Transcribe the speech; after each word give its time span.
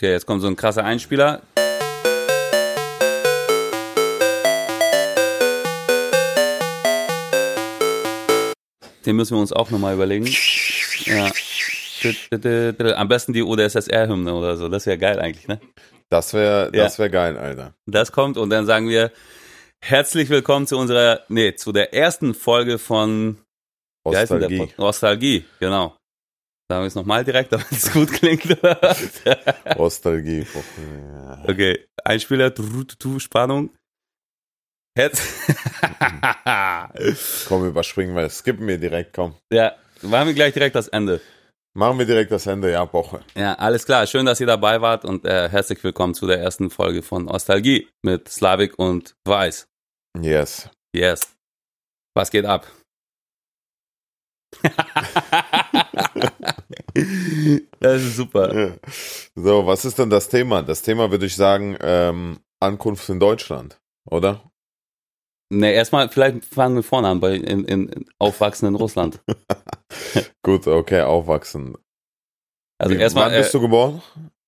Okay, 0.00 0.12
jetzt 0.12 0.24
kommt 0.24 0.40
so 0.40 0.46
ein 0.48 0.56
krasser 0.56 0.82
Einspieler. 0.82 1.42
Den 9.04 9.16
müssen 9.16 9.36
wir 9.36 9.40
uns 9.42 9.52
auch 9.52 9.68
nochmal 9.68 9.92
überlegen. 9.92 10.26
Ja. 11.04 11.30
Am 12.96 13.08
besten 13.08 13.34
die 13.34 13.42
ODSSR-Hymne 13.42 14.32
oder 14.32 14.56
so. 14.56 14.70
Das 14.70 14.86
wäre 14.86 14.96
geil 14.96 15.20
eigentlich, 15.20 15.48
ne? 15.48 15.60
Das 16.08 16.32
wäre 16.32 16.72
das 16.72 16.98
wär 16.98 17.10
geil, 17.10 17.36
Alter. 17.36 17.74
Das 17.84 18.10
kommt 18.10 18.38
und 18.38 18.48
dann 18.48 18.64
sagen 18.64 18.88
wir 18.88 19.12
herzlich 19.84 20.30
willkommen 20.30 20.66
zu 20.66 20.78
unserer, 20.78 21.24
nee, 21.28 21.56
zu 21.56 21.72
der 21.72 21.92
ersten 21.92 22.32
Folge 22.32 22.78
von 22.78 23.36
Nostalgie. 24.06 24.72
Nostalgie, 24.78 25.44
genau. 25.58 25.94
Sagen 26.70 26.84
wir 26.84 26.86
es 26.86 26.94
nochmal 26.94 27.24
direkt, 27.24 27.50
damit 27.52 27.66
es 27.72 27.92
gut 27.92 28.12
klingt. 28.12 28.44
Nostalgie. 29.76 30.46
Okay, 31.48 31.86
Einspieler, 32.04 32.52
Spannung. 33.18 33.70
Herz. 34.96 35.20
komm, 37.48 37.66
überspringen 37.66 38.14
wir. 38.14 38.28
Skippen 38.28 38.68
wir 38.68 38.78
direkt, 38.78 39.14
komm. 39.14 39.34
Ja, 39.52 39.74
machen 40.02 40.28
wir 40.28 40.34
gleich 40.34 40.52
direkt 40.52 40.76
das 40.76 40.86
Ende. 40.88 41.20
Machen 41.74 41.98
wir 41.98 42.06
direkt 42.06 42.30
das 42.30 42.46
Ende, 42.46 42.70
ja, 42.70 42.92
Woche. 42.92 43.24
Ja, 43.34 43.54
alles 43.54 43.84
klar. 43.84 44.06
Schön, 44.06 44.26
dass 44.26 44.38
ihr 44.38 44.46
dabei 44.46 44.80
wart 44.80 45.04
und 45.04 45.24
äh, 45.24 45.48
herzlich 45.48 45.82
willkommen 45.82 46.14
zu 46.14 46.28
der 46.28 46.38
ersten 46.38 46.70
Folge 46.70 47.02
von 47.02 47.24
Nostalgie 47.24 47.88
mit 48.02 48.28
Slavik 48.28 48.78
und 48.78 49.16
Weiß. 49.24 49.66
Yes. 50.20 50.68
Yes. 50.94 51.20
Was 52.14 52.30
geht 52.30 52.44
ab? 52.44 52.66
das 57.80 58.02
ist 58.02 58.16
super. 58.16 58.78
So, 59.34 59.66
was 59.66 59.84
ist 59.84 59.98
denn 59.98 60.10
das 60.10 60.28
Thema? 60.28 60.62
Das 60.62 60.82
Thema 60.82 61.10
würde 61.10 61.26
ich 61.26 61.36
sagen, 61.36 61.76
ähm, 61.80 62.40
Ankunft 62.60 63.08
in 63.08 63.20
Deutschland, 63.20 63.80
oder? 64.04 64.50
Ne, 65.52 65.72
erstmal, 65.72 66.08
vielleicht 66.08 66.44
fangen 66.44 66.76
wir 66.76 66.82
vorne 66.82 67.08
an, 67.08 67.20
bei 67.20 67.34
in, 67.34 67.64
in, 67.64 68.06
Aufwachsen 68.18 68.68
in 68.68 68.76
Russland. 68.76 69.20
Gut, 70.42 70.66
okay, 70.68 71.00
aufwachsen. 71.00 71.76
Also 72.78 72.94
erstmal. 72.94 73.26
Wann 73.26 73.38
bist 73.38 73.50
äh, 73.50 73.58
du 73.58 73.62
geboren? 73.62 74.02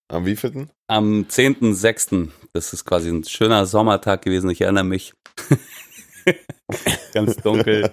Am 0.09 0.27
wievielten? 0.27 0.71
Am 0.87 1.23
10.06. 1.29 2.29
Das 2.53 2.73
ist 2.73 2.85
quasi 2.85 3.09
ein 3.09 3.25
schöner 3.25 3.67
Sommertag 3.67 4.23
gewesen, 4.23 4.51
ich 4.51 4.61
erinnere 4.61 4.85
mich. 4.85 5.15
Ganz 7.13 7.37
dunkel. 7.37 7.91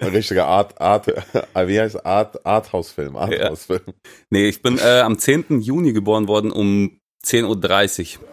Ein 0.00 0.08
richtiger 0.10 0.46
Art, 0.46 0.80
Art, 0.80 1.06
wie 1.06 1.80
heißt 1.80 2.04
Art, 2.04 2.44
Arthouse-Film, 2.44 3.16
Arthouse-Film. 3.16 3.82
Ja. 3.86 3.92
Nee, 4.30 4.48
ich 4.48 4.62
bin 4.62 4.78
äh, 4.78 5.00
am 5.00 5.18
10. 5.18 5.60
Juni 5.60 5.92
geboren 5.92 6.28
worden 6.28 6.50
um 6.50 6.98
10.30 7.24 8.18
Uhr. 8.18 8.28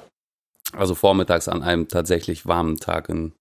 Also 0.74 0.96
vormittags 0.96 1.48
an 1.48 1.64
einem 1.64 1.88
tatsächlich 1.88 2.46
warmen 2.46 2.78
Tag 2.78 3.10
in 3.10 3.34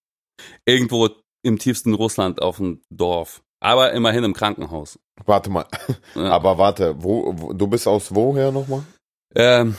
irgendwo 0.65 1.09
im 1.43 1.59
tiefsten 1.59 1.93
Russland 1.93 2.41
auf 2.41 2.57
dem 2.57 2.81
Dorf. 2.89 3.41
Aber 3.59 3.93
immerhin 3.93 4.23
im 4.23 4.33
Krankenhaus. 4.33 4.99
Warte 5.25 5.49
mal. 5.49 5.65
Ja. 6.15 6.31
Aber 6.31 6.57
warte, 6.57 6.95
wo, 6.97 7.33
wo, 7.37 7.53
du 7.53 7.67
bist 7.67 7.87
aus 7.87 8.13
woher 8.13 8.51
nochmal? 8.51 8.83
Ähm, 9.35 9.75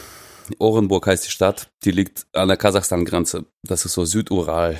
Orenburg 0.59 1.07
heißt 1.07 1.27
die 1.27 1.31
Stadt. 1.31 1.69
Die 1.85 1.91
liegt 1.91 2.27
an 2.33 2.49
der 2.49 2.57
Kasachstan-Grenze. 2.57 3.45
Das 3.67 3.85
ist 3.85 3.95
so 3.95 4.05
Südural. 4.05 4.79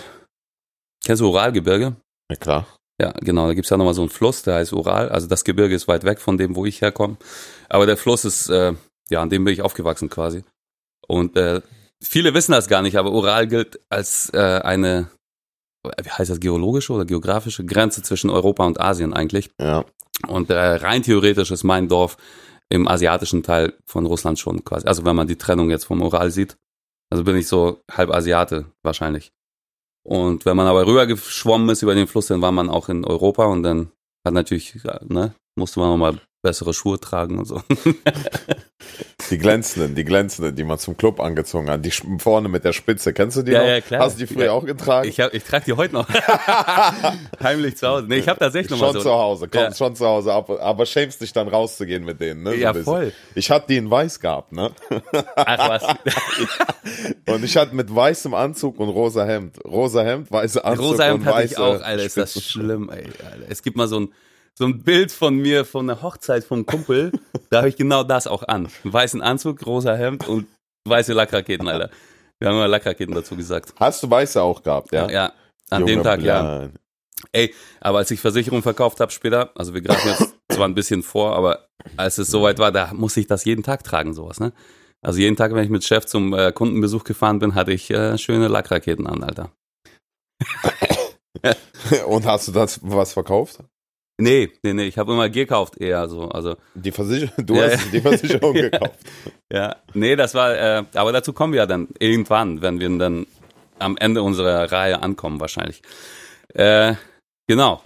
Kennst 1.05 1.21
du 1.21 1.29
Uralgebirge? 1.29 1.97
Ja, 2.31 2.37
klar. 2.37 2.67
Ja, 3.01 3.13
genau. 3.21 3.47
Da 3.47 3.55
gibt's 3.55 3.71
ja 3.71 3.77
nochmal 3.77 3.95
so 3.95 4.03
einen 4.03 4.11
Fluss, 4.11 4.43
der 4.43 4.57
heißt 4.57 4.73
Ural. 4.73 5.09
Also 5.09 5.27
das 5.27 5.45
Gebirge 5.45 5.75
ist 5.75 5.89
weit 5.89 6.05
weg 6.05 6.21
von 6.21 6.39
dem, 6.39 6.55
wo 6.55 6.67
ich 6.67 6.81
herkomme. 6.81 7.17
Aber 7.69 7.87
der 7.87 7.97
Fluss 7.97 8.25
ist, 8.25 8.49
äh, 8.49 8.75
ja, 9.11 9.23
an 9.23 9.31
dem 9.31 9.45
bin 9.45 9.55
ich 9.55 9.63
aufgewachsen 9.63 10.09
quasi. 10.09 10.45
Und 11.09 11.37
äh, 11.37 11.63
viele 12.03 12.35
wissen 12.35 12.53
das 12.53 12.69
gar 12.69 12.83
nicht, 12.83 12.97
aber 12.97 13.13
Ural 13.13 13.49
gilt 13.49 13.81
als 13.89 14.31
äh, 14.33 14.61
eine, 14.63 15.11
wie 15.83 16.11
heißt 16.11 16.31
das, 16.31 16.41
geologische 16.41 16.93
oder 16.93 17.05
geografische 17.05 17.65
Grenze 17.65 18.03
zwischen 18.03 18.31
Europa 18.31 18.65
und 18.65 18.81
Asien 18.81 19.13
eigentlich. 19.13 19.51
Ja. 19.61 19.85
Und 20.29 20.51
äh, 20.51 20.57
rein 20.57 21.03
theoretisch 21.03 21.51
ist 21.51 21.65
mein 21.65 21.89
Dorf 21.89 22.17
im 22.69 22.87
asiatischen 22.87 23.43
Teil 23.43 23.75
von 23.85 24.07
Russland 24.07 24.39
schon 24.39 24.65
quasi. 24.65 24.87
Also 24.87 25.05
wenn 25.05 25.17
man 25.17 25.27
die 25.27 25.37
Trennung 25.37 25.71
jetzt 25.71 25.85
vom 25.85 26.01
Ural 26.01 26.31
sieht. 26.31 26.57
Also 27.11 27.25
bin 27.25 27.37
ich 27.37 27.47
so 27.47 27.83
halb 27.91 28.11
Asiate 28.11 28.67
wahrscheinlich. 28.83 29.33
Und 30.05 30.45
wenn 30.45 30.57
man 30.57 30.67
aber 30.67 30.87
rüber 30.87 31.07
geschwommen 31.07 31.69
ist 31.69 31.83
über 31.83 31.95
den 31.95 32.07
Fluss, 32.07 32.27
dann 32.27 32.43
war 32.43 32.53
man 32.53 32.69
auch 32.69 32.89
in 32.89 33.05
Europa 33.05 33.45
und 33.47 33.63
dann 33.63 33.93
hat 34.25 34.35
natürlich, 34.35 34.75
ne, 35.03 35.35
musste 35.57 35.81
man 35.81 35.91
nochmal 35.91 36.21
bessere 36.43 36.75
Schuhe 36.75 36.99
tragen 36.99 37.39
und 37.39 37.47
so. 37.47 37.63
Die 39.31 39.39
glänzenden, 39.39 39.95
die 39.95 40.05
glänzenden, 40.05 40.55
die 40.55 40.65
man 40.65 40.79
zum 40.79 40.97
Club 40.97 41.19
angezogen 41.21 41.71
hat, 41.71 41.83
die 41.85 41.91
vorne 41.91 42.49
mit 42.49 42.65
der 42.65 42.75
Spitze. 42.75 43.15
Kennst 43.15 43.39
du 43.39 43.43
die 43.43 43.53
ja, 43.53 43.61
noch? 43.61 43.67
Ja, 43.67 43.81
klar. 43.81 44.01
Hast 44.01 44.21
du 44.21 44.27
die 44.27 44.35
früher 44.35 44.47
ja, 44.47 44.53
auch 44.53 44.67
getragen? 44.67 45.09
Ich, 45.09 45.21
hab, 45.21 45.33
ich 45.33 45.45
trage 45.45 45.65
die 45.65 45.73
heute 45.73 45.95
noch. 45.95 46.09
Heimlich 47.43 47.77
zu 47.77 47.87
Hause. 47.87 48.07
Nee, 48.09 48.17
ich 48.17 48.29
habe 48.29 48.41
tatsächlich 48.41 48.73
noch 48.73 48.81
mal 48.81 48.89
so. 48.89 48.95
Schon 48.95 49.03
zu 49.03 49.13
Hause, 49.13 49.49
komm, 49.49 49.63
ja. 49.63 49.75
schon 49.75 49.97
zu 49.97 50.05
Hause, 50.05 50.33
aber, 50.35 50.61
aber 50.61 50.85
schämst 50.85 51.23
dich 51.23 51.33
dann 51.33 51.49
rauszugehen 51.49 52.05
mit 52.05 52.21
denen, 52.21 52.43
ne? 52.43 52.51
So 52.51 52.57
ja, 52.57 52.75
voll. 52.75 53.13
Ich 53.35 53.51
hatte 53.51 53.69
die 53.69 53.77
in 53.77 53.91
weiß 53.91 54.21
gehabt, 54.21 54.53
ne? 54.53 54.73
Ach 55.37 55.69
was. 55.69 55.83
und 57.35 57.45
ich 57.45 57.57
hatte 57.57 57.75
mit 57.75 57.95
weißem 57.95 58.35
Anzug 58.35 58.79
und 58.81 58.91
rosa 58.91 59.25
Hemd. 59.25 59.65
Rosa 59.65 60.03
Hemd, 60.03 60.31
weiße 60.31 60.63
Anzug 60.63 60.85
rosa 60.85 61.05
Hemd 61.05 61.21
und 61.21 61.27
hatte 61.27 61.37
weiße 61.39 61.55
ich 61.55 61.59
auch, 61.59 61.81
Alter, 61.81 62.03
ist 62.03 62.17
das 62.19 62.43
schlimm, 62.43 62.91
ey. 62.91 63.05
Alter. 63.05 63.47
Es 63.49 63.63
gibt 63.63 63.77
mal 63.77 63.89
so 63.89 64.01
ein 64.01 64.13
so 64.59 64.67
ein 64.67 64.83
Bild 64.83 65.13
von 65.13 65.37
mir 65.37 65.65
von 65.65 65.87
der 65.87 66.03
Hochzeit 66.03 66.45
vom 66.45 66.67
Kumpel. 66.67 67.13
da 67.51 67.59
habe 67.59 67.69
ich 67.69 67.77
genau 67.77 68.05
das 68.05 68.27
auch 68.27 68.43
an. 68.43 68.69
Einen 68.85 68.93
weißen 68.93 69.23
Anzug, 69.23 69.65
rosa 69.67 69.95
Hemd 69.95 70.29
und 70.29 70.47
weiße 70.87 71.13
Lackraketen, 71.13 71.69
Alter. 71.69 71.91
Wir 72.39 72.49
haben 72.49 72.57
mal 72.57 72.67
Lackraketen 72.67 73.15
dazu 73.15 73.37
gesagt. 73.37 73.73
Hast 73.79 74.03
du 74.03 74.11
weiße 74.11 74.43
auch 74.43 74.63
gehabt, 74.63 74.93
ja? 74.93 75.09
Ja, 75.09 75.33
an 75.71 75.83
Junge 75.83 75.93
dem 75.93 76.03
Tag, 76.03 76.21
Plan. 76.21 76.73
ja. 76.75 76.81
Ey, 77.31 77.55
aber 77.81 77.99
als 77.99 78.11
ich 78.11 78.21
Versicherung 78.21 78.63
verkauft 78.63 78.99
habe 78.99 79.13
später, 79.13 79.51
also 79.55 79.75
wir 79.75 79.81
greifen 79.81 80.09
jetzt 80.09 80.35
zwar 80.49 80.67
ein 80.67 80.75
bisschen 80.75 81.05
vor, 81.05 81.37
aber 81.37 81.69
als 81.97 82.19
es 82.19 82.29
soweit 82.29 82.59
war, 82.59 82.73
da 82.73 82.93
musste 82.93 83.21
ich 83.21 83.29
das 83.29 83.45
jeden 83.45 83.63
Tag 83.63 83.85
tragen, 83.85 84.13
sowas, 84.13 84.41
ne? 84.41 84.53
Also 85.03 85.19
jeden 85.19 85.37
Tag, 85.37 85.55
wenn 85.55 85.65
ich 85.65 85.71
mit 85.71 85.85
Chef 85.85 86.07
zum 86.07 86.33
äh, 86.33 86.53
Kundenbesuch 86.53 87.05
gefahren 87.05 87.39
bin, 87.39 87.55
hatte 87.55 87.73
ich 87.73 87.91
äh, 87.91 88.19
schöne 88.19 88.49
Lackraketen 88.49 89.07
an, 89.07 89.23
Alter. 89.25 89.51
Und 92.07 92.27
hast 92.27 92.49
du 92.49 92.53
das 92.53 92.81
was 92.83 93.13
verkauft? 93.13 93.61
Nee, 94.23 94.53
nee, 94.63 94.73
nee, 94.73 94.85
ich 94.85 94.99
habe 94.99 95.13
immer 95.13 95.29
gekauft 95.29 95.79
eher 95.79 96.09
so. 96.09 96.29
Also 96.29 96.57
die 96.75 96.93
Versicherung, 96.93 97.45
du 97.45 97.57
ja, 97.57 97.65
hast 97.65 97.87
ja. 97.87 97.91
die 97.91 98.01
Versicherung 98.01 98.55
gekauft. 98.71 99.01
Ja, 99.53 99.77
nee, 99.95 100.15
das 100.15 100.35
war, 100.35 100.55
äh, 100.55 100.85
aber 100.95 101.11
dazu 101.11 101.33
kommen 101.33 101.53
wir 101.53 101.59
ja 101.59 101.67
dann 101.67 101.89
irgendwann, 101.99 102.63
wenn 102.63 102.79
wir 102.79 102.89
dann 102.99 103.27
am 103.81 103.97
Ende 103.97 104.23
unserer 104.23 104.71
Reihe 104.71 105.03
ankommen 105.03 105.41
wahrscheinlich. 105.41 105.83
Äh, 106.55 106.95
genau, 107.49 107.83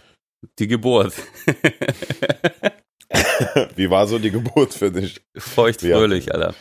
die 0.58 0.66
Geburt. 0.66 1.14
Wie 3.76 3.88
war 3.88 4.06
so 4.06 4.18
die 4.18 4.30
Geburt 4.30 4.74
für 4.74 4.90
dich? 4.90 5.22
Feucht 5.38 5.80
fröhlich, 5.80 6.34
Alter. 6.34 6.54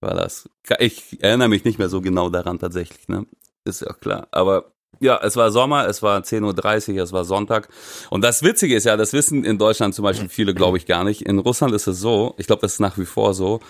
War 0.00 0.14
das. 0.14 0.48
Ich 0.78 1.20
erinnere 1.20 1.48
mich 1.48 1.64
nicht 1.64 1.80
mehr 1.80 1.88
so 1.88 2.00
genau 2.00 2.30
daran 2.30 2.60
tatsächlich, 2.60 3.08
ne? 3.08 3.26
Ist 3.64 3.80
ja 3.82 3.92
klar. 3.92 4.28
Aber 4.30 4.72
ja, 5.00 5.18
es 5.22 5.36
war 5.36 5.50
Sommer, 5.50 5.88
es 5.88 6.02
war 6.02 6.20
10.30 6.20 6.94
Uhr, 6.94 7.02
es 7.02 7.12
war 7.12 7.24
Sonntag. 7.24 7.68
Und 8.10 8.22
das 8.22 8.42
Witzige 8.42 8.76
ist 8.76 8.84
ja, 8.84 8.96
das 8.96 9.12
wissen 9.12 9.44
in 9.44 9.58
Deutschland 9.58 9.94
zum 9.94 10.02
Beispiel 10.02 10.28
viele, 10.28 10.54
glaube 10.54 10.76
ich, 10.76 10.86
gar 10.86 11.04
nicht. 11.04 11.22
In 11.22 11.38
Russland 11.38 11.74
ist 11.74 11.86
es 11.86 11.98
so, 11.98 12.34
ich 12.36 12.46
glaube, 12.46 12.62
das 12.62 12.74
ist 12.74 12.80
nach 12.80 12.98
wie 12.98 13.06
vor 13.06 13.32
so, 13.32 13.60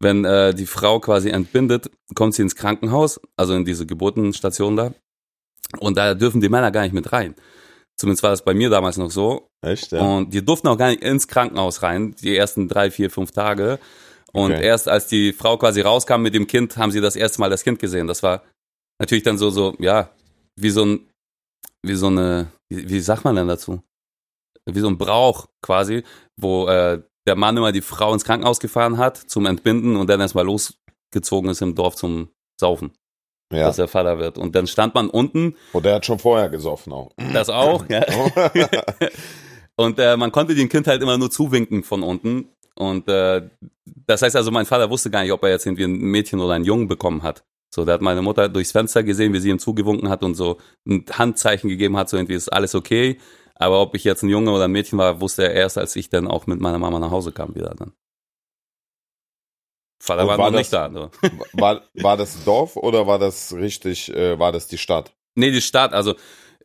wenn 0.00 0.24
äh, 0.24 0.52
die 0.52 0.66
Frau 0.66 0.98
quasi 0.98 1.30
entbindet, 1.30 1.90
kommt 2.14 2.34
sie 2.34 2.42
ins 2.42 2.56
Krankenhaus, 2.56 3.20
also 3.36 3.54
in 3.54 3.64
diese 3.64 3.86
Geburtenstation 3.86 4.76
da. 4.76 4.92
Und 5.78 5.96
da 5.96 6.14
dürfen 6.14 6.40
die 6.40 6.48
Männer 6.48 6.72
gar 6.72 6.82
nicht 6.82 6.94
mit 6.94 7.12
rein. 7.12 7.36
Zumindest 7.96 8.22
war 8.22 8.30
das 8.30 8.42
bei 8.42 8.54
mir 8.54 8.70
damals 8.70 8.96
noch 8.96 9.10
so. 9.10 9.48
Echt, 9.62 9.92
ja? 9.92 10.00
Und 10.00 10.34
die 10.34 10.44
durften 10.44 10.68
auch 10.68 10.78
gar 10.78 10.88
nicht 10.88 11.04
ins 11.04 11.28
Krankenhaus 11.28 11.82
rein, 11.82 12.16
die 12.20 12.36
ersten 12.36 12.66
drei, 12.66 12.90
vier, 12.90 13.10
fünf 13.10 13.30
Tage. 13.30 13.78
Und 14.32 14.52
okay. 14.52 14.64
erst 14.64 14.88
als 14.88 15.06
die 15.06 15.32
Frau 15.32 15.56
quasi 15.56 15.82
rauskam 15.82 16.22
mit 16.22 16.34
dem 16.34 16.46
Kind, 16.46 16.76
haben 16.76 16.90
sie 16.90 17.00
das 17.00 17.14
erste 17.14 17.40
Mal 17.40 17.50
das 17.50 17.62
Kind 17.62 17.78
gesehen. 17.78 18.06
Das 18.06 18.22
war 18.22 18.42
natürlich 18.98 19.22
dann 19.24 19.38
so, 19.38 19.50
so, 19.50 19.76
ja, 19.78 20.10
wie 20.56 20.70
so 20.70 20.84
ein, 20.84 21.10
wie 21.82 21.94
so 21.94 22.08
eine, 22.08 22.50
wie, 22.68 22.88
wie 22.88 23.00
sagt 23.00 23.24
man 23.24 23.36
denn 23.36 23.48
dazu? 23.48 23.82
Wie 24.66 24.80
so 24.80 24.88
ein 24.88 24.98
Brauch 24.98 25.48
quasi, 25.62 26.04
wo 26.36 26.68
äh, 26.68 27.02
der 27.26 27.36
Mann 27.36 27.56
immer 27.56 27.72
die 27.72 27.80
Frau 27.80 28.12
ins 28.12 28.24
Krankenhaus 28.24 28.60
gefahren 28.60 28.98
hat 28.98 29.16
zum 29.16 29.46
Entbinden 29.46 29.96
und 29.96 30.08
dann 30.08 30.20
erstmal 30.20 30.44
losgezogen 30.44 31.50
ist 31.50 31.62
im 31.62 31.74
Dorf 31.74 31.96
zum 31.96 32.30
Saufen. 32.58 32.92
Ja. 33.52 33.66
Dass 33.66 33.78
er 33.78 33.88
Vater 33.88 34.18
wird. 34.18 34.38
Und 34.38 34.54
dann 34.54 34.68
stand 34.68 34.94
man 34.94 35.10
unten. 35.10 35.56
Und 35.72 35.84
der 35.84 35.96
hat 35.96 36.06
schon 36.06 36.20
vorher 36.20 36.48
gesoffen 36.48 36.92
auch. 36.92 37.10
Das 37.32 37.48
auch, 37.48 37.84
ja. 37.88 38.04
und 39.76 39.98
äh, 39.98 40.16
man 40.16 40.30
konnte 40.30 40.54
dem 40.54 40.68
Kind 40.68 40.86
halt 40.86 41.02
immer 41.02 41.18
nur 41.18 41.30
zuwinken 41.30 41.82
von 41.82 42.04
unten. 42.04 42.48
Und 42.76 43.08
äh, 43.08 43.48
das 43.84 44.22
heißt 44.22 44.36
also, 44.36 44.50
mein 44.50 44.66
Vater 44.66 44.88
wusste 44.88 45.10
gar 45.10 45.22
nicht, 45.22 45.32
ob 45.32 45.42
er 45.42 45.50
jetzt 45.50 45.66
irgendwie 45.66 45.84
ein 45.84 45.98
Mädchen 45.98 46.40
oder 46.40 46.54
einen 46.54 46.64
Jungen 46.64 46.86
bekommen 46.86 47.22
hat. 47.22 47.44
So, 47.72 47.84
da 47.84 47.92
hat 47.92 48.00
meine 48.00 48.20
Mutter 48.22 48.48
durchs 48.48 48.72
Fenster 48.72 49.02
gesehen, 49.04 49.32
wie 49.32 49.38
sie 49.38 49.50
ihm 49.50 49.58
zugewunken 49.60 50.08
hat 50.08 50.24
und 50.24 50.34
so 50.34 50.58
ein 50.86 51.04
Handzeichen 51.10 51.68
gegeben 51.70 51.96
hat, 51.96 52.08
so 52.08 52.16
irgendwie 52.16 52.34
ist 52.34 52.48
alles 52.52 52.74
okay. 52.74 53.18
Aber 53.54 53.80
ob 53.80 53.94
ich 53.94 54.04
jetzt 54.04 54.22
ein 54.22 54.28
Junge 54.28 54.50
oder 54.50 54.64
ein 54.64 54.72
Mädchen 54.72 54.98
war, 54.98 55.20
wusste 55.20 55.44
er 55.44 55.52
erst, 55.54 55.78
als 55.78 55.94
ich 55.94 56.08
dann 56.08 56.26
auch 56.26 56.46
mit 56.46 56.60
meiner 56.60 56.78
Mama 56.78 56.98
nach 56.98 57.10
Hause 57.10 57.30
kam 57.30 57.54
wieder 57.54 57.74
dann. 57.76 57.92
Vater 60.02 60.26
war, 60.26 60.38
war 60.38 60.50
noch 60.50 60.58
das- 60.58 60.60
nicht 60.60 60.72
da. 60.72 60.88
Ne? 60.88 61.10
War, 61.52 61.82
war 61.94 62.16
das 62.16 62.42
Dorf 62.44 62.76
oder 62.76 63.06
war 63.06 63.18
das 63.18 63.52
richtig, 63.54 64.12
äh, 64.14 64.38
war 64.38 64.50
das 64.50 64.66
die 64.66 64.78
Stadt? 64.78 65.12
Nee, 65.34 65.50
die 65.50 65.60
Stadt, 65.60 65.92
also 65.92 66.14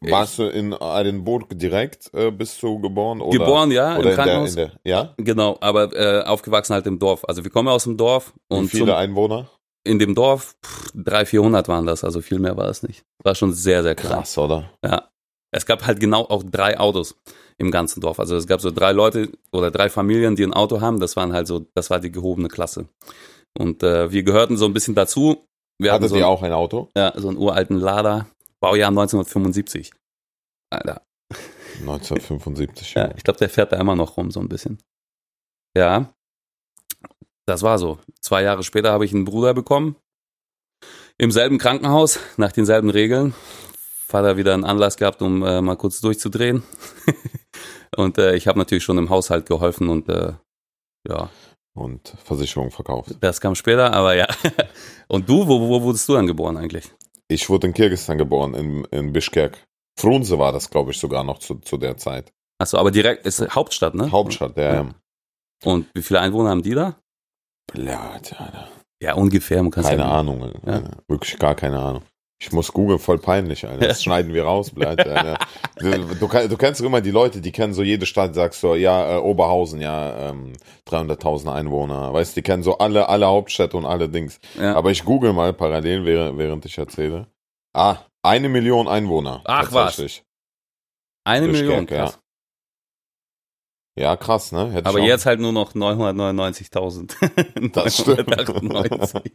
Warst 0.01 0.37
du 0.39 0.43
in 0.43 0.73
Eidenburg 0.73 1.57
direkt, 1.57 2.13
äh, 2.13 2.29
bist 2.29 2.61
du 2.61 2.79
geboren? 2.79 3.21
Oder, 3.21 3.39
geboren, 3.39 3.71
ja, 3.71 3.97
oder 3.97 3.97
im 3.97 3.99
in 4.01 4.05
der, 4.07 4.15
Krankenhaus. 4.15 4.49
in 4.51 4.55
der, 4.55 4.71
ja? 4.83 5.13
Genau, 5.17 5.57
aber 5.61 5.93
äh, 5.93 6.23
aufgewachsen 6.25 6.73
halt 6.73 6.85
im 6.85 6.99
Dorf. 6.99 7.23
Also 7.27 7.43
wir 7.43 7.49
kommen 7.49 7.69
aus 7.69 7.85
dem 7.85 7.97
Dorf 7.97 8.33
Wie 8.49 8.55
und 8.55 8.67
viele 8.69 8.87
zum, 8.87 8.95
Einwohner? 8.95 9.49
In 9.85 9.99
dem 9.99 10.15
Dorf 10.15 10.55
pff, 10.63 10.91
300, 10.95 11.27
400 11.27 11.67
waren 11.67 11.85
das, 11.85 12.03
also 12.03 12.21
viel 12.21 12.39
mehr 12.39 12.57
war 12.57 12.69
es 12.69 12.83
nicht. 12.83 13.03
War 13.23 13.35
schon 13.35 13.53
sehr, 13.53 13.83
sehr 13.83 13.95
klein. 13.95 14.13
Krass, 14.13 14.37
oder? 14.37 14.71
Ja. 14.83 15.09
Es 15.51 15.65
gab 15.65 15.85
halt 15.85 15.99
genau 15.99 16.23
auch 16.23 16.43
drei 16.43 16.77
Autos 16.79 17.15
im 17.57 17.71
ganzen 17.71 18.01
Dorf. 18.01 18.19
Also 18.19 18.35
es 18.35 18.45
gab 18.47 18.59
so 18.59 18.71
drei 18.71 18.91
Leute 18.91 19.31
oder 19.53 19.71
drei 19.71 19.89
Familien, 19.89 20.35
die 20.35 20.43
ein 20.43 20.53
Auto 20.53 20.81
haben. 20.81 20.99
Das 20.99 21.15
waren 21.15 21.31
halt 21.31 21.47
so, 21.47 21.65
das 21.75 21.89
war 21.89 21.99
die 21.99 22.11
gehobene 22.11 22.49
Klasse. 22.49 22.89
Und 23.57 23.81
äh, 23.83 24.11
wir 24.11 24.23
gehörten 24.23 24.57
so 24.57 24.65
ein 24.65 24.73
bisschen 24.73 24.95
dazu. 24.95 25.47
Wir 25.79 25.93
hatten 25.93 26.03
Hattet 26.03 26.09
so, 26.09 26.17
ihr 26.17 26.27
auch 26.27 26.43
ein 26.43 26.51
Auto? 26.51 26.89
ja, 26.95 27.13
so 27.15 27.29
einen 27.29 27.37
uralten 27.37 27.77
Lada, 27.77 28.27
Baujahr 28.59 28.89
1975. 28.89 29.91
Alter. 30.69 31.01
1975. 31.81 32.93
Ja, 32.93 33.13
ich 33.15 33.23
glaube, 33.23 33.39
der 33.39 33.49
fährt 33.49 33.71
da 33.71 33.77
immer 33.77 33.95
noch 33.95 34.17
rum, 34.17 34.31
so 34.31 34.39
ein 34.39 34.49
bisschen. 34.49 34.79
Ja, 35.77 36.13
das 37.45 37.61
war 37.63 37.77
so. 37.77 37.99
Zwei 38.21 38.43
Jahre 38.43 38.63
später 38.63 38.91
habe 38.91 39.05
ich 39.05 39.13
einen 39.13 39.25
Bruder 39.25 39.53
bekommen. 39.53 39.95
Im 41.17 41.31
selben 41.31 41.57
Krankenhaus, 41.57 42.19
nach 42.37 42.51
denselben 42.51 42.89
Regeln. 42.89 43.33
Vater 44.07 44.37
wieder 44.37 44.53
einen 44.53 44.65
Anlass 44.65 44.97
gehabt, 44.97 45.21
um 45.21 45.43
äh, 45.43 45.61
mal 45.61 45.75
kurz 45.77 46.01
durchzudrehen. 46.01 46.63
und 47.97 48.17
äh, 48.17 48.35
ich 48.35 48.47
habe 48.47 48.59
natürlich 48.59 48.83
schon 48.83 48.97
im 48.97 49.09
Haushalt 49.09 49.45
geholfen 49.45 49.89
und 49.89 50.09
äh, 50.09 50.33
ja, 51.07 51.29
Und 51.73 52.13
Versicherung 52.23 52.71
verkauft. 52.71 53.15
das 53.21 53.41
kam 53.41 53.55
später, 53.55 53.93
aber 53.93 54.15
ja. 54.15 54.27
und 55.07 55.29
du, 55.29 55.47
wo, 55.47 55.59
wo 55.61 55.81
wurdest 55.81 56.07
du 56.09 56.13
dann 56.13 56.27
geboren 56.27 56.57
eigentlich? 56.57 56.91
Ich 57.27 57.49
wurde 57.49 57.67
in 57.67 57.73
Kirgisistan 57.73 58.17
geboren, 58.17 58.53
in, 58.53 58.85
in 58.85 59.13
Bischkek. 59.13 59.65
Frunze 59.99 60.37
war 60.37 60.51
das, 60.51 60.69
glaube 60.69 60.91
ich, 60.91 60.99
sogar 60.99 61.23
noch 61.23 61.39
zu, 61.39 61.55
zu 61.55 61.77
der 61.77 61.97
Zeit. 61.97 62.33
Achso, 62.59 62.77
aber 62.77 62.91
direkt 62.91 63.25
ist 63.25 63.41
Hauptstadt, 63.55 63.95
ne? 63.95 64.11
Hauptstadt. 64.11 64.57
Ja. 64.57 64.73
Ja. 64.73 64.89
Und 65.63 65.87
wie 65.93 66.01
viele 66.01 66.19
Einwohner 66.19 66.49
haben 66.49 66.61
die 66.63 66.75
da? 66.75 66.99
Ja, 67.73 68.11
Alter. 68.11 68.69
Ja, 69.01 69.13
ungefähr. 69.15 69.61
Man 69.61 69.71
Keine 69.71 70.01
ja, 70.01 70.11
Ahnung. 70.11 70.43
Alter. 70.43 70.59
Ja. 70.65 70.83
Wirklich 71.07 71.37
gar 71.37 71.55
keine 71.55 71.79
Ahnung. 71.79 72.03
Ich 72.37 72.51
muss 72.51 72.73
googeln, 72.73 72.99
voll 72.99 73.17
peinlich, 73.17 73.67
Alter. 73.67 73.87
Das 73.87 74.03
schneiden 74.03 74.33
wir 74.33 74.43
raus, 74.43 74.71
bleibt. 74.71 75.07
Alter. 75.07 75.37
Du, 75.77 76.27
du, 76.47 76.57
kennst 76.57 76.81
doch 76.81 76.85
immer 76.85 77.01
die 77.01 77.11
Leute, 77.11 77.39
die 77.41 77.51
kennen 77.51 77.73
so 77.73 77.81
jede 77.81 78.05
Stadt, 78.05 78.35
sagst 78.35 78.59
so, 78.59 78.75
ja, 78.75 79.15
äh, 79.15 79.19
Oberhausen, 79.19 79.79
ja, 79.81 80.29
ähm, 80.29 80.53
300.000 80.87 81.51
Einwohner. 81.53 82.13
Weißt 82.13 82.35
du, 82.35 82.41
die 82.41 82.43
kennen 82.43 82.63
so 82.63 82.77
alle, 82.77 83.07
alle 83.07 83.27
Hauptstädte 83.27 83.77
und 83.77 83.85
alle 83.85 84.09
Dings. 84.09 84.39
Ja. 84.59 84.75
Aber 84.75 84.91
ich 84.91 85.05
google 85.05 85.33
mal 85.33 85.53
parallel, 85.53 86.05
während, 86.05 86.65
ich 86.65 86.77
erzähle. 86.77 87.27
Ah, 87.73 87.97
eine 88.21 88.49
Million 88.49 88.87
Einwohner. 88.87 89.41
Ach, 89.45 89.71
was. 89.71 90.23
Eine 91.23 91.47
Million, 91.47 91.87
ja. 91.89 92.11
Ja, 93.97 94.17
krass, 94.17 94.51
ne? 94.51 94.71
Hätte 94.71 94.89
Aber 94.89 94.99
jetzt 94.99 95.25
halt 95.25 95.39
nur 95.39 95.53
noch 95.53 95.73
999.000. 95.73 97.71
Das 97.73 97.97
stimmt. 97.97 98.27
998. 98.27 99.31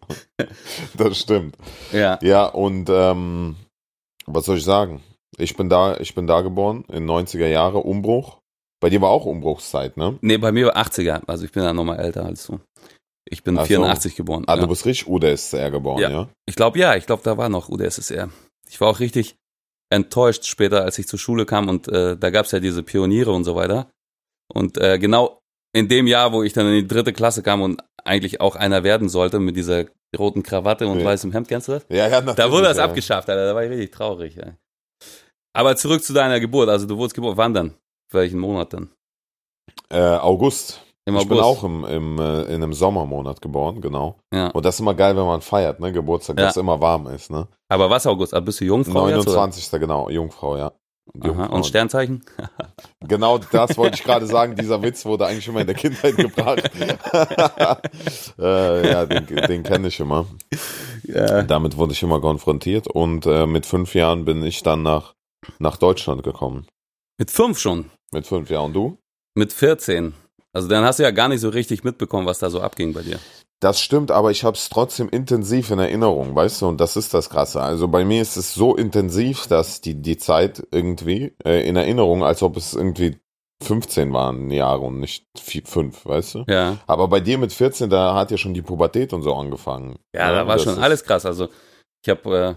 das 0.96 1.18
stimmt. 1.18 1.56
ja. 1.92 2.18
Ja, 2.22 2.44
und 2.46 2.90
ähm, 2.90 3.56
was 4.26 4.44
soll 4.44 4.58
ich 4.58 4.64
sagen? 4.64 5.02
Ich 5.38 5.56
bin 5.56 5.68
da, 5.70 5.96
ich 5.96 6.14
bin 6.14 6.26
da 6.26 6.42
geboren, 6.42 6.84
in 6.88 7.08
90er 7.08 7.46
Jahre, 7.46 7.78
Umbruch. 7.78 8.38
Bei 8.80 8.90
dir 8.90 9.00
war 9.00 9.10
auch 9.10 9.24
Umbruchszeit, 9.24 9.96
ne? 9.96 10.18
Nee, 10.20 10.38
bei 10.38 10.52
mir 10.52 10.66
war 10.66 10.76
80er. 10.76 11.22
Also 11.26 11.44
ich 11.44 11.52
bin 11.52 11.62
ja 11.62 11.72
nochmal 11.72 12.00
älter 12.00 12.24
als 12.24 12.46
du. 12.46 12.60
Ich 13.26 13.42
bin 13.42 13.56
so. 13.56 13.64
84 13.64 14.16
geboren. 14.16 14.44
Ah, 14.46 14.56
ja. 14.56 14.60
du 14.62 14.68
bist 14.68 14.84
richtig 14.86 15.08
UdSSR 15.08 15.70
geboren, 15.70 16.00
Ja. 16.00 16.10
ja? 16.10 16.28
Ich 16.46 16.56
glaube 16.56 16.78
ja, 16.78 16.96
ich 16.96 17.06
glaube, 17.06 17.22
da 17.22 17.36
war 17.36 17.48
noch 17.48 17.68
UdSSR. 17.68 18.28
Ich 18.68 18.80
war 18.80 18.88
auch 18.88 19.00
richtig 19.00 19.36
enttäuscht 19.90 20.44
später, 20.46 20.82
als 20.84 20.98
ich 20.98 21.06
zur 21.08 21.18
Schule 21.18 21.46
kam 21.46 21.68
und 21.68 21.88
äh, 21.88 22.16
da 22.16 22.30
gab's 22.30 22.52
ja 22.52 22.60
diese 22.60 22.82
Pioniere 22.82 23.32
und 23.32 23.44
so 23.44 23.54
weiter. 23.54 23.90
Und 24.52 24.78
äh, 24.78 24.98
genau 24.98 25.40
in 25.72 25.88
dem 25.88 26.06
Jahr, 26.06 26.32
wo 26.32 26.42
ich 26.42 26.52
dann 26.52 26.66
in 26.66 26.74
die 26.74 26.88
dritte 26.88 27.12
Klasse 27.12 27.42
kam 27.42 27.62
und 27.62 27.82
eigentlich 28.04 28.40
auch 28.40 28.56
einer 28.56 28.82
werden 28.82 29.08
sollte 29.08 29.38
mit 29.38 29.56
dieser 29.56 29.84
roten 30.18 30.42
Krawatte 30.42 30.86
und 30.88 30.98
Ja. 31.00 31.04
weißem 31.06 31.30
Hemd, 31.32 31.48
kennst 31.48 31.68
du 31.68 31.72
das? 31.72 31.86
Ja, 31.88 32.08
ja, 32.08 32.20
natürlich. 32.20 32.34
Da 32.36 32.50
wurde 32.50 32.64
das 32.64 32.78
ja. 32.78 32.84
abgeschafft, 32.84 33.28
Alter. 33.30 33.46
Da 33.46 33.54
war 33.54 33.62
ich 33.64 33.70
richtig 33.70 33.90
traurig. 33.92 34.36
Ey. 34.38 34.52
Aber 35.52 35.76
zurück 35.76 36.02
zu 36.02 36.12
deiner 36.12 36.40
Geburt. 36.40 36.68
Also 36.68 36.86
du 36.86 36.96
wurdest 36.96 37.14
geboren. 37.14 37.36
Wann 37.36 37.54
dann? 37.54 37.74
Welchen 38.12 38.40
Monat 38.40 38.72
dann? 38.72 38.90
Äh, 39.90 40.00
August. 40.00 40.80
Im 41.06 41.14
ich 41.16 41.22
August. 41.22 41.28
bin 41.30 41.40
auch 41.40 41.64
im, 41.64 41.84
im, 41.84 42.18
äh, 42.18 42.42
in 42.42 42.62
einem 42.62 42.72
Sommermonat 42.72 43.40
geboren, 43.40 43.80
genau. 43.80 44.16
Ja. 44.34 44.48
Und 44.48 44.64
das 44.64 44.76
ist 44.76 44.80
immer 44.80 44.94
geil, 44.94 45.16
wenn 45.16 45.24
man 45.24 45.40
feiert, 45.40 45.80
ne? 45.80 45.92
Geburtstag, 45.92 46.38
Ja. 46.38 46.46
dass 46.46 46.56
es 46.56 46.60
immer 46.60 46.80
warm 46.80 47.06
ist, 47.08 47.30
ne? 47.30 47.48
Aber 47.68 47.88
was 47.88 48.06
August? 48.06 48.34
Ah, 48.34 48.40
Bist 48.40 48.60
du 48.60 48.64
Jungfrau 48.64 49.08
jetzt? 49.08 49.26
Oder? 49.26 49.36
29. 49.36 49.80
genau, 49.80 50.10
Jungfrau, 50.10 50.56
ja. 50.56 50.72
Aha. 51.20 51.46
Und 51.46 51.66
Sternzeichen? 51.66 52.24
Genau 53.08 53.38
das 53.38 53.76
wollte 53.76 53.96
ich 53.96 54.04
gerade 54.04 54.26
sagen. 54.26 54.54
Dieser 54.54 54.82
Witz 54.82 55.04
wurde 55.04 55.26
eigentlich 55.26 55.48
immer 55.48 55.62
in 55.62 55.66
der 55.66 55.74
Kindheit 55.74 56.16
gebracht. 56.16 56.70
äh, 58.38 58.90
ja, 58.90 59.06
den, 59.06 59.26
den 59.26 59.62
kenne 59.62 59.88
ich 59.88 59.98
immer. 59.98 60.26
Ja. 61.02 61.42
Damit 61.42 61.76
wurde 61.76 61.92
ich 61.92 62.02
immer 62.02 62.20
konfrontiert 62.20 62.86
und 62.86 63.26
äh, 63.26 63.46
mit 63.46 63.66
fünf 63.66 63.94
Jahren 63.94 64.26
bin 64.26 64.44
ich 64.44 64.62
dann 64.62 64.82
nach, 64.82 65.14
nach 65.58 65.76
Deutschland 65.76 66.22
gekommen. 66.22 66.66
Mit 67.18 67.30
fünf 67.30 67.58
schon. 67.58 67.90
Mit 68.12 68.26
fünf 68.26 68.50
Jahren. 68.50 68.66
Und 68.66 68.74
du? 68.74 68.98
Mit 69.34 69.52
14. 69.52 70.14
Also 70.52 70.68
dann 70.68 70.84
hast 70.84 70.98
du 70.98 71.02
ja 71.02 71.10
gar 71.10 71.28
nicht 71.28 71.40
so 71.40 71.48
richtig 71.48 71.84
mitbekommen, 71.84 72.26
was 72.26 72.38
da 72.38 72.50
so 72.50 72.60
abging 72.60 72.92
bei 72.92 73.02
dir. 73.02 73.18
Das 73.60 73.80
stimmt, 73.82 74.10
aber 74.10 74.30
ich 74.30 74.42
habe 74.42 74.56
es 74.56 74.70
trotzdem 74.70 75.10
intensiv 75.10 75.70
in 75.70 75.78
Erinnerung, 75.78 76.34
weißt 76.34 76.62
du, 76.62 76.68
und 76.68 76.80
das 76.80 76.96
ist 76.96 77.12
das 77.12 77.28
Krasse. 77.28 77.60
Also 77.60 77.88
bei 77.88 78.06
mir 78.06 78.22
ist 78.22 78.38
es 78.38 78.54
so 78.54 78.74
intensiv, 78.74 79.46
dass 79.48 79.82
die, 79.82 80.00
die 80.00 80.16
Zeit 80.16 80.66
irgendwie 80.70 81.34
äh, 81.44 81.68
in 81.68 81.76
Erinnerung, 81.76 82.24
als 82.24 82.42
ob 82.42 82.56
es 82.56 82.72
irgendwie 82.72 83.18
15 83.62 84.14
waren 84.14 84.50
Jahre 84.50 84.80
und 84.80 85.00
nicht 85.00 85.26
vier, 85.38 85.62
fünf, 85.66 86.06
weißt 86.06 86.36
du? 86.36 86.44
Ja. 86.48 86.78
Aber 86.86 87.08
bei 87.08 87.20
dir 87.20 87.36
mit 87.36 87.52
14, 87.52 87.90
da 87.90 88.14
hat 88.14 88.30
ja 88.30 88.38
schon 88.38 88.54
die 88.54 88.62
Pubertät 88.62 89.12
und 89.12 89.22
so 89.22 89.34
angefangen. 89.34 89.98
Ja, 90.14 90.32
da 90.32 90.46
war 90.46 90.58
schon 90.58 90.78
alles 90.78 91.04
krass. 91.04 91.26
Also 91.26 91.48
ich 92.02 92.08
habe, 92.08 92.38
äh, 92.38 92.54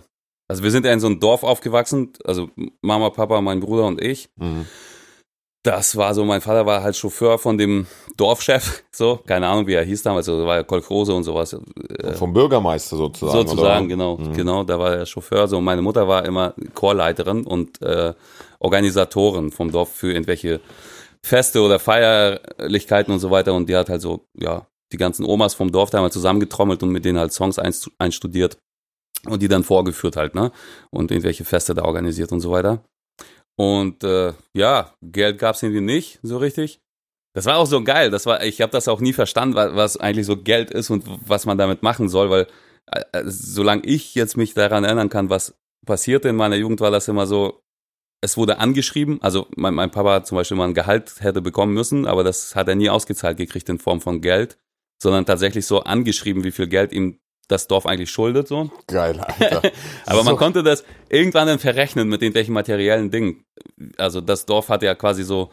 also 0.47 0.63
wir 0.63 0.71
sind 0.71 0.85
ja 0.85 0.93
in 0.93 1.01
so 1.01 1.07
einem 1.07 1.19
Dorf 1.19 1.43
aufgewachsen. 1.43 2.13
Also 2.23 2.49
Mama, 2.81 3.09
Papa, 3.09 3.41
mein 3.41 3.59
Bruder 3.59 3.85
und 3.85 4.01
ich. 4.01 4.29
Mhm. 4.37 4.67
Das 5.65 5.95
war 5.95 6.13
so, 6.13 6.25
mein 6.25 6.41
Vater 6.41 6.65
war 6.65 6.83
halt 6.83 6.95
Chauffeur 6.97 7.39
von 7.39 7.57
dem 7.57 7.87
Dorfchef, 8.17 8.83
so, 8.91 9.17
keine 9.25 9.47
Ahnung, 9.47 9.65
wie 9.65 9.73
er 9.73 9.83
hieß 9.85 10.03
damals, 10.03 10.27
also 10.27 10.45
war 10.45 10.57
ja 10.57 10.63
Kolchrose 10.63 11.13
und 11.13 11.23
sowas. 11.23 11.53
Äh, 11.53 12.13
Vom 12.13 12.33
Bürgermeister 12.33 12.97
sozusagen. 12.97 13.47
sozusagen, 13.47 13.85
oder? 13.85 13.87
genau, 13.87 14.17
Mhm. 14.17 14.33
genau, 14.33 14.63
da 14.65 14.77
war 14.77 14.93
er 14.97 15.05
Chauffeur, 15.05 15.47
so, 15.47 15.57
und 15.59 15.63
meine 15.63 15.81
Mutter 15.81 16.05
war 16.07 16.25
immer 16.25 16.53
Chorleiterin 16.73 17.45
und 17.45 17.81
äh, 17.81 18.13
Organisatorin 18.59 19.51
vom 19.51 19.71
Dorf 19.71 19.89
für 19.93 20.11
irgendwelche 20.11 20.59
Feste 21.25 21.61
oder 21.61 21.79
Feierlichkeiten 21.79 23.13
und 23.13 23.19
so 23.19 23.31
weiter 23.31 23.53
und 23.53 23.69
die 23.69 23.75
hat 23.77 23.89
halt 23.89 24.01
so, 24.01 24.25
ja, 24.37 24.67
die 24.91 24.97
ganzen 24.97 25.25
Omas 25.25 25.53
vom 25.53 25.71
Dorf 25.71 25.89
da 25.89 26.01
mal 26.01 26.11
zusammengetrommelt 26.11 26.83
und 26.83 26.89
mit 26.89 27.05
denen 27.05 27.17
halt 27.19 27.31
Songs 27.33 27.57
einst- 27.57 27.89
einstudiert 27.99 28.57
und 29.29 29.41
die 29.41 29.47
dann 29.47 29.63
vorgeführt 29.63 30.17
halt, 30.17 30.35
ne, 30.35 30.51
und 30.91 31.09
irgendwelche 31.11 31.45
Feste 31.45 31.73
da 31.73 31.83
organisiert 31.85 32.31
und 32.33 32.41
so 32.41 32.51
weiter. 32.51 32.83
Und 33.55 34.03
äh, 34.03 34.33
ja, 34.53 34.93
Geld 35.01 35.37
gab's 35.39 35.61
irgendwie 35.63 35.81
nicht 35.81 36.19
so 36.23 36.37
richtig. 36.37 36.79
Das 37.35 37.45
war 37.45 37.57
auch 37.57 37.65
so 37.65 37.83
geil. 37.83 38.09
Das 38.11 38.25
war, 38.25 38.43
ich 38.43 38.61
habe 38.61 38.71
das 38.71 38.87
auch 38.87 38.99
nie 38.99 39.13
verstanden, 39.13 39.55
wa- 39.55 39.75
was 39.75 39.97
eigentlich 39.97 40.25
so 40.25 40.37
Geld 40.37 40.71
ist 40.71 40.89
und 40.89 41.03
was 41.27 41.45
man 41.45 41.57
damit 41.57 41.83
machen 41.83 42.09
soll, 42.09 42.29
weil 42.29 42.47
äh, 42.91 43.01
äh, 43.11 43.23
solange 43.25 43.83
ich 43.85 44.15
jetzt 44.15 44.37
mich 44.37 44.53
daran 44.53 44.83
erinnern 44.83 45.09
kann, 45.09 45.29
was 45.29 45.55
passierte 45.85 46.29
in 46.29 46.35
meiner 46.35 46.55
Jugend, 46.55 46.79
war 46.81 46.91
das 46.91 47.07
immer 47.07 47.27
so, 47.27 47.61
es 48.21 48.37
wurde 48.37 48.57
angeschrieben, 48.59 49.21
also 49.21 49.47
mein, 49.55 49.73
mein 49.73 49.91
Papa 49.91 50.13
hat 50.13 50.27
zum 50.27 50.37
Beispiel 50.37 50.57
mal 50.57 50.67
ein 50.67 50.73
Gehalt 50.73 51.15
hätte 51.19 51.41
bekommen 51.41 51.73
müssen, 51.73 52.05
aber 52.05 52.23
das 52.23 52.55
hat 52.55 52.67
er 52.69 52.75
nie 52.75 52.89
ausgezahlt 52.89 53.37
gekriegt 53.37 53.67
in 53.69 53.79
Form 53.79 53.99
von 53.99 54.21
Geld, 54.21 54.57
sondern 55.01 55.25
tatsächlich 55.25 55.65
so 55.65 55.81
angeschrieben, 55.81 56.43
wie 56.43 56.51
viel 56.51 56.67
Geld 56.67 56.93
ihm 56.93 57.19
das 57.47 57.67
Dorf 57.67 57.85
eigentlich 57.85 58.09
schuldet, 58.11 58.47
so. 58.47 58.71
Geil, 58.87 59.19
Alter. 59.39 59.61
Aber 60.05 60.23
man 60.23 60.33
So- 60.33 60.37
konnte 60.37 60.63
das 60.63 60.83
irgendwann 61.09 61.47
dann 61.47 61.59
verrechnen 61.59 62.07
mit 62.07 62.21
irgendwelchen 62.21 62.53
materiellen 62.53 63.11
Dingen. 63.11 63.43
Also 63.97 64.21
das 64.21 64.45
Dorf 64.45 64.69
hat 64.69 64.81
ja 64.83 64.95
quasi 64.95 65.23
so 65.23 65.49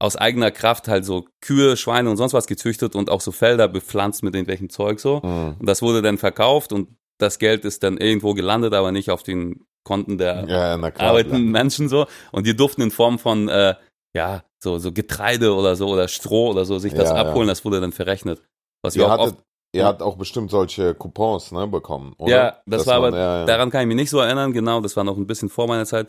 aus 0.00 0.16
eigener 0.16 0.50
Kraft 0.50 0.86
halt 0.88 1.04
so 1.04 1.26
Kühe, 1.40 1.76
Schweine 1.76 2.08
und 2.08 2.16
sonst 2.16 2.32
was 2.32 2.46
gezüchtet 2.46 2.94
und 2.94 3.10
auch 3.10 3.20
so 3.20 3.32
Felder 3.32 3.66
bepflanzt 3.68 4.22
mit 4.22 4.34
irgendwelchem 4.34 4.70
Zeug 4.70 5.00
so. 5.00 5.20
Mhm. 5.22 5.56
Und 5.58 5.68
das 5.68 5.82
wurde 5.82 6.02
dann 6.02 6.18
verkauft 6.18 6.72
und 6.72 6.88
das 7.18 7.38
Geld 7.40 7.64
ist 7.64 7.82
dann 7.82 7.98
irgendwo 7.98 8.32
gelandet, 8.34 8.74
aber 8.74 8.92
nicht 8.92 9.10
auf 9.10 9.24
den 9.24 9.66
Konten 9.84 10.16
der 10.18 10.44
Ja, 10.48 10.90
klar. 10.90 11.08
arbeitenden 11.10 11.50
Menschen 11.50 11.88
so. 11.88 12.06
Und 12.30 12.46
die 12.46 12.54
durften 12.54 12.82
in 12.82 12.90
Form 12.92 13.18
von, 13.18 13.48
äh, 13.48 13.74
ja, 14.14 14.44
so, 14.62 14.78
so 14.78 14.92
Getreide 14.92 15.52
oder 15.54 15.74
so 15.76 15.88
oder 15.88 16.06
Stroh 16.08 16.50
oder 16.50 16.64
so 16.64 16.78
sich 16.78 16.94
das 16.94 17.08
Ja, 17.10 17.16
ja. 17.16 17.22
abholen, 17.28 17.48
das 17.48 17.64
wurde 17.64 17.80
dann 17.80 17.92
verrechnet. 17.92 18.40
Was 18.82 18.94
wir 18.94 19.12
auch 19.12 19.18
oft, 19.18 19.36
ihr 19.72 19.84
habt 19.84 20.02
auch 20.02 20.16
bestimmt 20.16 20.50
solche 20.50 20.94
Coupons 20.94 21.52
ne, 21.52 21.66
bekommen, 21.66 22.14
oder? 22.18 22.30
Ja, 22.30 22.56
das 22.66 22.80
Dass 22.80 22.86
war 22.86 23.00
man- 23.00 23.08
aber, 23.14 23.18
ja, 23.18 23.38
ja. 23.40 23.44
daran 23.46 23.70
kann 23.70 23.82
ich 23.82 23.86
mich 23.88 23.96
nicht 23.96 24.10
so 24.10 24.18
erinnern, 24.18 24.52
genau, 24.52 24.80
das 24.80 24.96
war 24.96 25.04
noch 25.04 25.16
ein 25.16 25.26
bisschen 25.26 25.48
vor 25.48 25.66
meiner 25.68 25.84
Zeit. 25.84 26.06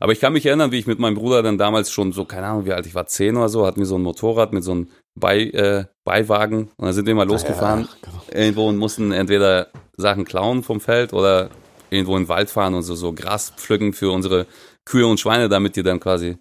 Aber 0.00 0.12
ich 0.12 0.20
kann 0.20 0.32
mich 0.32 0.46
erinnern, 0.46 0.72
wie 0.72 0.78
ich 0.78 0.86
mit 0.86 0.98
meinem 0.98 1.14
Bruder 1.14 1.42
dann 1.42 1.58
damals 1.58 1.90
schon 1.92 2.12
so, 2.12 2.24
keine 2.24 2.46
Ahnung, 2.46 2.64
wie 2.64 2.72
alt 2.72 2.86
ich 2.86 2.94
war, 2.94 3.06
zehn 3.06 3.36
oder 3.36 3.48
so, 3.48 3.66
hatten 3.66 3.80
wir 3.80 3.86
so 3.86 3.96
ein 3.96 4.02
Motorrad 4.02 4.52
mit 4.52 4.64
so 4.64 4.72
einem 4.72 4.88
bei, 5.14 5.40
äh, 5.40 5.84
Beiwagen 6.04 6.70
und 6.76 6.84
dann 6.86 6.92
sind 6.94 7.06
wir 7.06 7.14
mal 7.14 7.26
losgefahren 7.28 7.82
Ja, 7.82 7.88
genau. 8.02 8.22
irgendwo 8.42 8.68
und 8.68 8.76
mussten 8.78 9.12
entweder 9.12 9.68
Sachen 9.96 10.24
klauen 10.24 10.62
vom 10.62 10.80
Feld 10.80 11.12
oder 11.12 11.50
irgendwo 11.90 12.16
in 12.16 12.22
den 12.24 12.28
Wald 12.28 12.48
fahren 12.50 12.74
und 12.74 12.82
so, 12.82 12.94
so 12.94 13.12
Gras 13.12 13.52
pflücken 13.56 13.92
für 13.92 14.10
unsere 14.10 14.46
Kühe 14.86 15.06
und 15.06 15.20
Schweine, 15.20 15.48
damit 15.50 15.76
die 15.76 15.82
dann 15.82 16.00
quasi 16.00 16.38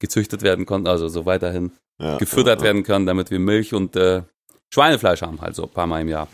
gezüchtet 0.00 0.42
werden 0.42 0.66
konnten, 0.66 0.88
also 0.88 1.06
so 1.08 1.24
weiterhin 1.26 1.72
gefüttert 2.18 2.62
werden 2.62 2.82
können, 2.84 3.06
damit 3.06 3.30
wir 3.30 3.38
Milch 3.40 3.74
und 3.74 3.96
äh, 3.96 4.22
Schweinefleisch 4.72 5.22
haben, 5.22 5.40
halt 5.40 5.54
so 5.54 5.64
ein 5.64 5.70
paar 5.70 5.86
Mal 5.86 6.02
im 6.02 6.08
Jahr. 6.08 6.28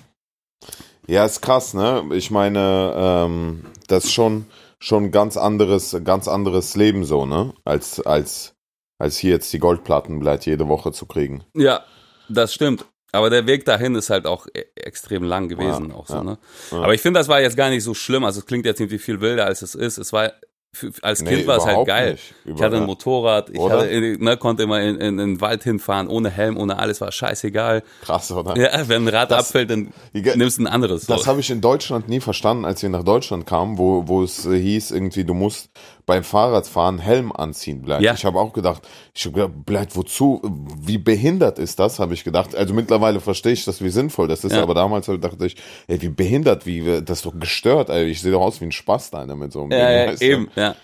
Ja, 1.07 1.25
ist 1.25 1.43
krass, 1.43 1.75
ne? 1.75 2.05
Ich 2.13 2.31
meine, 2.31 2.95
ähm, 2.97 3.65
das 3.89 4.05
ist 4.05 4.13
schon 4.13 4.47
schon 4.79 5.11
ganz 5.11 5.37
anderes, 5.37 5.97
ganz 6.05 6.29
anderes 6.29 6.77
Leben 6.77 7.05
so, 7.05 7.27
ne? 7.27 7.55
Als 7.65 8.01
als 8.01 8.55
als 8.99 9.19
hier 9.19 9.33
jetzt 9.33 9.53
die 9.53 9.59
Goldplatten 9.59 10.19
bleibt 10.21 10.47
jede 10.47 10.69
Woche 10.69 10.93
zu 10.93 11.07
kriegen. 11.07 11.45
Ja, 11.55 11.85
das 12.29 12.55
stimmt. 12.55 12.87
Aber 13.13 13.31
der 13.31 13.47
Weg 13.47 13.65
dahin 13.65 13.95
ist 13.95 14.11
halt 14.11 14.27
auch 14.27 14.47
e 14.53 14.65
extrem 14.75 15.23
lang 15.23 15.49
gewesen, 15.49 15.91
Ja, 15.91 15.95
auch 15.95 16.07
so, 16.07 16.15
ja, 16.17 16.25
ne? 16.25 16.39
ja. 16.73 16.79
Aber 16.79 16.95
ich 16.95 17.01
finde, 17.01 17.21
das 17.21 17.29
war 17.29 17.41
jetzt 17.41 17.57
gar 17.57 17.71
nicht 17.71 17.85
so 17.85 17.95
schlimm. 17.95 18.25
Also 18.25 18.41
es 18.41 18.47
klingt 18.47 18.67
jetzt 18.67 18.81
irgendwie 18.81 18.99
viel 18.99 19.21
wilder, 19.21 19.47
als 19.47 19.63
es 19.63 19.75
ist. 19.77 19.99
Es 19.99 20.13
war 20.13 20.33
für, 20.75 20.93
als 21.03 21.23
Nee, 21.23 21.31
Kind 21.37 21.47
war 21.47 21.57
es 21.59 21.65
halt 21.67 21.87
geil. 21.87 22.19
Ich 22.45 22.61
hatte 22.61 22.77
ein 22.77 22.85
Motorrad, 22.87 23.49
ich 23.51 23.59
Oder? 23.59 23.79
hatte, 23.79 24.17
ne, 24.19 24.37
konnte 24.37 24.65
immer 24.65 24.81
in, 24.83 24.97
in, 24.97 25.01
in 25.01 25.17
den 25.19 25.41
Wald 25.41 25.63
hinfahren, 25.65 26.09
ohne 26.09 26.29
Helm, 26.31 26.57
ohne 26.57 26.79
alles, 26.79 27.01
war 27.01 27.11
scheißegal. 27.11 27.83
Krass, 28.03 28.31
oder? 28.31 28.57
Ja, 28.57 28.89
wenn 28.89 29.05
ein 29.05 29.09
Rad 29.09 29.31
Das- 29.31 29.47
abfällt, 29.47 29.71
dann 29.71 29.93
nimmst 30.13 30.59
du 30.59 30.63
ein 30.63 30.67
anderes. 30.67 31.07
Das 31.07 31.27
habe 31.27 31.41
ich 31.41 31.51
in 31.51 31.61
Deutschland 31.61 32.09
nie 32.09 32.21
verstanden, 32.21 32.65
als 32.65 32.83
wir 32.83 32.89
nach 32.91 33.05
Deutschland 33.05 33.47
kamen, 33.47 33.79
wo, 33.79 34.07
wo 34.07 34.23
es 34.23 34.45
äh, 34.47 34.59
hieß, 34.61 34.91
irgendwie, 34.91 35.25
du 35.25 35.35
musst 35.35 35.71
beim 36.07 36.23
Fahrradfahren 36.25 36.99
Helm 36.99 37.33
anziehen, 37.33 37.83
bleibt. 37.83 38.03
Ja. 38.03 38.15
Ich 38.15 38.25
habe 38.25 38.39
auch 38.39 38.53
gedacht, 38.53 38.87
ich 39.15 39.25
habe 39.25 39.35
gedacht, 39.35 39.65
bleibt 39.65 39.97
wozu? 39.97 40.41
Wie 40.79 40.99
behindert 40.99 41.59
ist 41.59 41.79
das, 41.79 41.99
habe 41.99 42.15
ich 42.15 42.25
gedacht. 42.25 42.55
Also 42.55 42.75
mittlerweile 42.75 43.21
verstehe 43.21 43.53
ich 43.53 43.65
das, 43.65 43.83
wie 43.83 43.89
sinnvoll 43.91 44.29
das 44.29 44.45
ist, 44.45 44.53
Ja. 44.53 44.63
aber 44.63 44.75
damals 44.75 45.07
dachte 45.07 45.47
ich, 45.47 45.57
ey, 45.87 46.01
wie 46.03 46.09
behindert, 46.09 46.67
wie, 46.67 47.01
das 47.03 47.19
ist 47.19 47.27
doch 47.27 47.39
gestört, 47.39 47.89
ey. 47.91 48.05
Ich 48.07 48.21
sehe 48.21 48.33
doch 48.33 48.43
aus 48.43 48.61
wie 48.61 48.67
ein 48.67 48.73
Spaß 48.73 49.11
da 49.11 49.25
mit 49.35 49.53
so 49.53 49.63
einem 49.63 49.73
Ja, 49.73 49.79
Ding, 49.79 50.09
ja, 50.11 50.13
du? 50.17 50.25
eben, 50.25 50.49
ja. 50.57 50.77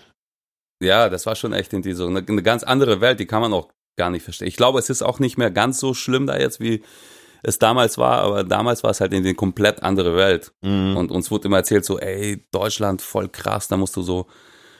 Ja, 0.83 1.09
das 1.09 1.25
war 1.27 1.35
schon 1.35 1.53
echt 1.53 1.71
irgendwie 1.73 1.93
so 1.93 2.07
eine, 2.07 2.25
eine 2.27 2.41
ganz 2.41 2.63
andere 2.63 3.01
Welt, 3.01 3.19
die 3.19 3.27
kann 3.27 3.41
man 3.41 3.53
auch 3.53 3.69
gar 3.97 4.09
nicht 4.09 4.23
verstehen. 4.23 4.47
Ich 4.47 4.57
glaube, 4.57 4.79
es 4.79 4.89
ist 4.89 5.03
auch 5.03 5.19
nicht 5.19 5.37
mehr 5.37 5.51
ganz 5.51 5.79
so 5.79 5.93
schlimm 5.93 6.25
da 6.25 6.39
jetzt, 6.39 6.59
wie 6.59 6.81
es 7.43 7.59
damals 7.59 7.97
war, 7.99 8.21
aber 8.21 8.43
damals 8.43 8.83
war 8.83 8.89
es 8.91 9.01
halt 9.01 9.13
in 9.13 9.23
eine 9.23 9.35
komplett 9.35 9.83
andere 9.83 10.15
Welt. 10.15 10.51
Mhm. 10.61 10.97
Und 10.97 11.11
uns 11.11 11.29
wurde 11.29 11.47
immer 11.47 11.57
erzählt 11.57 11.85
so, 11.85 11.99
ey, 11.99 12.43
Deutschland, 12.51 13.01
voll 13.03 13.29
krass, 13.29 13.67
da 13.67 13.77
musst 13.77 13.95
du 13.95 14.01
so, 14.01 14.25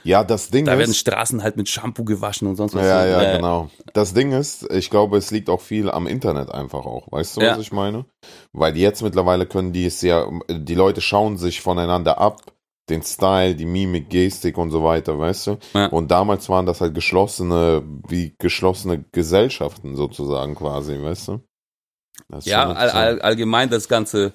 Ja, 0.04 0.24
das 0.24 0.50
Ding 0.50 0.66
da 0.66 0.78
werden 0.78 0.92
ist, 0.92 0.98
Straßen 0.98 1.44
halt 1.44 1.58
mit 1.58 1.70
Shampoo 1.70 2.04
gewaschen 2.04 2.48
und 2.48 2.56
sonst 2.56 2.74
was. 2.76 2.86
Ja, 2.86 3.04
so. 3.04 3.10
ja, 3.10 3.22
Äh, 3.22 3.36
genau. 3.38 3.70
Das 3.94 4.14
Ding 4.14 4.32
ist, 4.32 4.70
ich 4.72 4.90
glaube, 4.90 5.18
es 5.18 5.32
liegt 5.32 5.50
auch 5.50 5.62
viel 5.62 5.90
am 5.92 6.08
Internet 6.08 6.52
einfach 6.52 6.86
auch. 6.86 7.12
Weißt 7.12 7.38
du, 7.38 7.42
Ja. 7.42 7.52
was 7.52 7.60
ich 7.60 7.72
meine? 7.72 8.06
Weil 8.54 8.76
jetzt 8.78 9.02
mittlerweile 9.04 9.46
können 9.46 9.74
die 9.74 9.86
es 9.86 10.02
ja, 10.02 10.28
die 10.50 10.76
Leute 10.76 11.02
schauen 11.02 11.38
sich 11.38 11.62
voneinander 11.62 12.18
ab, 12.18 12.42
den 12.90 13.04
Style, 13.04 13.56
die 13.56 13.66
Mimik, 13.66 14.10
Gestik 14.10 14.58
und 14.58 14.72
so 14.72 14.84
weiter, 14.84 15.18
weißt 15.18 15.48
du? 15.48 15.58
Ja. 15.74 15.86
Und 15.88 16.10
damals 16.12 16.50
waren 16.50 16.66
das 16.66 16.82
halt 16.82 16.94
geschlossene, 16.96 17.84
wie 18.10 18.36
geschlossene 18.38 19.04
Gesellschaften 19.12 19.96
sozusagen 19.96 20.56
quasi, 20.56 21.02
weißt 21.02 21.28
du? 21.30 21.40
Ja, 22.44 22.72
all, 22.72 22.90
all, 22.90 23.22
allgemein 23.22 23.70
das 23.70 23.88
ganze 23.88 24.34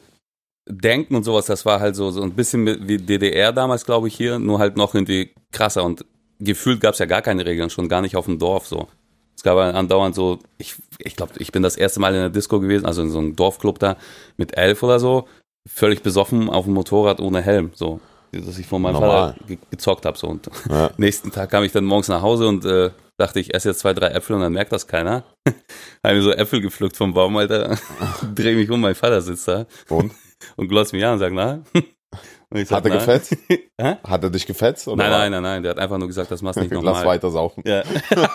Denken 0.68 1.14
und 1.14 1.22
sowas, 1.24 1.46
das 1.46 1.64
war 1.64 1.80
halt 1.80 1.94
so, 1.94 2.10
so 2.10 2.22
ein 2.22 2.32
bisschen 2.32 2.88
wie 2.88 2.98
DDR 2.98 3.52
damals, 3.52 3.84
glaube 3.84 4.08
ich, 4.08 4.16
hier, 4.16 4.38
nur 4.38 4.58
halt 4.58 4.76
noch 4.76 4.94
irgendwie 4.94 5.30
krasser 5.52 5.84
und 5.84 6.04
gefühlt 6.40 6.80
gab 6.80 6.94
es 6.94 6.98
ja 6.98 7.06
gar 7.06 7.22
keine 7.22 7.46
Regeln, 7.46 7.70
schon 7.70 7.88
gar 7.88 8.02
nicht 8.02 8.16
auf 8.16 8.26
dem 8.26 8.38
Dorf 8.38 8.66
so. 8.66 8.88
Es 9.36 9.42
gab 9.42 9.58
halt 9.58 9.74
andauernd 9.74 10.14
so, 10.14 10.38
ich, 10.58 10.74
ich 10.98 11.14
glaube, 11.14 11.32
ich 11.38 11.52
bin 11.52 11.62
das 11.62 11.76
erste 11.76 12.00
Mal 12.00 12.14
in 12.14 12.20
der 12.20 12.30
Disco 12.30 12.58
gewesen, 12.58 12.86
also 12.86 13.02
in 13.02 13.10
so 13.10 13.18
einem 13.18 13.36
Dorfclub 13.36 13.78
da 13.78 13.96
mit 14.36 14.56
elf 14.56 14.82
oder 14.82 14.98
so, 14.98 15.28
völlig 15.68 16.02
besoffen 16.02 16.48
auf 16.48 16.64
dem 16.64 16.74
Motorrad 16.74 17.20
ohne 17.20 17.42
Helm, 17.42 17.70
so. 17.74 18.00
Dass 18.32 18.58
ich 18.58 18.66
von 18.66 18.82
meinem 18.82 18.94
Normal. 18.94 19.32
Vater 19.32 19.44
ge 19.46 19.58
gezockt 19.70 20.04
habe. 20.04 20.18
So. 20.18 20.26
Und 20.26 20.50
Ja. 20.68 20.90
nächsten 20.96 21.30
Tag 21.30 21.50
kam 21.50 21.64
ich 21.64 21.72
dann 21.72 21.84
morgens 21.84 22.08
nach 22.08 22.22
Hause 22.22 22.48
und 22.48 22.64
äh, 22.64 22.90
dachte, 23.16 23.40
ich 23.40 23.54
esse 23.54 23.70
jetzt 23.70 23.80
zwei, 23.80 23.94
drei 23.94 24.08
Äpfel 24.08 24.36
und 24.36 24.42
dann 24.42 24.52
merkt 24.52 24.72
das 24.72 24.86
keiner. 24.86 25.24
habe 26.04 26.14
mir 26.16 26.22
so 26.22 26.32
Äpfel 26.32 26.60
gepflückt 26.60 26.96
vom 26.96 27.14
Baum, 27.14 27.36
Alter. 27.36 27.78
Dreh 28.34 28.54
mich 28.54 28.68
um, 28.70 28.80
mein 28.80 28.94
Vater 28.94 29.22
sitzt 29.22 29.48
da 29.48 29.66
Und? 29.88 30.12
Und 30.56 30.68
glotzt 30.68 30.92
mich 30.92 31.04
an 31.04 31.14
und 31.14 31.18
sagt, 31.18 31.34
na? 31.34 31.62
Und 32.48 32.64
sag, 32.68 32.76
Hat 32.76 32.84
er 32.84 32.90
na. 32.90 32.96
gefetzt? 32.98 33.36
Hat 34.04 34.22
er 34.22 34.30
dich 34.30 34.46
gefetzt? 34.46 34.86
Oder 34.86 34.96
Nein, 35.02 35.10
nein, 35.10 35.32
nein, 35.32 35.42
nein, 35.42 35.62
der 35.64 35.70
hat 35.70 35.78
einfach 35.80 35.98
nur 35.98 36.06
gesagt, 36.06 36.30
das 36.30 36.42
machst 36.42 36.56
du 36.56 36.60
nicht 36.60 36.72
Lass 36.72 36.82
nochmal. 36.84 37.04
weiter 37.06 37.28
saufen. 37.32 37.64
Ja. 37.66 37.82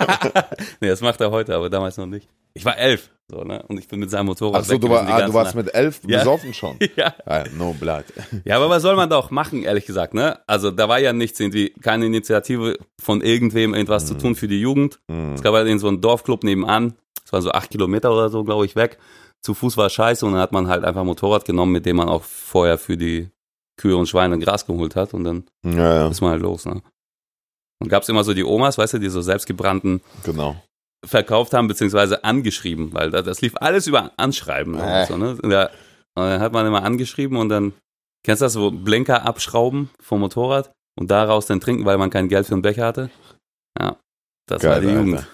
nee, 0.81 0.89
das 0.89 0.99
macht 1.01 1.21
er 1.21 1.31
heute, 1.31 1.55
aber 1.55 1.69
damals 1.69 1.95
noch 1.97 2.05
nicht. 2.05 2.27
Ich 2.53 2.65
war 2.65 2.77
elf, 2.77 3.09
so, 3.29 3.43
ne? 3.45 3.63
Und 3.69 3.79
ich 3.79 3.87
bin 3.87 4.01
mit 4.01 4.11
seinem 4.11 4.25
Motorrad 4.25 4.61
Achso, 4.63 4.77
du, 4.77 4.89
war, 4.89 5.07
ah, 5.07 5.25
du 5.25 5.33
warst 5.33 5.55
Nacht. 5.55 5.65
mit 5.65 5.73
elf 5.73 6.01
Ja. 6.05 6.19
besoffen 6.19 6.53
schon. 6.53 6.77
Ja. 6.97 7.13
Ah, 7.25 7.45
no 7.57 7.73
blood. 7.79 8.03
ja, 8.43 8.57
aber 8.57 8.69
was 8.69 8.81
soll 8.81 8.97
man 8.97 9.09
da 9.09 9.15
auch 9.15 9.31
machen, 9.31 9.63
ehrlich 9.63 9.85
gesagt, 9.85 10.13
ne? 10.13 10.39
Also 10.45 10.71
da 10.71 10.89
war 10.89 10.99
ja 10.99 11.13
nichts, 11.13 11.39
irgendwie, 11.39 11.69
keine 11.81 12.05
Initiative 12.05 12.77
von 13.01 13.21
irgendwem, 13.21 13.73
irgendwas 13.73 14.05
zu 14.05 14.15
tun 14.15 14.35
für 14.35 14.49
die 14.49 14.59
Jugend. 14.59 14.99
Hm. 15.09 15.35
Es 15.35 15.41
gab 15.41 15.53
halt 15.53 15.67
in 15.69 15.79
so 15.79 15.87
einen 15.87 16.01
Dorfclub 16.01 16.43
nebenan, 16.43 16.95
das 17.23 17.31
war 17.31 17.41
so 17.41 17.51
acht 17.51 17.69
Kilometer 17.69 18.11
oder 18.11 18.29
so, 18.29 18.43
glaube 18.43 18.65
ich, 18.65 18.75
weg. 18.75 18.97
Zu 19.43 19.53
Fuß 19.53 19.77
war 19.77 19.89
scheiße 19.89 20.25
und 20.25 20.33
dann 20.33 20.41
hat 20.41 20.51
man 20.51 20.67
halt 20.67 20.83
einfach 20.83 21.01
ein 21.01 21.07
Motorrad 21.07 21.45
genommen, 21.45 21.71
mit 21.71 21.85
dem 21.85 21.97
man 21.97 22.09
auch 22.09 22.23
vorher 22.23 22.77
für 22.77 22.97
die 22.97 23.29
Kühe 23.77 23.97
und 23.97 24.07
Schweine 24.07 24.37
Gras 24.37 24.65
geholt 24.65 24.95
hat 24.95 25.13
und 25.13 25.23
dann 25.23 25.43
Ja, 25.63 25.95
ja, 25.95 26.07
ist 26.07 26.21
man 26.21 26.31
halt 26.31 26.41
los, 26.41 26.65
ne? 26.65 26.81
Und 27.79 27.89
gab's 27.89 28.09
immer 28.09 28.23
so 28.23 28.35
die 28.35 28.43
Omas, 28.43 28.77
weißt 28.77 28.93
du, 28.93 28.99
die 28.99 29.09
so 29.09 29.21
selbstgebrannten 29.21 30.01
genau. 30.23 30.55
verkauft 31.03 31.53
haben, 31.53 31.67
beziehungsweise 31.67 32.23
angeschrieben, 32.23 32.93
weil 32.93 33.09
das, 33.09 33.25
das 33.25 33.41
lief 33.41 33.53
alles 33.55 33.87
über 33.87 34.11
Anschreiben. 34.17 34.77
Äh. 34.77 35.01
Und 35.01 35.07
so, 35.07 35.17
ne? 35.17 35.37
ja, 35.51 35.65
und 36.13 36.23
dann 36.23 36.39
hat 36.41 36.53
man 36.53 36.67
immer 36.67 36.83
angeschrieben 36.83 37.37
und 37.37 37.49
dann, 37.49 37.73
kennst 38.23 38.41
du 38.41 38.45
das, 38.45 38.53
so 38.53 38.69
Blinker 38.69 39.25
abschrauben 39.25 39.89
vom 39.99 40.19
Motorrad 40.19 40.71
und 40.95 41.09
daraus 41.09 41.47
dann 41.47 41.59
trinken, 41.59 41.85
weil 41.85 41.97
man 41.97 42.11
kein 42.11 42.29
Geld 42.29 42.45
für 42.45 42.53
einen 42.53 42.61
Becher 42.61 42.85
hatte? 42.85 43.09
Ja, 43.79 43.97
das 44.45 44.63
war 44.63 44.73
Geil, 44.73 44.81
die 44.81 44.87
Alter. 44.89 44.99
Jugend. 44.99 45.27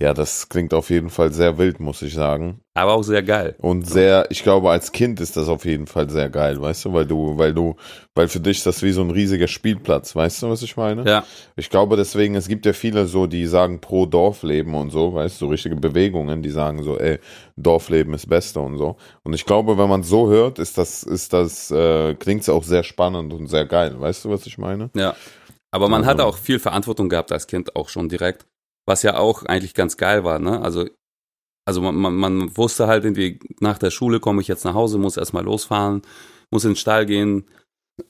Ja, 0.00 0.14
das 0.14 0.48
klingt 0.48 0.72
auf 0.74 0.90
jeden 0.90 1.10
Fall 1.10 1.32
sehr 1.32 1.58
wild, 1.58 1.80
muss 1.80 2.02
ich 2.02 2.14
sagen. 2.14 2.60
Aber 2.74 2.92
auch 2.92 3.02
sehr 3.02 3.24
geil. 3.24 3.56
Und 3.58 3.84
sehr, 3.84 4.30
ich 4.30 4.44
glaube, 4.44 4.70
als 4.70 4.92
Kind 4.92 5.18
ist 5.18 5.36
das 5.36 5.48
auf 5.48 5.64
jeden 5.64 5.88
Fall 5.88 6.08
sehr 6.08 6.30
geil, 6.30 6.60
weißt 6.60 6.84
du, 6.84 6.92
weil 6.92 7.04
du, 7.04 7.36
weil 7.36 7.52
du, 7.52 7.74
weil 8.14 8.28
für 8.28 8.38
dich 8.38 8.58
ist 8.58 8.66
das 8.66 8.80
wie 8.84 8.92
so 8.92 9.00
ein 9.00 9.10
riesiger 9.10 9.48
Spielplatz, 9.48 10.14
weißt 10.14 10.42
du, 10.42 10.50
was 10.50 10.62
ich 10.62 10.76
meine? 10.76 11.02
Ja, 11.04 11.24
Ich 11.56 11.68
glaube 11.68 11.96
deswegen, 11.96 12.36
es 12.36 12.46
gibt 12.46 12.64
ja 12.64 12.72
viele 12.74 13.06
so, 13.06 13.26
die 13.26 13.44
sagen 13.48 13.80
pro 13.80 14.06
Dorfleben 14.06 14.72
und 14.74 14.90
so, 14.90 15.14
weißt 15.14 15.40
du, 15.40 15.46
so 15.46 15.50
richtige 15.50 15.74
Bewegungen, 15.74 16.42
die 16.42 16.50
sagen 16.50 16.84
so, 16.84 16.96
ey, 16.96 17.18
Dorfleben 17.56 18.14
ist 18.14 18.28
Beste 18.28 18.60
und 18.60 18.78
so. 18.78 18.96
Und 19.24 19.32
ich 19.32 19.44
glaube, 19.46 19.78
wenn 19.78 19.88
man 19.88 20.04
so 20.04 20.28
hört, 20.28 20.60
ist 20.60 20.78
das, 20.78 21.02
ist 21.02 21.32
das, 21.32 21.72
äh, 21.72 22.14
klingt's 22.14 22.48
auch 22.48 22.62
sehr 22.62 22.84
spannend 22.84 23.32
und 23.32 23.48
sehr 23.48 23.66
geil, 23.66 23.96
weißt 24.00 24.26
du, 24.26 24.30
was 24.30 24.46
ich 24.46 24.58
meine? 24.58 24.90
ja. 24.94 25.16
Aber 25.72 25.88
man 25.90 26.00
Also- 26.02 26.10
hat 26.12 26.20
auch 26.20 26.38
viel 26.38 26.60
Verantwortung 26.60 27.08
gehabt 27.10 27.30
als 27.30 27.46
Kind, 27.46 27.76
auch 27.76 27.88
schon 27.90 28.08
direkt. 28.08 28.46
Was 28.88 29.02
ja 29.02 29.18
auch 29.18 29.44
eigentlich 29.44 29.74
ganz 29.74 29.98
geil 29.98 30.24
war, 30.24 30.38
ne? 30.38 30.62
Also, 30.62 30.86
also 31.66 31.82
man, 31.82 31.94
man, 31.94 32.14
man 32.14 32.56
wusste 32.56 32.86
halt 32.86 33.04
irgendwie, 33.04 33.38
nach 33.60 33.76
der 33.76 33.90
Schule 33.90 34.18
komme 34.18 34.40
ich 34.40 34.48
jetzt 34.48 34.64
nach 34.64 34.72
Hause, 34.72 34.96
muss 34.96 35.18
erstmal 35.18 35.44
losfahren, 35.44 36.00
muss 36.50 36.64
in 36.64 36.70
den 36.70 36.76
Stall 36.76 37.04
gehen, 37.04 37.44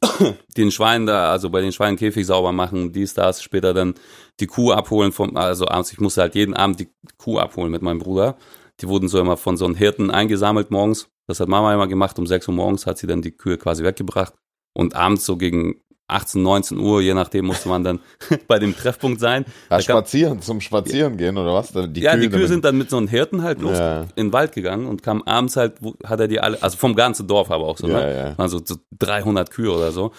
den 0.57 0.71
Schwein 0.71 1.07
da, 1.07 1.33
also 1.33 1.51
bei 1.51 1.63
den 1.63 1.73
Schweinen 1.73 1.97
Käfig 1.97 2.25
sauber 2.25 2.53
machen, 2.53 2.93
dies, 2.93 3.13
das, 3.13 3.43
später 3.43 3.75
dann 3.75 3.95
die 4.39 4.47
Kuh 4.47 4.71
abholen 4.71 5.11
vom, 5.11 5.37
also 5.37 5.67
abends, 5.67 5.93
ich 5.93 5.99
musste 5.99 6.21
halt 6.21 6.37
jeden 6.37 6.55
Abend 6.55 6.79
die 6.79 6.91
Kuh 7.17 7.41
abholen 7.41 7.73
mit 7.73 7.83
meinem 7.83 7.99
Bruder. 7.99 8.37
Die 8.81 8.87
wurden 8.87 9.09
so 9.09 9.19
immer 9.19 9.37
von 9.37 9.57
so 9.57 9.65
einem 9.65 9.75
Hirten 9.75 10.13
eingesammelt 10.13 10.71
morgens. 10.71 11.09
Das 11.27 11.41
hat 11.41 11.49
Mama 11.49 11.75
immer 11.75 11.89
gemacht. 11.89 12.17
Um 12.21 12.27
6 12.29 12.47
Uhr 12.47 12.55
morgens 12.55 12.87
hat 12.87 12.99
sie 12.99 13.09
dann 13.09 13.23
die 13.23 13.33
Kühe 13.33 13.59
quasi 13.59 13.83
weggebracht. 13.83 14.35
Und 14.77 14.95
abends 14.95 15.27
so 15.27 15.37
gegen 15.37 15.81
18, 16.09 16.43
19 16.43 16.79
Uhr, 16.79 17.01
je 17.03 17.15
nachdem, 17.15 17.45
musste 17.47 17.69
man 17.69 17.85
dann 17.85 18.01
bei 18.49 18.59
dem 18.59 18.75
Treffpunkt 18.77 19.21
sein. 19.21 19.45
Ja, 19.47 19.53
Da 19.69 19.77
kam- 19.77 19.83
spazieren, 19.99 20.41
zum 20.43 20.61
Spazieren 20.61 21.17
gehen 21.17 21.37
oder 21.37 21.55
was? 21.55 21.71
Die 21.73 22.01
ja, 22.01 22.17
die 22.17 22.23
Kühe 22.23 22.31
damit- 22.31 22.49
sind 22.49 22.65
dann 22.65 22.77
mit 22.79 22.91
so 22.91 22.97
einem 22.97 23.09
Hirten 23.09 23.43
halt 23.43 23.61
los 23.61 23.79
Ja. 23.79 24.03
in 24.17 24.29
den 24.29 24.33
Wald 24.33 24.53
gegangen 24.53 24.87
und 24.87 25.03
kam 25.03 25.23
abends 25.23 25.57
halt, 25.57 25.75
wo- 25.81 25.95
hat 26.05 26.19
er 26.21 26.29
die 26.29 26.41
alle, 26.41 26.63
also 26.63 26.77
vom 26.77 26.95
ganzen 26.97 27.27
Dorf 27.29 27.51
aber 27.51 27.67
auch 27.67 27.79
so, 27.79 27.87
Ja, 27.89 28.01
ne? 28.01 28.17
ja. 28.17 28.35
Also 28.39 28.61
so 28.65 28.77
300 28.99 29.51
Kühe 29.51 29.71
oder 29.71 29.93
so. 29.93 30.13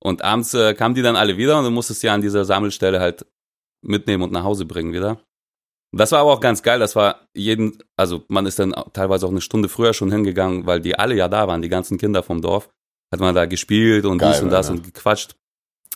Und 0.00 0.22
abends 0.22 0.52
äh, 0.54 0.74
kamen 0.74 0.94
die 0.94 1.02
dann 1.02 1.16
alle 1.16 1.36
wieder 1.36 1.58
und 1.58 1.64
du 1.64 1.70
musstest 1.70 2.02
ja 2.02 2.12
an 2.14 2.20
dieser 2.22 2.44
Sammelstelle 2.44 3.00
halt 3.00 3.24
mitnehmen 3.82 4.22
und 4.22 4.32
nach 4.32 4.44
Hause 4.44 4.64
bringen 4.66 4.92
wieder. 4.92 5.18
Das 5.92 6.10
war 6.10 6.18
aber 6.20 6.32
auch 6.32 6.40
ganz 6.40 6.62
geil, 6.62 6.80
das 6.80 6.96
war 6.96 7.28
jeden, 7.34 7.78
also 7.96 8.24
man 8.28 8.46
ist 8.46 8.58
dann 8.58 8.74
teilweise 8.92 9.26
auch 9.26 9.30
eine 9.30 9.40
Stunde 9.40 9.68
früher 9.68 9.94
schon 9.94 10.10
hingegangen, 10.10 10.66
weil 10.66 10.80
die 10.80 10.98
alle 10.98 11.14
ja 11.14 11.28
da 11.28 11.46
waren, 11.46 11.62
die 11.62 11.68
ganzen 11.68 11.98
Kinder 11.98 12.22
vom 12.24 12.42
Dorf. 12.42 12.68
Hat 13.14 13.20
man 13.20 13.34
da 13.34 13.46
gespielt 13.46 14.04
und 14.04 14.18
Geil, 14.18 14.32
dies 14.32 14.42
und 14.42 14.50
das 14.50 14.68
Alter. 14.68 14.78
und 14.78 14.84
gequatscht. 14.94 15.34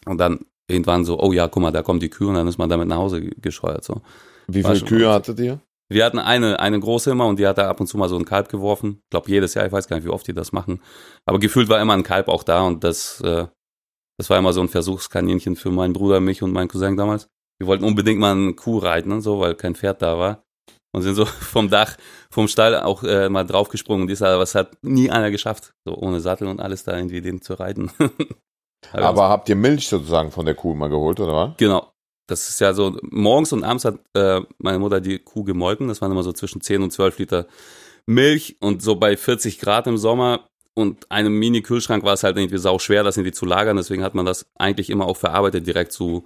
Und 0.06 0.18
dann 0.18 0.40
irgendwann 0.68 1.04
so, 1.04 1.20
oh 1.20 1.32
ja, 1.32 1.48
guck 1.48 1.62
mal, 1.62 1.70
da 1.70 1.82
kommen 1.82 2.00
die 2.00 2.10
Kühe 2.10 2.28
und 2.28 2.34
dann 2.34 2.46
ist 2.48 2.58
man 2.58 2.68
damit 2.68 2.88
nach 2.88 2.96
Hause 2.96 3.20
ge- 3.20 3.34
gescheuert, 3.40 3.84
so. 3.84 4.00
Wie 4.46 4.64
War 4.64 4.74
viele 4.74 4.86
Kühe 4.86 5.10
hattet 5.12 5.38
ihr? 5.40 5.60
Wir 5.90 6.04
hatten 6.04 6.18
eine, 6.18 6.60
eine 6.60 6.78
große 6.78 7.10
immer 7.10 7.26
und 7.26 7.38
die 7.38 7.46
hat 7.46 7.56
da 7.58 7.68
ab 7.68 7.80
und 7.80 7.86
zu 7.86 7.96
mal 7.96 8.08
so 8.10 8.16
ein 8.16 8.24
Kalb 8.26 8.48
geworfen. 8.50 9.00
Ich 9.04 9.10
glaube 9.10 9.30
jedes 9.30 9.54
Jahr, 9.54 9.64
ich 9.66 9.72
weiß 9.72 9.88
gar 9.88 9.96
nicht, 9.96 10.04
wie 10.04 10.10
oft 10.10 10.26
die 10.26 10.34
das 10.34 10.52
machen. 10.52 10.82
Aber 11.24 11.38
gefühlt 11.38 11.68
war 11.70 11.80
immer 11.80 11.94
ein 11.94 12.02
Kalb 12.02 12.28
auch 12.28 12.42
da 12.42 12.62
und 12.62 12.84
das, 12.84 13.20
äh, 13.22 13.46
das 14.18 14.28
war 14.28 14.38
immer 14.38 14.52
so 14.52 14.60
ein 14.60 14.68
Versuchskaninchen 14.68 15.56
für 15.56 15.70
meinen 15.70 15.94
Bruder, 15.94 16.20
mich 16.20 16.42
und 16.42 16.52
meinen 16.52 16.68
Cousin 16.68 16.96
damals. 16.98 17.28
Wir 17.58 17.66
wollten 17.66 17.84
unbedingt 17.84 18.20
mal 18.20 18.32
eine 18.32 18.52
Kuh 18.54 18.78
reiten 18.78 19.12
und 19.12 19.22
so, 19.22 19.40
weil 19.40 19.54
kein 19.54 19.74
Pferd 19.74 20.02
da 20.02 20.18
war. 20.18 20.44
Und 20.98 21.02
sind 21.02 21.14
so 21.14 21.24
vom 21.40 21.70
Dach, 21.70 21.96
vom 22.30 22.48
Stall 22.48 22.80
auch 22.80 23.02
äh, 23.02 23.28
mal 23.28 23.44
draufgesprungen. 23.44 24.08
Und 24.08 24.22
aber 24.22 24.40
was 24.40 24.54
hat 24.54 24.82
nie 24.82 25.10
einer 25.10 25.30
geschafft, 25.30 25.74
so 25.84 25.96
ohne 25.96 26.20
Sattel 26.20 26.48
und 26.48 26.60
alles 26.60 26.84
da 26.84 26.96
irgendwie 26.96 27.20
den 27.20 27.40
zu 27.40 27.54
reiten. 27.54 27.90
aber 28.92 29.28
habt 29.28 29.48
ihr 29.48 29.56
Milch 29.56 29.88
sozusagen 29.88 30.30
von 30.30 30.46
der 30.46 30.54
Kuh 30.54 30.74
mal 30.74 30.88
geholt, 30.88 31.20
oder 31.20 31.34
was? 31.34 31.56
Genau. 31.56 31.92
Das 32.26 32.50
ist 32.50 32.60
ja 32.60 32.74
so, 32.74 32.98
morgens 33.02 33.52
und 33.52 33.64
abends 33.64 33.86
hat 33.86 34.00
äh, 34.12 34.42
meine 34.58 34.78
Mutter 34.78 35.00
die 35.00 35.18
Kuh 35.18 35.44
gemolken. 35.44 35.88
Das 35.88 36.02
waren 36.02 36.12
immer 36.12 36.22
so 36.22 36.32
zwischen 36.32 36.60
10 36.60 36.82
und 36.82 36.90
12 36.90 37.18
Liter 37.18 37.46
Milch 38.04 38.56
und 38.60 38.82
so 38.82 38.96
bei 38.96 39.16
40 39.16 39.58
Grad 39.58 39.86
im 39.86 39.96
Sommer 39.96 40.48
und 40.78 41.10
einem 41.10 41.36
Mini-Kühlschrank 41.36 42.04
war 42.04 42.12
es 42.12 42.22
halt 42.22 42.36
irgendwie 42.36 42.58
sau 42.58 42.78
schwer, 42.78 43.02
das 43.02 43.16
irgendwie 43.16 43.32
zu 43.32 43.44
lagern. 43.44 43.76
Deswegen 43.76 44.04
hat 44.04 44.14
man 44.14 44.24
das 44.24 44.46
eigentlich 44.56 44.90
immer 44.90 45.06
auch 45.06 45.16
verarbeitet 45.16 45.66
direkt 45.66 45.90
zu 45.90 46.24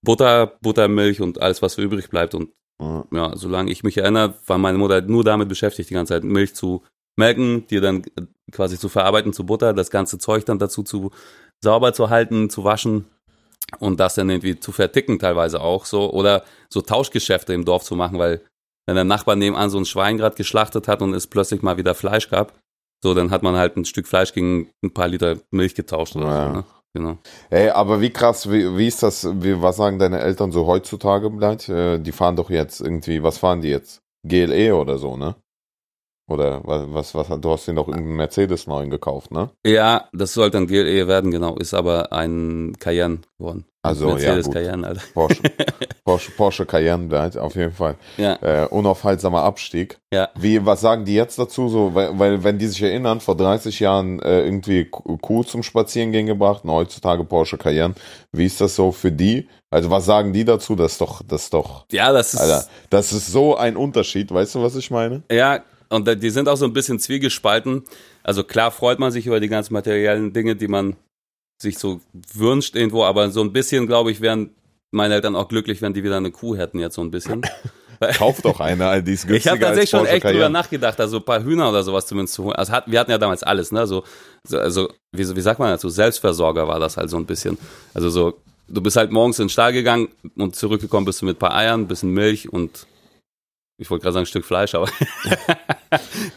Butter, 0.00 0.58
Buttermilch 0.62 1.20
und 1.20 1.42
alles, 1.42 1.60
was 1.60 1.76
übrig 1.76 2.08
bleibt. 2.08 2.34
Und 2.34 2.50
mhm. 2.82 3.16
ja, 3.16 3.36
solange 3.36 3.70
ich 3.70 3.82
mich 3.82 3.98
erinnere, 3.98 4.34
war 4.46 4.58
meine 4.58 4.78
Mutter 4.78 5.00
nur 5.02 5.24
damit 5.24 5.48
beschäftigt, 5.48 5.90
die 5.90 5.94
ganze 5.94 6.14
Zeit 6.14 6.24
Milch 6.24 6.54
zu 6.54 6.82
melken, 7.16 7.66
die 7.68 7.80
dann 7.80 8.02
quasi 8.50 8.78
zu 8.78 8.88
verarbeiten 8.88 9.32
zu 9.32 9.44
Butter, 9.44 9.72
das 9.72 9.90
ganze 9.90 10.18
Zeug 10.18 10.44
dann 10.44 10.58
dazu 10.58 10.82
zu 10.82 11.10
sauber 11.62 11.92
zu 11.92 12.10
halten, 12.10 12.50
zu 12.50 12.64
waschen 12.64 13.06
und 13.78 14.00
das 14.00 14.14
dann 14.14 14.30
irgendwie 14.30 14.58
zu 14.58 14.72
verticken 14.72 15.18
teilweise 15.18 15.60
auch 15.60 15.84
so 15.84 16.12
oder 16.12 16.44
so 16.68 16.80
Tauschgeschäfte 16.80 17.52
im 17.52 17.64
Dorf 17.64 17.84
zu 17.84 17.96
machen, 17.96 18.18
weil 18.18 18.42
wenn 18.86 18.96
der 18.96 19.04
Nachbar 19.04 19.36
nebenan 19.36 19.70
so 19.70 19.78
ein 19.78 19.84
Schwein 19.84 20.18
gerade 20.18 20.36
geschlachtet 20.36 20.88
hat 20.88 21.02
und 21.02 21.14
es 21.14 21.26
plötzlich 21.26 21.62
mal 21.62 21.76
wieder 21.76 21.94
Fleisch 21.94 22.28
gab, 22.28 22.58
so 23.02 23.14
dann 23.14 23.30
hat 23.30 23.42
man 23.42 23.56
halt 23.56 23.76
ein 23.76 23.84
Stück 23.84 24.06
Fleisch 24.06 24.32
gegen 24.32 24.70
ein 24.82 24.92
paar 24.92 25.08
Liter 25.08 25.36
Milch 25.50 25.74
getauscht 25.74 26.16
oder 26.16 26.26
ja. 26.26 26.48
so. 26.48 26.52
Ne? 26.52 26.64
Genau. 26.94 27.18
Ey, 27.50 27.70
aber 27.70 28.00
wie 28.02 28.10
krass, 28.10 28.50
wie, 28.50 28.76
wie 28.76 28.86
ist 28.86 29.02
das, 29.02 29.24
wie, 29.42 29.62
was 29.62 29.76
sagen 29.76 29.98
deine 29.98 30.20
Eltern 30.20 30.52
so 30.52 30.66
heutzutage 30.66 31.30
bleibt? 31.30 31.68
Äh, 31.68 31.98
die 31.98 32.12
fahren 32.12 32.36
doch 32.36 32.50
jetzt 32.50 32.80
irgendwie, 32.82 33.22
was 33.22 33.38
fahren 33.38 33.62
die 33.62 33.68
jetzt? 33.70 34.02
GLE 34.24 34.76
oder 34.76 34.98
so, 34.98 35.16
ne? 35.16 35.36
Oder 36.32 36.62
was, 36.64 37.14
was, 37.14 37.28
du 37.40 37.50
hast 37.50 37.68
den 37.68 37.76
doch 37.76 37.88
irgendeinen 37.88 38.16
Mercedes 38.16 38.66
neuen 38.66 38.90
gekauft, 38.90 39.30
ne? 39.30 39.50
Ja, 39.64 40.08
das 40.12 40.34
soll 40.34 40.50
dann 40.50 40.66
GLE 40.66 41.06
werden, 41.08 41.30
genau. 41.30 41.56
Ist 41.56 41.74
aber 41.74 42.12
ein 42.12 42.74
Cayenne 42.78 43.18
geworden. 43.38 43.66
Also, 43.84 44.06
Mercedes 44.06 44.46
ja, 44.46 44.52
Cayenne, 44.52 44.86
Alter. 44.86 45.02
Porsche, 45.12 45.42
Porsche, 46.04 46.30
Porsche 46.30 46.66
Cayenne 46.66 47.08
bleibt, 47.08 47.36
auf 47.36 47.56
jeden 47.56 47.72
Fall. 47.72 47.96
Ja. 48.16 48.38
Äh, 48.40 48.68
unaufhaltsamer 48.68 49.42
Abstieg. 49.42 49.98
Ja. 50.12 50.28
Wie, 50.38 50.64
was 50.64 50.80
sagen 50.80 51.04
die 51.04 51.14
jetzt 51.14 51.36
dazu? 51.36 51.68
So, 51.68 51.92
weil, 51.92 52.16
weil 52.16 52.44
wenn 52.44 52.58
die 52.58 52.68
sich 52.68 52.80
erinnern, 52.80 53.20
vor 53.20 53.36
30 53.36 53.80
Jahren 53.80 54.20
äh, 54.20 54.44
irgendwie 54.44 54.84
Kuh 54.84 55.42
zum 55.42 55.64
Spazierengehen 55.64 56.26
gebracht, 56.26 56.62
und 56.62 56.70
heutzutage 56.70 57.24
Porsche 57.24 57.58
Cayenne. 57.58 57.94
Wie 58.30 58.46
ist 58.46 58.60
das 58.60 58.76
so 58.76 58.92
für 58.92 59.10
die? 59.10 59.48
Also 59.68 59.90
was 59.90 60.04
sagen 60.04 60.32
die 60.32 60.44
dazu? 60.44 60.76
Das 60.76 60.92
ist 60.92 61.00
doch, 61.00 61.22
das 61.26 61.44
ist 61.44 61.54
doch. 61.54 61.86
Ja, 61.90 62.12
das 62.12 62.34
ist. 62.34 62.40
Alter, 62.40 62.66
das 62.90 63.12
ist 63.12 63.32
so 63.32 63.56
ein 63.56 63.76
Unterschied. 63.76 64.32
Weißt 64.32 64.54
du, 64.54 64.62
was 64.62 64.76
ich 64.76 64.92
meine? 64.92 65.22
Ja, 65.30 65.62
und 65.92 66.22
die 66.22 66.30
sind 66.30 66.48
auch 66.48 66.56
so 66.56 66.64
ein 66.64 66.72
bisschen 66.72 66.98
zwiegespalten. 66.98 67.84
Also 68.22 68.44
klar 68.44 68.70
freut 68.70 68.98
man 68.98 69.12
sich 69.12 69.26
über 69.26 69.40
die 69.40 69.48
ganzen 69.48 69.74
materiellen 69.74 70.32
Dinge, 70.32 70.56
die 70.56 70.68
man 70.68 70.96
sich 71.60 71.78
so 71.78 72.00
wünscht 72.34 72.74
irgendwo, 72.74 73.04
aber 73.04 73.30
so 73.30 73.42
ein 73.42 73.52
bisschen, 73.52 73.86
glaube 73.86 74.10
ich, 74.10 74.20
wären 74.20 74.50
meine 74.90 75.14
Eltern 75.14 75.36
auch 75.36 75.48
glücklich, 75.48 75.82
wenn 75.82 75.94
die 75.94 76.02
wieder 76.02 76.16
eine 76.16 76.30
Kuh 76.30 76.56
hätten 76.56 76.78
jetzt 76.78 76.94
so 76.94 77.02
ein 77.02 77.10
bisschen. 77.10 77.42
Kauf 78.18 78.40
doch 78.40 78.58
eine, 78.58 79.02
die 79.02 79.12
ist 79.12 79.26
günstiger 79.26 79.36
Ich 79.36 79.46
habe 79.46 79.60
tatsächlich 79.60 79.90
schon 79.90 80.06
echt 80.06 80.24
drüber 80.24 80.48
nachgedacht, 80.48 80.98
also 80.98 81.18
ein 81.18 81.24
paar 81.24 81.44
Hühner 81.44 81.68
oder 81.68 81.84
sowas 81.84 82.06
zumindest 82.06 82.34
zu 82.34 82.44
holen. 82.44 82.56
Also 82.56 82.72
hat, 82.72 82.90
wir 82.90 82.98
hatten 82.98 83.10
ja 83.10 83.18
damals 83.18 83.42
alles, 83.42 83.70
ne? 83.70 83.86
So, 83.86 84.02
also 84.50 84.88
wie, 85.12 85.36
wie 85.36 85.40
sagt 85.40 85.60
man 85.60 85.70
dazu? 85.70 85.88
Selbstversorger 85.88 86.66
war 86.66 86.80
das 86.80 86.96
halt 86.96 87.10
so 87.10 87.16
ein 87.16 87.26
bisschen. 87.26 87.58
Also 87.94 88.10
so, 88.10 88.40
du 88.68 88.80
bist 88.80 88.96
halt 88.96 89.12
morgens 89.12 89.38
in 89.38 89.44
den 89.44 89.50
Stall 89.50 89.72
gegangen 89.72 90.08
und 90.36 90.56
zurückgekommen 90.56 91.06
bist 91.06 91.22
du 91.22 91.26
mit 91.26 91.36
ein 91.36 91.38
paar 91.38 91.54
Eiern, 91.54 91.82
ein 91.82 91.88
bisschen 91.88 92.10
Milch 92.10 92.52
und 92.52 92.86
ich 93.82 93.90
wollte 93.90 94.04
gerade 94.04 94.14
sagen, 94.14 94.22
ein 94.22 94.26
Stück 94.26 94.44
Fleisch, 94.44 94.74
aber 94.74 94.88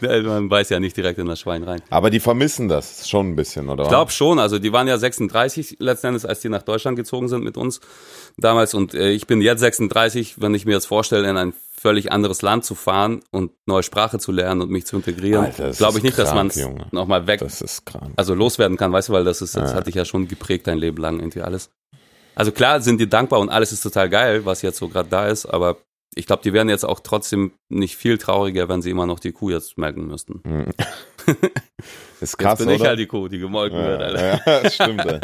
man 0.00 0.50
weiß 0.50 0.68
ja 0.70 0.80
nicht 0.80 0.96
direkt 0.96 1.18
in 1.18 1.26
das 1.26 1.40
Schwein 1.40 1.62
rein. 1.62 1.80
Aber 1.90 2.10
die 2.10 2.20
vermissen 2.20 2.68
das 2.68 3.08
schon 3.08 3.30
ein 3.30 3.36
bisschen, 3.36 3.68
oder? 3.68 3.84
Ich 3.84 3.88
glaube 3.88 4.10
schon. 4.10 4.38
Also 4.38 4.58
die 4.58 4.72
waren 4.72 4.88
ja 4.88 4.98
36 4.98 5.76
letzten 5.78 6.08
Endes, 6.08 6.26
als 6.26 6.40
die 6.40 6.48
nach 6.48 6.62
Deutschland 6.62 6.96
gezogen 6.96 7.28
sind 7.28 7.44
mit 7.44 7.56
uns 7.56 7.80
damals. 8.36 8.74
Und 8.74 8.94
äh, 8.94 9.10
ich 9.10 9.26
bin 9.26 9.40
jetzt 9.40 9.60
36, 9.60 10.40
wenn 10.40 10.54
ich 10.54 10.66
mir 10.66 10.72
jetzt 10.72 10.86
vorstelle, 10.86 11.28
in 11.30 11.36
ein 11.36 11.54
völlig 11.78 12.10
anderes 12.10 12.42
Land 12.42 12.64
zu 12.64 12.74
fahren 12.74 13.22
und 13.30 13.52
neue 13.66 13.82
Sprache 13.82 14.18
zu 14.18 14.32
lernen 14.32 14.62
und 14.62 14.70
mich 14.70 14.86
zu 14.86 14.96
integrieren, 14.96 15.52
glaube 15.76 15.98
ich 15.98 16.04
nicht, 16.04 16.16
krank, 16.16 16.28
dass 16.28 16.34
man 16.34 16.46
es 16.48 16.68
nochmal 16.90 17.26
weg, 17.26 17.40
das 17.40 17.60
ist 17.60 17.86
krank. 17.86 18.12
also 18.16 18.34
loswerden 18.34 18.76
kann, 18.76 18.92
weißt 18.92 19.10
du, 19.10 19.12
weil 19.12 19.24
das 19.24 19.42
ist, 19.42 19.56
das 19.56 19.70
ja. 19.70 19.76
hatte 19.76 19.90
ich 19.90 19.94
ja 19.94 20.04
schon 20.04 20.26
geprägt 20.26 20.66
dein 20.66 20.78
Leben 20.78 20.96
lang 20.96 21.20
irgendwie 21.20 21.42
alles. 21.42 21.70
Also 22.34 22.52
klar 22.52 22.80
sind 22.80 23.00
die 23.00 23.08
dankbar 23.08 23.40
und 23.40 23.48
alles 23.48 23.72
ist 23.72 23.82
total 23.82 24.08
geil, 24.10 24.44
was 24.44 24.62
jetzt 24.62 24.78
so 24.78 24.88
gerade 24.88 25.08
da 25.08 25.26
ist, 25.28 25.46
aber 25.46 25.78
ich 26.16 26.26
glaube, 26.26 26.42
die 26.42 26.52
wären 26.52 26.68
jetzt 26.68 26.84
auch 26.84 27.00
trotzdem 27.00 27.52
nicht 27.68 27.94
viel 27.94 28.16
trauriger, 28.18 28.68
wenn 28.68 28.80
sie 28.82 28.90
immer 28.90 29.06
noch 29.06 29.20
die 29.20 29.32
Kuh 29.32 29.50
jetzt 29.50 29.76
melken 29.76 30.06
müssten. 30.06 30.40
Mhm. 30.44 30.66
ist 32.20 32.38
krass, 32.38 32.58
jetzt 32.58 32.66
bin 32.66 32.68
oder? 32.68 32.76
ich 32.76 32.88
halt 32.88 32.98
die 32.98 33.06
Kuh, 33.06 33.28
die 33.28 33.38
gemolken 33.38 33.78
ja, 33.78 33.86
wird, 33.86 34.02
Alter. 34.02 34.40
Ja, 34.46 34.60
das 34.62 34.74
stimmt, 34.74 35.04
ey. 35.04 35.20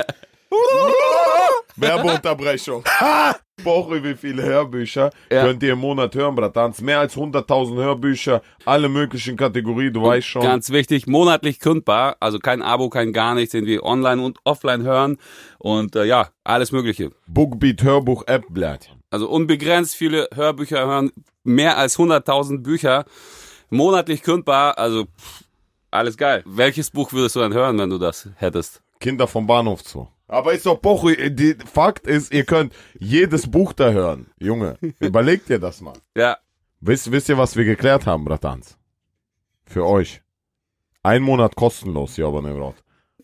Werbeunterbrechung. 1.76 2.84
Woche, 3.64 4.02
wie 4.02 4.14
viele 4.14 4.42
Hörbücher 4.42 5.10
ja. 5.30 5.44
könnt 5.44 5.62
ihr 5.62 5.74
im 5.74 5.78
Monat 5.78 6.14
hören, 6.14 6.34
Bratans? 6.34 6.80
Mehr 6.80 6.98
als 6.98 7.16
100.000 7.16 7.76
Hörbücher, 7.76 8.42
alle 8.64 8.88
möglichen 8.88 9.36
Kategorien, 9.36 9.92
du 9.92 10.00
und 10.00 10.08
weißt 10.08 10.26
schon. 10.26 10.42
Ganz 10.42 10.70
wichtig, 10.70 11.06
monatlich 11.06 11.60
kündbar, 11.60 12.16
also 12.20 12.38
kein 12.38 12.60
Abo, 12.60 12.90
kein 12.90 13.12
gar 13.12 13.34
nichts, 13.34 13.52
den 13.52 13.64
wir 13.64 13.84
online 13.84 14.20
und 14.20 14.38
offline 14.44 14.82
hören 14.82 15.16
und 15.58 15.96
äh, 15.96 16.04
ja, 16.04 16.28
alles 16.44 16.72
mögliche. 16.72 17.12
Bookbeat 17.26 17.82
Hörbuch 17.82 18.24
App 18.26 18.44
bleibt. 18.50 18.94
Also 19.12 19.28
unbegrenzt 19.28 19.94
viele 19.94 20.26
Hörbücher 20.32 20.86
hören, 20.86 21.12
mehr 21.44 21.76
als 21.76 21.98
100.000 21.98 22.62
Bücher, 22.62 23.04
monatlich 23.68 24.22
kündbar, 24.22 24.78
also 24.78 25.04
pff, 25.04 25.44
alles 25.90 26.16
geil. 26.16 26.42
Welches 26.46 26.90
Buch 26.90 27.12
würdest 27.12 27.36
du 27.36 27.40
dann 27.40 27.52
hören, 27.52 27.78
wenn 27.78 27.90
du 27.90 27.98
das 27.98 28.30
hättest? 28.36 28.80
Kinder 29.00 29.28
vom 29.28 29.46
Bahnhof 29.46 29.84
zu. 29.84 30.08
Aber 30.28 30.54
ist 30.54 30.64
doch 30.64 30.78
Boch, 30.78 31.06
die 31.12 31.56
Fakt 31.70 32.06
ist, 32.06 32.32
ihr 32.32 32.46
könnt 32.46 32.72
jedes 32.98 33.50
Buch 33.50 33.74
da 33.74 33.90
hören. 33.90 34.30
Junge, 34.38 34.78
überlegt 34.98 35.50
ihr 35.50 35.58
das 35.58 35.82
mal. 35.82 35.98
Ja. 36.16 36.38
Wisst, 36.80 37.12
wisst 37.12 37.28
ihr, 37.28 37.36
was 37.36 37.54
wir 37.54 37.66
geklärt 37.66 38.06
haben, 38.06 38.24
Bratans? 38.24 38.78
Für 39.66 39.84
euch. 39.84 40.22
Ein 41.02 41.20
Monat 41.20 41.54
kostenlos, 41.54 42.16
ja, 42.16 42.26
aber 42.28 42.40
ne, 42.40 42.74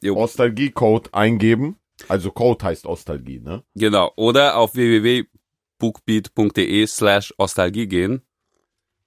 Ostalgie-Code 0.04 1.14
eingeben. 1.14 1.76
Also 2.08 2.30
Code 2.30 2.62
heißt 2.62 2.84
Ostalgie, 2.84 3.40
ne? 3.40 3.64
Genau. 3.74 4.12
Oder 4.16 4.58
auf 4.58 4.74
www.bookbeat.de 5.78 6.86
slash 6.86 7.32
Ostalgie 7.38 7.86
gehen 7.86 8.22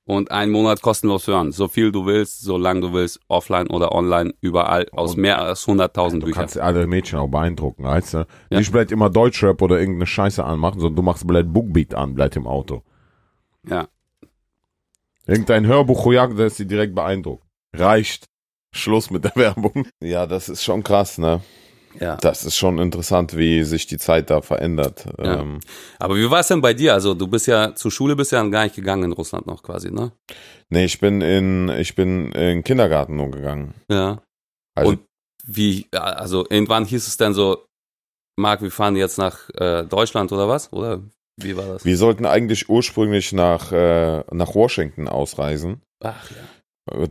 und 0.05 0.31
einen 0.31 0.51
Monat 0.51 0.81
kostenlos 0.81 1.27
hören. 1.27 1.51
So 1.51 1.67
viel 1.67 1.91
du 1.91 2.05
willst, 2.05 2.41
so 2.41 2.57
lange 2.57 2.81
du 2.81 2.93
willst, 2.93 3.19
offline 3.27 3.67
oder 3.67 3.93
online, 3.93 4.33
überall, 4.41 4.87
aus 4.91 5.15
und 5.15 5.21
mehr 5.21 5.39
als 5.39 5.67
100.000 5.67 5.93
Büchern. 6.11 6.19
Du 6.19 6.31
kannst 6.31 6.57
alle 6.57 6.87
Mädchen 6.87 7.19
auch 7.19 7.27
beeindrucken, 7.27 7.83
weißt 7.83 8.13
du? 8.15 8.17
Ja. 8.49 8.57
Nicht 8.57 8.71
vielleicht 8.71 8.91
immer 8.91 9.09
Deutschrap 9.09 9.61
oder 9.61 9.79
irgendeine 9.79 10.07
Scheiße 10.07 10.43
anmachen, 10.43 10.79
sondern 10.79 10.97
du 10.97 11.01
machst 11.03 11.23
vielleicht 11.27 11.53
Bookbeat 11.53 11.93
an, 11.93 12.15
bleibt 12.15 12.35
im 12.35 12.47
Auto. 12.47 12.83
Ja. 13.67 13.87
Irgendein 15.27 15.67
Hörbuch, 15.67 16.09
der 16.11 16.47
ist 16.47 16.57
sie 16.57 16.67
direkt 16.67 16.95
beeindruckt. 16.95 17.45
Reicht. 17.73 18.25
Schluss 18.73 19.11
mit 19.11 19.23
der 19.23 19.35
Werbung. 19.35 19.87
Ja, 20.01 20.25
das 20.25 20.49
ist 20.49 20.63
schon 20.63 20.81
krass, 20.83 21.17
ne? 21.17 21.41
Ja. 21.99 22.15
Das 22.17 22.43
ist 22.45 22.55
schon 22.55 22.79
interessant, 22.79 23.35
wie 23.37 23.63
sich 23.63 23.87
die 23.87 23.97
Zeit 23.97 24.29
da 24.29 24.41
verändert. 24.41 25.05
Ja. 25.17 25.41
Ähm, 25.41 25.59
Aber 25.99 26.15
wie 26.15 26.29
war 26.29 26.39
es 26.39 26.47
denn 26.47 26.61
bei 26.61 26.73
dir? 26.73 26.93
Also 26.93 27.13
du 27.13 27.27
bist 27.27 27.47
ja 27.47 27.75
zur 27.75 27.91
Schule 27.91 28.15
bist 28.15 28.31
ja 28.31 28.43
gar 28.47 28.63
nicht 28.63 28.75
gegangen 28.75 29.03
in 29.03 29.11
Russland 29.11 29.47
noch 29.47 29.63
quasi, 29.63 29.91
ne? 29.91 30.11
Nee, 30.69 30.85
ich 30.85 30.99
bin 30.99 31.21
in 31.21 31.69
ich 31.69 31.95
bin 31.95 32.31
in 32.31 32.41
den 32.41 32.63
Kindergarten 32.63 33.15
nur 33.15 33.31
gegangen. 33.31 33.73
Ja. 33.89 34.21
Also, 34.75 34.91
Und 34.91 34.99
wie 35.45 35.87
also 35.91 36.45
irgendwann 36.49 36.85
hieß 36.85 37.07
es 37.07 37.17
dann 37.17 37.33
so 37.33 37.65
Marc, 38.37 38.61
wir 38.61 38.71
fahren 38.71 38.95
jetzt 38.95 39.17
nach 39.17 39.49
äh, 39.55 39.83
Deutschland 39.83 40.31
oder 40.31 40.47
was? 40.47 40.71
Oder 40.71 41.01
wie 41.37 41.57
war 41.57 41.65
das? 41.65 41.85
Wir 41.85 41.97
sollten 41.97 42.25
eigentlich 42.25 42.69
ursprünglich 42.69 43.33
nach 43.33 43.71
äh, 43.71 44.23
nach 44.31 44.55
Washington 44.55 45.07
ausreisen. 45.07 45.81
Ach 46.03 46.31
ja. 46.31 46.37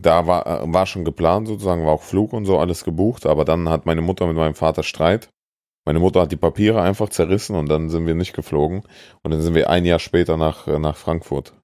Da 0.01 0.27
war, 0.27 0.73
war 0.73 0.87
schon 0.87 1.05
geplant 1.05 1.49
sozusagen, 1.49 1.85
war 1.85 1.93
auch 1.93 2.03
Flug 2.03 2.33
und 2.33 2.45
so 2.45 2.59
alles 2.59 2.85
gebucht, 2.85 3.27
aber 3.27 3.45
dann 3.45 3.69
hat 3.69 3.87
meine 3.87 4.03
Mutter 4.03 4.27
mit 4.27 4.37
meinem 4.37 4.55
Vater 4.55 4.83
Streit. 4.83 5.31
Meine 5.87 5.99
Mutter 5.99 6.21
hat 6.21 6.33
die 6.33 6.37
Papiere 6.37 6.83
einfach 6.83 7.09
zerrissen 7.09 7.57
und 7.57 7.69
dann 7.69 7.89
sind 7.89 8.07
wir 8.07 8.15
nicht 8.15 8.35
geflogen. 8.35 8.83
Und 9.23 9.31
dann 9.33 9.41
sind 9.41 9.55
wir 9.55 9.71
ein 9.71 9.85
Jahr 9.85 9.99
später 9.99 10.37
nach, 10.37 10.67
nach 10.67 10.97
Frankfurt. 10.97 11.55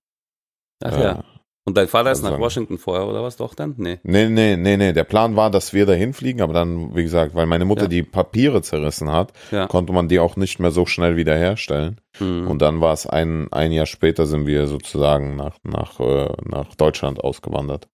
Ach 0.82 0.96
äh, 0.96 1.02
ja. 1.02 1.24
Und 1.68 1.76
dein 1.76 1.88
Vater 1.88 2.12
ist 2.12 2.22
nach 2.22 2.38
Washington 2.38 2.78
vorher 2.78 3.08
oder 3.08 3.24
was 3.24 3.36
doch 3.36 3.52
dann? 3.56 3.74
Nee. 3.76 3.98
Nee, 4.04 4.28
nee, 4.28 4.56
nee, 4.56 4.76
nee. 4.76 4.92
Der 4.92 5.02
Plan 5.02 5.34
war, 5.34 5.50
dass 5.50 5.72
wir 5.72 5.84
dahin 5.84 6.12
fliegen, 6.12 6.40
aber 6.40 6.52
dann, 6.52 6.94
wie 6.94 7.02
gesagt, 7.02 7.34
weil 7.34 7.46
meine 7.46 7.64
Mutter 7.64 7.82
ja. 7.82 7.88
die 7.88 8.02
Papiere 8.04 8.62
zerrissen 8.62 9.10
hat, 9.10 9.32
ja. 9.50 9.66
konnte 9.66 9.92
man 9.92 10.06
die 10.06 10.20
auch 10.20 10.36
nicht 10.36 10.60
mehr 10.60 10.70
so 10.70 10.86
schnell 10.86 11.16
wiederherstellen. 11.16 12.00
Mhm. 12.20 12.46
Und 12.46 12.62
dann 12.62 12.80
war 12.80 12.92
es 12.92 13.08
ein, 13.08 13.52
ein 13.52 13.72
Jahr 13.72 13.86
später 13.86 14.26
sind 14.26 14.46
wir 14.46 14.68
sozusagen 14.68 15.34
nach, 15.34 15.56
nach, 15.64 15.98
äh, 15.98 16.28
nach 16.44 16.72
Deutschland 16.76 17.24
ausgewandert. 17.24 17.88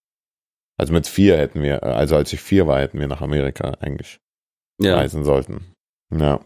Also 0.79 0.93
mit 0.93 1.07
vier 1.07 1.37
hätten 1.39 1.63
wir, 1.63 1.83
also 1.83 2.17
als 2.17 2.33
ich 2.33 2.41
vier 2.41 2.67
war, 2.67 2.81
hätten 2.81 2.99
wir 2.99 3.09
nach 3.09 3.21
Amerika 3.21 3.77
eigentlich 3.81 4.21
ja. 4.81 4.97
reisen 4.97 5.25
sollten. 5.25 5.75
Ja. 6.13 6.41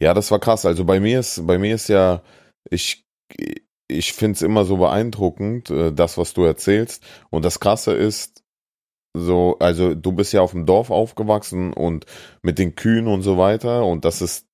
Ja, 0.00 0.12
das 0.12 0.30
war 0.30 0.38
krass. 0.38 0.66
Also 0.66 0.84
bei 0.84 1.00
mir 1.00 1.20
ist, 1.20 1.46
bei 1.46 1.58
mir 1.58 1.74
ist 1.74 1.88
ja, 1.88 2.22
ich, 2.68 3.04
ich 3.88 4.12
finde 4.12 4.36
es 4.36 4.42
immer 4.42 4.64
so 4.64 4.76
beeindruckend, 4.76 5.70
äh, 5.70 5.92
das, 5.92 6.18
was 6.18 6.34
du 6.34 6.44
erzählst. 6.44 7.02
Und 7.30 7.44
das 7.44 7.60
Krasse 7.60 7.94
ist, 7.94 8.42
so, 9.16 9.56
also 9.60 9.94
du 9.94 10.12
bist 10.12 10.32
ja 10.34 10.42
auf 10.42 10.50
dem 10.50 10.66
Dorf 10.66 10.90
aufgewachsen 10.90 11.72
und 11.72 12.04
mit 12.42 12.58
den 12.58 12.74
Kühen 12.74 13.06
und 13.06 13.22
so 13.22 13.38
weiter. 13.38 13.86
Und 13.86 14.04
das 14.04 14.20
ist, 14.20 14.45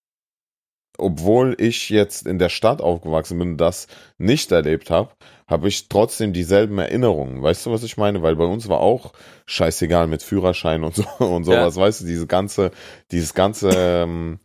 obwohl 0.99 1.57
ich 1.59 1.91
jetzt 1.91 2.27
in 2.27 2.39
der 2.39 2.49
Stadt 2.49 2.81
aufgewachsen 2.81 3.39
bin 3.39 3.53
und 3.53 3.57
das 3.57 3.87
nicht 4.19 4.53
erlebt 4.53 4.91
habe, 4.91 5.11
habe 5.47 5.69
ich 5.69 5.89
trotzdem 5.89 6.33
dieselben 6.33 6.79
Erinnerungen. 6.79 7.43
Weißt 7.43 7.67
du, 7.67 7.73
was 7.73 7.83
ich 7.83 7.97
meine? 7.97 8.23
Weil 8.23 8.37
bei 8.37 8.45
uns 8.45 8.69
war 8.69 8.81
auch 8.81 9.13
scheißegal 9.47 10.07
mit 10.07 10.23
Führerschein 10.23 10.85
und 10.85 10.95
so 10.95 11.05
und 11.25 11.45
sowas. 11.45 11.77
Ja. 11.77 11.83
Weißt 11.83 12.03
du, 12.03 12.07
diese 12.07 12.27
ganze, 12.27 12.71
dieses 13.11 13.35
ganze, 13.35 13.71
ähm, 13.75 14.41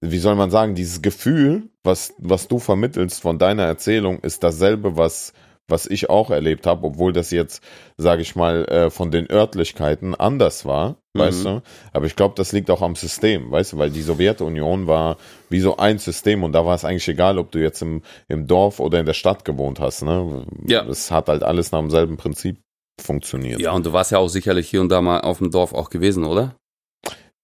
wie 0.00 0.18
soll 0.18 0.36
man 0.36 0.50
sagen, 0.50 0.74
dieses 0.74 1.02
Gefühl, 1.02 1.70
was, 1.82 2.14
was 2.18 2.48
du 2.48 2.58
vermittelst 2.58 3.20
von 3.20 3.38
deiner 3.38 3.64
Erzählung, 3.64 4.20
ist 4.20 4.42
dasselbe, 4.44 4.96
was 4.96 5.32
was 5.68 5.86
ich 5.86 6.10
auch 6.10 6.30
erlebt 6.30 6.66
habe, 6.66 6.86
obwohl 6.86 7.12
das 7.12 7.30
jetzt, 7.30 7.62
sage 7.96 8.22
ich 8.22 8.34
mal, 8.34 8.64
äh, 8.64 8.90
von 8.90 9.10
den 9.10 9.30
Örtlichkeiten 9.30 10.14
anders 10.14 10.64
war, 10.64 10.96
mhm. 11.18 11.22
weißt 11.22 11.44
du. 11.44 11.62
Aber 11.92 12.06
ich 12.06 12.16
glaube, 12.16 12.34
das 12.36 12.52
liegt 12.52 12.70
auch 12.70 12.82
am 12.82 12.94
System, 12.94 13.50
weißt 13.50 13.74
du, 13.74 13.78
weil 13.78 13.90
die 13.90 14.02
Sowjetunion 14.02 14.86
war 14.86 15.16
wie 15.50 15.60
so 15.60 15.76
ein 15.76 15.98
System 15.98 16.44
und 16.44 16.52
da 16.52 16.64
war 16.64 16.74
es 16.74 16.84
eigentlich 16.84 17.08
egal, 17.08 17.38
ob 17.38 17.50
du 17.50 17.58
jetzt 17.58 17.82
im, 17.82 18.02
im 18.28 18.46
Dorf 18.46 18.80
oder 18.80 19.00
in 19.00 19.06
der 19.06 19.14
Stadt 19.14 19.44
gewohnt 19.44 19.80
hast. 19.80 20.02
Ne? 20.02 20.46
Ja. 20.66 20.84
Es 20.86 21.10
hat 21.10 21.28
halt 21.28 21.42
alles 21.42 21.72
nach 21.72 21.80
demselben 21.80 22.16
Prinzip 22.16 22.58
funktioniert. 23.00 23.60
Ja, 23.60 23.72
und 23.72 23.86
du 23.86 23.92
warst 23.92 24.10
ja 24.10 24.18
auch 24.18 24.28
sicherlich 24.28 24.68
hier 24.68 24.80
und 24.80 24.88
da 24.88 25.00
mal 25.00 25.20
auf 25.20 25.38
dem 25.38 25.50
Dorf 25.50 25.72
auch 25.72 25.90
gewesen, 25.90 26.24
oder? 26.24 26.54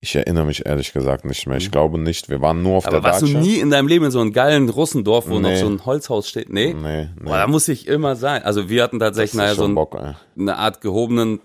Ich 0.04 0.14
erinnere 0.14 0.44
mich 0.44 0.66
ehrlich 0.66 0.92
gesagt 0.92 1.24
nicht 1.24 1.46
mehr. 1.46 1.56
Ich 1.56 1.68
mhm. 1.68 1.72
glaube 1.72 1.98
nicht. 1.98 2.28
Wir 2.28 2.42
waren 2.42 2.62
nur 2.62 2.76
auf 2.76 2.86
Aber 2.86 3.00
der 3.00 3.04
warst 3.04 3.22
Datscha. 3.22 3.38
du 3.38 3.40
nie 3.40 3.56
in 3.56 3.70
deinem 3.70 3.88
Leben 3.88 4.04
in 4.04 4.10
so 4.10 4.20
einem 4.20 4.34
geilen 4.34 4.68
Russendorf, 4.68 5.28
wo 5.30 5.38
nee. 5.38 5.50
noch 5.50 5.56
so 5.56 5.66
ein 5.66 5.86
Holzhaus 5.86 6.28
steht? 6.28 6.52
Nee? 6.52 6.74
Nee, 6.74 7.08
nee. 7.18 7.24
Boah, 7.24 7.38
da 7.38 7.46
muss 7.46 7.68
ich 7.68 7.86
immer 7.86 8.14
sein. 8.14 8.42
Also 8.42 8.68
wir 8.68 8.82
hatten 8.82 9.00
tatsächlich 9.00 9.38
naja, 9.38 9.54
so 9.54 9.64
ein, 9.64 9.74
Bock, 9.74 9.98
eine 10.38 10.58
Art 10.58 10.82
gehobenen 10.82 11.40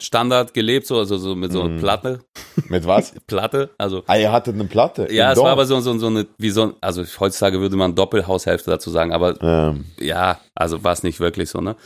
Standard 0.00 0.54
gelebt, 0.54 0.86
so, 0.86 0.98
also 0.98 1.16
so 1.18 1.34
mit 1.34 1.52
so 1.52 1.62
einer 1.62 1.74
mm. 1.76 1.78
Platte. 1.78 2.20
Mit 2.68 2.86
was? 2.86 3.14
Platte, 3.26 3.70
also. 3.78 4.02
Ah, 4.06 4.16
ihr 4.16 4.32
hattet 4.32 4.54
eine 4.54 4.64
Platte? 4.64 5.12
Ja, 5.12 5.30
es 5.30 5.36
Dorf. 5.36 5.46
war 5.46 5.52
aber 5.52 5.66
so, 5.66 5.78
so, 5.80 5.96
so 5.98 6.08
eine, 6.08 6.26
wie 6.38 6.50
so, 6.50 6.74
also 6.80 7.04
heutzutage 7.20 7.60
würde 7.60 7.76
man 7.76 7.94
Doppelhaushälfte 7.94 8.70
dazu 8.70 8.90
sagen, 8.90 9.12
aber 9.12 9.40
ähm. 9.42 9.86
ja, 9.98 10.40
also 10.54 10.82
war 10.82 10.92
es 10.92 11.02
nicht 11.02 11.20
wirklich 11.20 11.48
so, 11.50 11.60
ne? 11.60 11.76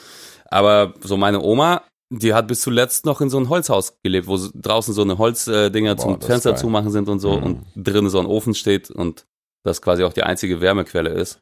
Aber 0.51 0.95
so 1.01 1.19
meine 1.19 1.43
Oma 1.43 1.83
die 2.11 2.33
hat 2.35 2.49
bis 2.49 2.63
zuletzt 2.63 3.05
noch 3.05 3.21
in 3.21 3.29
so 3.29 3.37
einem 3.37 3.49
Holzhaus 3.49 3.99
gelebt, 4.03 4.27
wo 4.27 4.39
draußen 4.55 4.95
so 4.95 5.03
eine 5.03 5.19
Holzdinger 5.19 5.95
Boah, 5.95 6.03
zum 6.03 6.21
Fenster 6.21 6.57
zumachen 6.57 6.91
sind 6.91 7.09
und 7.09 7.21
so 7.21 7.37
mhm. 7.37 7.43
und 7.43 7.67
drinnen 7.77 8.09
so 8.09 8.19
ein 8.19 8.27
Ofen 8.27 8.55
steht 8.55 8.91
und 8.91 9.27
das 9.63 9.83
quasi 9.83 10.05
auch 10.05 10.13
die 10.13 10.23
einzige 10.23 10.61
Wärmequelle 10.61 11.11
ist. 11.11 11.41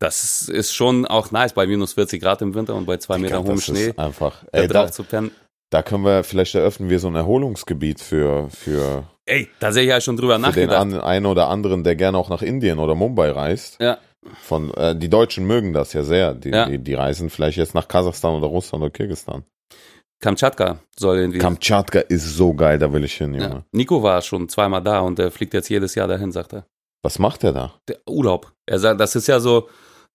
Das 0.00 0.48
ist 0.48 0.72
schon 0.72 1.06
auch 1.06 1.30
nice 1.30 1.52
bei 1.52 1.66
minus 1.66 1.92
40 1.92 2.22
Grad 2.22 2.42
im 2.42 2.54
Winter 2.54 2.74
und 2.74 2.86
bei 2.86 2.96
zwei 2.96 3.18
Meter 3.18 3.42
hohem 3.44 3.60
Schnee. 3.60 3.92
Einfach, 3.96 4.44
ey, 4.50 4.66
da, 4.66 4.82
drauf 4.82 4.92
zu 4.92 5.04
pennen. 5.04 5.30
Da 5.70 5.82
können 5.82 6.04
wir, 6.04 6.24
vielleicht 6.24 6.54
eröffnen 6.56 6.90
wir 6.90 6.98
so 6.98 7.08
ein 7.08 7.14
Erholungsgebiet 7.14 8.00
für, 8.00 8.48
für. 8.50 9.04
Ey, 9.24 9.48
da 9.60 9.70
sehe 9.70 9.84
ich 9.84 9.88
ja 9.88 10.00
schon 10.00 10.16
drüber 10.16 10.34
für 10.34 10.40
nachgedacht. 10.40 10.92
den 10.92 11.00
einen 11.00 11.26
oder 11.26 11.48
anderen, 11.48 11.84
der 11.84 11.94
gerne 11.94 12.18
auch 12.18 12.28
nach 12.28 12.42
Indien 12.42 12.80
oder 12.80 12.96
Mumbai 12.96 13.30
reist. 13.30 13.80
Ja. 13.80 13.98
Von, 14.42 14.74
äh, 14.74 14.96
die 14.96 15.08
Deutschen 15.08 15.46
mögen 15.46 15.72
das 15.72 15.92
ja 15.92 16.02
sehr. 16.02 16.34
Die, 16.34 16.50
ja. 16.50 16.66
die, 16.66 16.78
die 16.78 16.94
reisen 16.94 17.30
vielleicht 17.30 17.56
jetzt 17.56 17.74
nach 17.74 17.86
Kasachstan 17.86 18.34
oder 18.34 18.48
Russland 18.48 18.82
oder 18.82 18.90
Kirgistan. 18.90 19.44
Kamtschatka 20.20 20.80
soll 20.98 21.18
irgendwie. 21.18 21.38
Kamtschatka 21.38 22.00
ist 22.00 22.36
so 22.36 22.52
geil, 22.52 22.78
da 22.78 22.92
will 22.92 23.04
ich 23.04 23.14
hin, 23.14 23.32
Junge. 23.32 23.48
Ja. 23.48 23.64
Nico 23.72 24.02
war 24.02 24.20
schon 24.20 24.48
zweimal 24.48 24.82
da 24.82 25.00
und 25.00 25.18
der 25.18 25.30
fliegt 25.30 25.54
jetzt 25.54 25.70
jedes 25.70 25.94
Jahr 25.94 26.08
dahin, 26.08 26.32
sagt 26.32 26.52
er. 26.52 26.66
Was 27.02 27.18
macht 27.18 27.44
er 27.44 27.52
da? 27.52 27.74
Der 27.88 28.00
Urlaub. 28.06 28.52
Er 28.66 28.78
sagt, 28.78 29.00
das 29.00 29.16
ist 29.16 29.28
ja 29.28 29.40
so, 29.40 29.68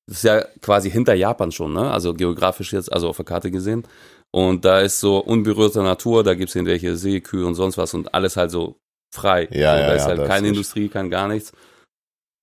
das 0.06 0.18
ist 0.18 0.24
ja 0.24 0.44
quasi 0.62 0.92
hinter 0.92 1.16
Japan 1.16 1.52
schon, 1.52 1.74
ne? 1.74 1.90
Also 1.90 2.14
geografisch 2.14 2.74
jetzt, 2.74 2.94
also 2.94 3.10
auf 3.10 3.16
der 3.16 3.26
Karte 3.26 3.50
gesehen. 3.50 3.88
Und 4.36 4.66
da 4.66 4.82
ist 4.82 5.00
so 5.00 5.20
unberührte 5.20 5.82
Natur, 5.82 6.22
da 6.22 6.34
gibt 6.34 6.50
es 6.50 6.56
irgendwelche 6.56 6.98
Seekühe 6.98 7.46
und 7.46 7.56
sonst 7.56 7.78
was 7.78 7.94
und 7.94 8.14
alles 8.14 8.36
halt 8.36 8.52
so 8.52 8.82
frei. 9.10 9.48
Ja, 9.50 9.72
also, 9.72 9.82
ja, 9.82 9.88
da 9.88 9.94
ist 9.94 10.02
ja, 10.02 10.08
halt 10.10 10.28
keine 10.28 10.48
Industrie, 10.50 10.90
kein 10.90 11.10
gar 11.10 11.30
nichts. 11.30 11.54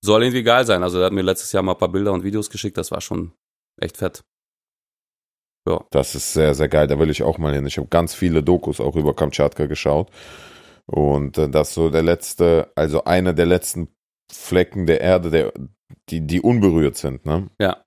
Soll 0.03 0.23
irgendwie 0.23 0.41
geil 0.41 0.65
sein. 0.65 0.81
Also 0.81 0.97
er 0.97 1.05
hat 1.05 1.13
mir 1.13 1.21
letztes 1.21 1.51
Jahr 1.51 1.61
mal 1.61 1.73
ein 1.73 1.77
paar 1.77 1.91
Bilder 1.91 2.11
und 2.11 2.23
Videos 2.23 2.49
geschickt, 2.49 2.77
das 2.77 2.89
war 2.89 2.99
schon 2.99 3.33
echt 3.79 3.97
fett. 3.97 4.23
Ja. 5.69 5.85
Das 5.91 6.15
ist 6.15 6.33
sehr, 6.33 6.55
sehr 6.55 6.67
geil. 6.67 6.87
Da 6.87 6.97
will 6.97 7.11
ich 7.11 7.21
auch 7.21 7.37
mal 7.37 7.53
hin. 7.53 7.67
Ich 7.67 7.77
habe 7.77 7.87
ganz 7.89 8.15
viele 8.15 8.41
Dokus 8.41 8.81
auch 8.81 8.95
über 8.95 9.15
Kamtschatka 9.15 9.67
geschaut. 9.67 10.09
Und 10.87 11.37
äh, 11.37 11.47
das 11.47 11.75
so 11.75 11.91
der 11.91 12.01
letzte, 12.01 12.71
also 12.73 13.03
einer 13.03 13.33
der 13.33 13.45
letzten 13.45 13.95
Flecken 14.31 14.87
der 14.87 14.99
Erde, 14.99 15.29
der, 15.29 15.53
die, 16.09 16.25
die 16.25 16.41
unberührt 16.41 16.97
sind, 16.97 17.27
ne? 17.27 17.51
Ja. 17.59 17.85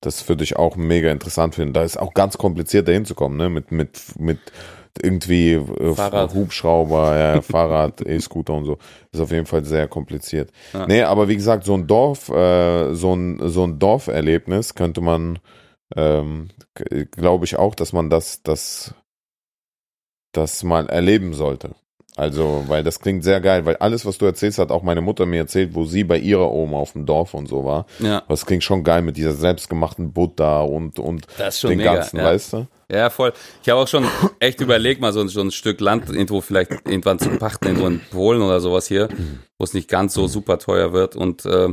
Das 0.00 0.28
würde 0.28 0.44
ich 0.44 0.56
auch 0.56 0.76
mega 0.76 1.10
interessant 1.10 1.56
finden. 1.56 1.74
Da 1.74 1.82
ist 1.82 1.98
auch 1.98 2.14
ganz 2.14 2.38
kompliziert 2.38 2.86
dahin 2.86 3.04
zu 3.04 3.14
kommen, 3.14 3.36
ne? 3.36 3.48
Mit, 3.48 3.72
mit, 3.72 4.18
mit 4.18 4.38
irgendwie 5.02 5.52
äh, 5.52 5.94
Fahrrad. 5.94 6.34
Hubschrauber, 6.34 7.18
ja, 7.18 7.42
Fahrrad, 7.42 8.00
E-Scooter 8.00 8.54
und 8.54 8.64
so. 8.64 8.78
Ist 9.12 9.20
auf 9.20 9.32
jeden 9.32 9.46
Fall 9.46 9.64
sehr 9.64 9.88
kompliziert. 9.88 10.52
Ja. 10.72 10.86
Nee, 10.86 11.02
aber 11.02 11.28
wie 11.28 11.36
gesagt, 11.36 11.64
so 11.64 11.74
ein 11.74 11.86
Dorf, 11.86 12.28
äh, 12.28 12.94
so 12.94 13.14
ein, 13.14 13.40
so 13.48 13.64
ein 13.64 13.78
Dorferlebnis 13.78 14.74
könnte 14.74 15.00
man 15.00 15.38
ähm, 15.96 16.48
glaube 17.10 17.44
ich 17.44 17.56
auch, 17.56 17.74
dass 17.74 17.92
man 17.92 18.10
das, 18.10 18.42
das, 18.42 18.94
das 20.32 20.62
mal 20.62 20.88
erleben 20.88 21.34
sollte. 21.34 21.74
Also, 22.18 22.64
weil 22.66 22.82
das 22.82 22.98
klingt 22.98 23.22
sehr 23.22 23.40
geil, 23.40 23.64
weil 23.64 23.76
alles, 23.76 24.04
was 24.04 24.18
du 24.18 24.26
erzählst, 24.26 24.58
hat 24.58 24.72
auch 24.72 24.82
meine 24.82 25.00
Mutter 25.00 25.24
mir 25.24 25.38
erzählt, 25.38 25.74
wo 25.74 25.84
sie 25.84 26.02
bei 26.02 26.18
ihrer 26.18 26.52
Oma 26.52 26.78
auf 26.78 26.92
dem 26.92 27.06
Dorf 27.06 27.32
und 27.32 27.46
so 27.46 27.64
war. 27.64 27.86
Ja. 28.00 28.24
Das 28.28 28.44
klingt 28.44 28.64
schon 28.64 28.82
geil 28.82 29.02
mit 29.02 29.16
dieser 29.16 29.34
selbstgemachten 29.34 30.12
Buddha 30.12 30.62
und, 30.62 30.98
und 30.98 31.28
den 31.62 31.78
mega, 31.78 31.94
ganzen, 31.94 32.16
ja. 32.16 32.24
weißt 32.24 32.52
du? 32.54 32.66
Ja, 32.90 33.08
voll. 33.10 33.32
Ich 33.62 33.68
habe 33.68 33.80
auch 33.80 33.86
schon 33.86 34.04
echt 34.40 34.60
überlegt, 34.60 35.00
mal 35.00 35.12
so, 35.12 35.24
so 35.28 35.40
ein 35.40 35.52
Stück 35.52 35.80
Land 35.80 36.08
irgendwo 36.08 36.40
vielleicht 36.40 36.72
irgendwann 36.72 37.20
zu 37.20 37.30
pachten, 37.38 37.66
irgendwo 37.66 37.86
in 37.86 38.00
Polen 38.10 38.42
oder 38.42 38.58
sowas 38.58 38.88
hier, 38.88 39.08
wo 39.56 39.62
es 39.62 39.72
nicht 39.72 39.88
ganz 39.88 40.12
so 40.12 40.26
super 40.26 40.58
teuer 40.58 40.92
wird 40.92 41.14
und 41.14 41.44
äh, 41.46 41.68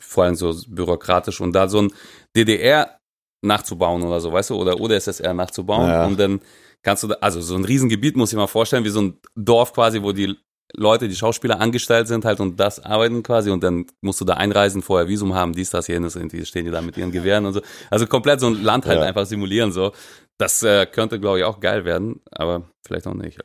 vor 0.00 0.24
allem 0.24 0.34
so 0.34 0.52
bürokratisch 0.66 1.40
und 1.40 1.52
da 1.52 1.68
so 1.68 1.82
ein 1.82 1.92
DDR 2.34 2.98
nachzubauen 3.42 4.02
oder 4.02 4.20
so, 4.20 4.32
weißt 4.32 4.50
du, 4.50 4.56
oder 4.56 4.80
UdSSR 4.80 5.34
nachzubauen 5.34 5.88
ja. 5.88 6.06
und 6.06 6.18
dann 6.18 6.40
kannst 6.86 7.02
du, 7.02 7.08
da, 7.08 7.16
also 7.16 7.40
so 7.40 7.56
ein 7.56 7.64
Riesengebiet 7.64 8.16
muss 8.16 8.32
ich 8.32 8.38
mal 8.38 8.46
vorstellen, 8.46 8.84
wie 8.84 8.90
so 8.90 9.02
ein 9.02 9.18
Dorf 9.34 9.72
quasi, 9.72 10.02
wo 10.02 10.12
die 10.12 10.36
Leute, 10.72 11.08
die 11.08 11.16
Schauspieler 11.16 11.60
angestellt 11.60 12.06
sind 12.06 12.24
halt 12.24 12.38
und 12.38 12.60
das 12.60 12.78
arbeiten 12.78 13.24
quasi 13.24 13.50
und 13.50 13.62
dann 13.64 13.86
musst 14.02 14.20
du 14.20 14.24
da 14.24 14.34
einreisen, 14.34 14.82
vorher 14.82 15.08
Visum 15.08 15.34
haben, 15.34 15.52
dies, 15.52 15.70
das, 15.70 15.88
jenes 15.88 16.14
und 16.14 16.32
die 16.32 16.46
stehen 16.46 16.64
die 16.64 16.70
da 16.70 16.80
mit 16.80 16.96
ihren 16.96 17.10
Gewehren 17.10 17.44
und 17.44 17.54
so. 17.54 17.60
Also 17.90 18.06
komplett 18.06 18.38
so 18.38 18.46
ein 18.46 18.62
Land 18.62 18.86
halt 18.86 19.00
ja. 19.00 19.04
einfach 19.04 19.26
simulieren 19.26 19.72
so. 19.72 19.92
Das 20.38 20.62
äh, 20.62 20.86
könnte, 20.86 21.18
glaube 21.18 21.38
ich, 21.38 21.44
auch 21.44 21.58
geil 21.58 21.84
werden, 21.84 22.20
aber 22.30 22.70
vielleicht 22.86 23.08
auch 23.08 23.14
nicht. 23.14 23.40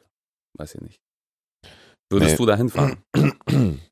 Weiß 0.57 0.75
ich 0.75 0.81
nicht. 0.81 0.99
Würdest 2.11 2.33
nee. 2.33 2.37
du 2.37 2.45
da 2.45 2.55
hinfahren? 2.55 3.03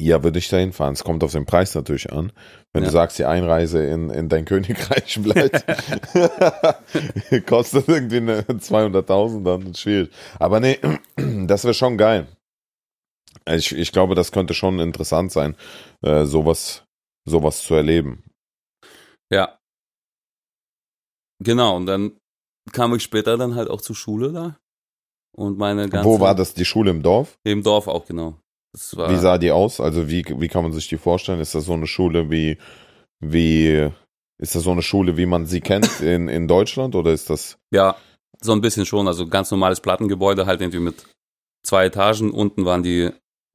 Ja, 0.00 0.24
würde 0.24 0.40
ich 0.40 0.48
da 0.48 0.56
hinfahren. 0.56 0.94
Es 0.94 1.04
kommt 1.04 1.22
auf 1.22 1.32
den 1.32 1.46
Preis 1.46 1.74
natürlich 1.74 2.12
an. 2.12 2.32
Wenn 2.72 2.82
ja. 2.82 2.88
du 2.88 2.92
sagst, 2.92 3.18
die 3.18 3.24
Einreise 3.24 3.84
in, 3.84 4.10
in 4.10 4.28
dein 4.28 4.44
Königreich 4.44 5.18
bleibt, 5.22 5.64
kostet 7.46 7.88
irgendwie 7.88 8.16
200.000, 8.18 9.44
dann 9.44 9.70
ist 9.70 9.80
schwierig. 9.80 10.10
Aber 10.40 10.58
nee, 10.58 10.80
das 11.46 11.64
wäre 11.64 11.74
schon 11.74 11.96
geil. 11.96 12.26
Ich, 13.46 13.72
ich 13.72 13.92
glaube, 13.92 14.14
das 14.14 14.32
könnte 14.32 14.54
schon 14.54 14.80
interessant 14.80 15.30
sein, 15.30 15.54
äh, 16.02 16.24
sowas, 16.24 16.84
sowas 17.24 17.62
zu 17.62 17.74
erleben. 17.74 18.24
Ja. 19.30 19.58
Genau, 21.42 21.76
und 21.76 21.86
dann 21.86 22.18
kam 22.72 22.94
ich 22.94 23.02
später 23.02 23.36
dann 23.36 23.54
halt 23.54 23.68
auch 23.70 23.80
zur 23.80 23.94
Schule 23.94 24.32
da. 24.32 24.58
Und 25.36 25.58
meine 25.58 25.88
ganze. 25.88 26.08
Wo 26.08 26.20
war 26.20 26.34
das? 26.34 26.54
Die 26.54 26.64
Schule 26.64 26.90
im 26.90 27.02
Dorf? 27.02 27.38
Im 27.44 27.62
Dorf 27.62 27.86
auch, 27.86 28.06
genau 28.06 28.38
wie 28.74 29.16
sah 29.16 29.38
die 29.38 29.52
aus? 29.52 29.80
Also 29.80 30.08
wie, 30.08 30.24
wie 30.38 30.48
kann 30.48 30.62
man 30.62 30.72
sich 30.72 30.88
die 30.88 30.98
vorstellen? 30.98 31.40
Ist 31.40 31.54
das 31.54 31.64
so 31.64 31.74
eine 31.74 31.86
Schule 31.86 32.30
wie, 32.30 32.58
wie, 33.20 33.90
ist 34.38 34.54
das 34.54 34.64
so 34.64 34.72
eine 34.72 34.82
Schule, 34.82 35.16
wie 35.16 35.26
man 35.26 35.46
sie 35.46 35.60
kennt 35.60 35.88
in, 36.00 36.28
in 36.28 36.48
Deutschland 36.48 36.94
oder 36.94 37.12
ist 37.12 37.30
das? 37.30 37.58
Ja, 37.72 37.96
so 38.40 38.52
ein 38.52 38.60
bisschen 38.60 38.86
schon. 38.86 39.08
Also 39.08 39.26
ganz 39.26 39.50
normales 39.50 39.80
Plattengebäude, 39.80 40.46
halt 40.46 40.60
irgendwie 40.60 40.80
mit 40.80 41.06
zwei 41.62 41.86
Etagen. 41.86 42.30
Unten 42.30 42.64
waren 42.64 42.82
die 42.82 43.10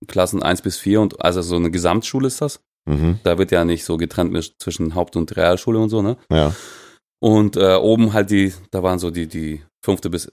Klassen 0.08 0.42
eins 0.42 0.62
bis 0.62 0.78
vier 0.78 1.02
und 1.02 1.22
also 1.24 1.42
so 1.42 1.58
eine 1.58 1.72
Gesamtschule 1.72 2.28
ist 2.28 2.42
das. 2.42 2.62
Mhm. 2.86 3.20
Da 3.24 3.38
wird 3.38 3.52
ja 3.52 3.66
nicht 3.66 3.84
so 3.84 3.98
getrennt 3.98 4.54
zwischen 4.58 4.96
Haupt- 4.96 5.16
und 5.16 5.36
Realschule 5.36 5.80
und 5.80 5.90
so, 5.90 6.02
ne? 6.02 6.18
Ja. 6.32 6.56
Und 7.22 7.58
äh, 7.58 7.76
oben 7.76 8.14
halt 8.14 8.32
die, 8.32 8.54
da 8.72 8.82
waren 8.82 8.98
so 8.98 9.12
die, 9.12 9.28
die 9.28 9.62
fünfte 9.84 10.10
bis, 10.10 10.32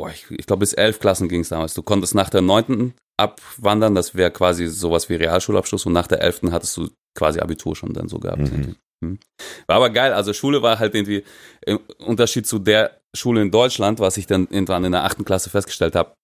oh, 0.00 0.08
ich, 0.08 0.26
ich 0.30 0.46
glaube 0.46 0.60
bis 0.60 0.72
elf 0.72 0.98
Klassen 0.98 1.28
ging 1.28 1.40
es 1.40 1.48
damals. 1.50 1.74
Du 1.74 1.82
konntest 1.82 2.14
nach 2.14 2.30
der 2.30 2.40
neunten 2.42 2.94
abwandern. 3.16 3.94
Das 3.94 4.14
wäre 4.14 4.30
quasi 4.30 4.66
sowas 4.66 5.08
wie 5.08 5.14
Realschulabschluss 5.16 5.86
und 5.86 5.92
nach 5.92 6.06
der 6.06 6.22
11. 6.22 6.42
hattest 6.50 6.76
du 6.76 6.88
quasi 7.16 7.40
Abitur 7.40 7.76
schon 7.76 7.92
dann 7.92 8.08
so 8.08 8.18
gehabt. 8.18 8.40
Mhm. 8.40 8.76
Hm. 9.04 9.18
War 9.66 9.76
aber 9.76 9.90
geil. 9.90 10.12
Also 10.12 10.32
Schule 10.32 10.62
war 10.62 10.78
halt 10.78 10.94
irgendwie 10.94 11.24
im 11.64 11.80
Unterschied 11.98 12.46
zu 12.46 12.58
der 12.58 13.00
Schule 13.14 13.42
in 13.42 13.50
Deutschland, 13.50 13.98
was 13.98 14.16
ich 14.16 14.26
dann 14.26 14.46
irgendwann 14.50 14.84
in 14.84 14.92
der 14.92 15.04
achten 15.04 15.24
Klasse 15.24 15.50
festgestellt 15.50 15.94
habe, 15.96 16.14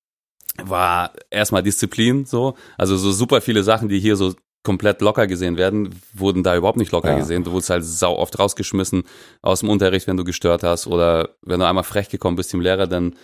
war 0.62 1.12
erstmal 1.30 1.62
Disziplin 1.62 2.24
so. 2.24 2.54
Also 2.78 2.96
so 2.96 3.12
super 3.12 3.40
viele 3.40 3.62
Sachen, 3.62 3.88
die 3.88 3.98
hier 3.98 4.16
so 4.16 4.34
komplett 4.62 5.00
locker 5.00 5.26
gesehen 5.26 5.56
werden, 5.56 5.94
wurden 6.12 6.42
da 6.42 6.56
überhaupt 6.56 6.78
nicht 6.78 6.92
locker 6.92 7.12
Ja. 7.12 7.18
gesehen. 7.18 7.44
Du 7.44 7.52
wurdest 7.52 7.70
halt 7.70 7.84
sau 7.84 8.16
oft 8.16 8.38
rausgeschmissen 8.38 9.04
aus 9.42 9.60
dem 9.60 9.68
Unterricht, 9.68 10.06
wenn 10.06 10.16
du 10.16 10.24
gestört 10.24 10.62
hast 10.62 10.86
oder 10.86 11.36
wenn 11.42 11.60
du 11.60 11.66
einmal 11.66 11.84
frech 11.84 12.08
gekommen 12.08 12.36
bist 12.36 12.52
dem 12.52 12.60
Lehrer, 12.60 12.86
dann 12.86 13.14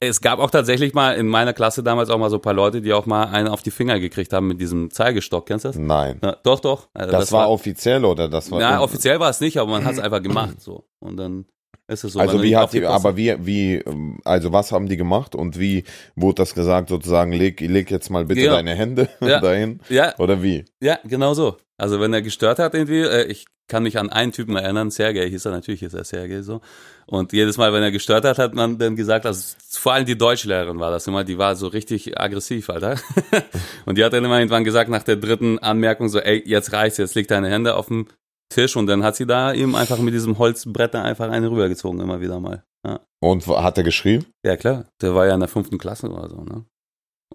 es 0.00 0.20
gab 0.20 0.40
auch 0.40 0.50
tatsächlich 0.50 0.92
mal 0.92 1.12
in 1.14 1.28
meiner 1.28 1.52
Klasse 1.52 1.82
damals 1.82 2.10
auch 2.10 2.18
mal 2.18 2.30
so 2.30 2.36
ein 2.36 2.42
paar 2.42 2.54
Leute, 2.54 2.80
die 2.82 2.92
auch 2.92 3.06
mal 3.06 3.24
einen 3.26 3.46
auf 3.48 3.62
die 3.62 3.70
Finger 3.70 4.00
gekriegt 4.00 4.32
haben 4.32 4.48
mit 4.48 4.60
diesem 4.60 4.90
Zeigestock. 4.90 5.46
Kennst 5.46 5.64
du 5.64 5.68
das? 5.68 5.76
Nein. 5.78 6.18
Ja, 6.22 6.36
doch, 6.42 6.58
doch. 6.60 6.88
Also 6.94 7.12
Das, 7.12 7.30
war 7.30 7.48
offiziell 7.48 8.04
oder 8.04 8.28
das 8.28 8.50
war. 8.50 8.60
ja, 8.60 8.80
offiziell 8.80 9.20
war 9.20 9.30
es 9.30 9.40
nicht, 9.40 9.58
aber 9.58 9.70
man 9.70 9.84
hat 9.84 9.92
es 9.92 9.98
einfach 10.00 10.22
gemacht 10.22 10.60
so. 10.60 10.84
Und 10.98 11.16
dann 11.16 11.46
ist 11.86 12.02
es 12.04 12.12
so. 12.14 12.18
also 12.20 12.42
wie 12.42 12.56
hat 12.56 12.72
die, 12.72 12.84
aber 12.84 13.16
wie, 13.16 13.34
wie, 13.40 13.74
ähm, 13.76 14.18
also 14.24 14.52
was 14.52 14.72
haben 14.72 14.88
die 14.88 14.96
gemacht 14.96 15.34
und 15.36 15.58
wie 15.58 15.84
wurde 16.16 16.36
das 16.36 16.54
gesagt 16.54 16.88
sozusagen, 16.88 17.32
leg, 17.32 17.60
leg 17.60 17.90
jetzt 17.90 18.10
mal 18.10 18.24
bitte 18.24 18.40
Ja. 18.40 18.52
deine 18.54 18.74
Hände 18.74 19.08
Ja. 19.20 19.40
dahin? 19.40 19.80
Ja, 19.88 20.14
Oder 20.18 20.42
wie? 20.42 20.64
ja, 20.80 20.98
genau 21.04 21.34
so. 21.34 21.56
Also 21.78 22.00
wenn 22.00 22.12
er 22.12 22.22
gestört 22.22 22.58
hat 22.58 22.74
irgendwie, 22.74 23.00
äh, 23.00 23.24
ich 23.26 23.46
kann 23.68 23.84
mich 23.84 23.98
an 23.98 24.10
einen 24.10 24.32
Typen 24.32 24.56
erinnern, 24.56 24.90
Sergej 24.90 25.30
hieß 25.30 25.46
er, 25.46 25.52
natürlich 25.52 25.82
ist 25.82 25.94
er 25.94 26.04
Sergej 26.04 26.42
so. 26.42 26.60
Und 27.06 27.32
jedes 27.32 27.56
Mal, 27.56 27.72
wenn 27.72 27.82
er 27.82 27.90
gestört 27.90 28.24
hat, 28.24 28.38
hat 28.38 28.54
man 28.54 28.78
dann 28.78 28.96
gesagt, 28.96 29.26
also 29.26 29.56
vor 29.68 29.92
allem 29.92 30.06
die 30.06 30.16
Deutschlehrerin 30.16 30.78
war 30.78 30.90
das 30.90 31.06
immer, 31.06 31.24
die 31.24 31.38
war 31.38 31.56
so 31.56 31.66
richtig 31.66 32.18
aggressiv, 32.20 32.70
Alter. 32.70 32.96
und 33.86 33.98
die 33.98 34.04
hat 34.04 34.12
dann 34.12 34.24
immer 34.24 34.38
irgendwann 34.38 34.64
gesagt, 34.64 34.90
nach 34.90 35.02
der 35.02 35.16
dritten 35.16 35.58
Anmerkung 35.58 36.08
so, 36.08 36.20
ey, 36.20 36.42
jetzt 36.46 36.72
reicht's, 36.72 36.98
jetzt 36.98 37.14
leg 37.14 37.28
deine 37.28 37.50
Hände 37.50 37.76
auf 37.76 37.88
dem 37.88 38.06
Tisch 38.48 38.76
und 38.76 38.86
dann 38.86 39.02
hat 39.02 39.16
sie 39.16 39.26
da 39.26 39.52
ihm 39.52 39.74
einfach 39.74 39.98
mit 39.98 40.14
diesem 40.14 40.38
Holzbrett 40.38 40.94
da 40.94 41.02
einfach 41.02 41.30
eine 41.30 41.50
rübergezogen, 41.50 42.00
immer 42.00 42.20
wieder 42.20 42.38
mal. 42.38 42.64
Ja. 42.86 43.00
Und 43.20 43.46
hat 43.46 43.78
er 43.78 43.84
geschrieben? 43.84 44.26
Ja, 44.44 44.56
klar. 44.56 44.86
Der 45.00 45.14
war 45.14 45.26
ja 45.26 45.34
in 45.34 45.40
der 45.40 45.48
fünften 45.48 45.78
Klasse 45.78 46.08
oder 46.08 46.28
so, 46.28 46.42
ne? 46.42 46.64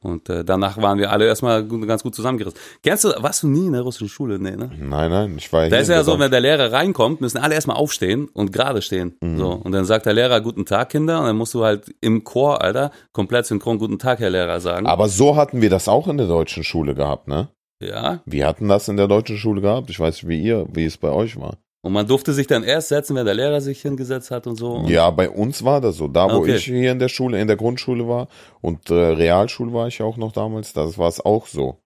Und 0.01 0.29
äh, 0.29 0.43
danach 0.43 0.81
waren 0.81 0.99
wir 0.99 1.11
alle 1.11 1.25
erstmal 1.25 1.65
ganz 1.65 2.03
gut 2.03 2.15
zusammengerissen. 2.15 2.59
Kennst 2.83 3.03
du, 3.03 3.09
warst 3.17 3.43
du 3.43 3.47
nie 3.47 3.67
in 3.67 3.73
der 3.73 3.81
russischen 3.81 4.09
Schule? 4.09 4.39
Nee, 4.39 4.55
ne? 4.55 4.71
Nein, 4.79 5.09
nein, 5.09 5.35
ich 5.37 5.51
war 5.51 5.69
Da 5.69 5.77
ist 5.77 5.89
ja 5.89 6.03
so, 6.03 6.19
wenn 6.19 6.31
der 6.31 6.39
Lehrer 6.39 6.71
reinkommt, 6.71 7.21
müssen 7.21 7.37
alle 7.37 7.55
erstmal 7.55 7.77
aufstehen 7.77 8.27
und 8.33 8.51
gerade 8.51 8.81
stehen. 8.81 9.15
Mhm. 9.21 9.37
So. 9.37 9.51
Und 9.51 9.71
dann 9.71 9.85
sagt 9.85 10.05
der 10.05 10.13
Lehrer, 10.13 10.41
guten 10.41 10.65
Tag, 10.65 10.89
Kinder. 10.89 11.19
Und 11.19 11.25
dann 11.25 11.37
musst 11.37 11.53
du 11.53 11.63
halt 11.63 11.93
im 12.01 12.23
Chor, 12.23 12.61
Alter, 12.61 12.91
komplett 13.13 13.45
synchron, 13.45 13.77
guten 13.77 13.99
Tag, 13.99 14.19
Herr 14.19 14.29
Lehrer, 14.29 14.59
sagen. 14.59 14.85
Aber 14.87 15.09
so 15.09 15.35
hatten 15.35 15.61
wir 15.61 15.69
das 15.69 15.87
auch 15.87 16.07
in 16.07 16.17
der 16.17 16.27
deutschen 16.27 16.63
Schule 16.63 16.95
gehabt, 16.95 17.27
ne? 17.27 17.49
ja. 17.79 18.21
Wir 18.25 18.47
hatten 18.47 18.67
das 18.67 18.87
in 18.87 18.97
der 18.97 19.07
deutschen 19.07 19.37
Schule 19.37 19.61
gehabt. 19.61 19.89
Ich 19.89 19.99
weiß 19.99 20.27
wie 20.27 20.41
ihr, 20.41 20.67
wie 20.73 20.85
es 20.85 20.97
bei 20.97 21.09
euch 21.09 21.39
war. 21.39 21.57
Und 21.87 21.93
man 21.93 22.05
durfte 22.05 22.33
sich 22.33 22.47
dann 22.47 22.63
erst 22.63 22.89
setzen, 22.89 23.15
wenn 23.15 23.25
der 23.25 23.33
Lehrer 23.33 23.61
sich 23.61 23.81
hingesetzt 23.81 24.29
hat 24.29 24.45
und 24.45 24.57
so. 24.57 24.73
Und 24.73 24.89
Ja, 24.89 25.09
bei 25.09 25.29
uns 25.29 25.63
war 25.63 25.79
das 25.79 25.95
so. 25.95 26.09
Da, 26.09 26.25
wo 26.29 26.39
Okay. 26.39 26.55
ich 26.57 26.65
hier 26.65 26.91
in 26.91 26.99
der 26.99 27.07
Schule, 27.07 27.39
in 27.39 27.47
der 27.47 27.55
Grundschule 27.55 28.07
war 28.09 28.27
und 28.59 28.89
äh, 28.89 28.93
Realschule 28.93 29.71
war 29.71 29.87
ich 29.87 30.01
auch 30.01 30.17
noch 30.17 30.33
damals, 30.33 30.73
das 30.73 30.97
war 30.97 31.07
es 31.07 31.21
auch 31.21 31.47
so. 31.47 31.77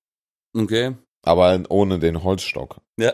Okay. 0.58 0.94
Aber 1.24 1.62
ohne 1.70 2.00
den 2.00 2.24
Holzstock. 2.24 2.78
Ja. 3.00 3.14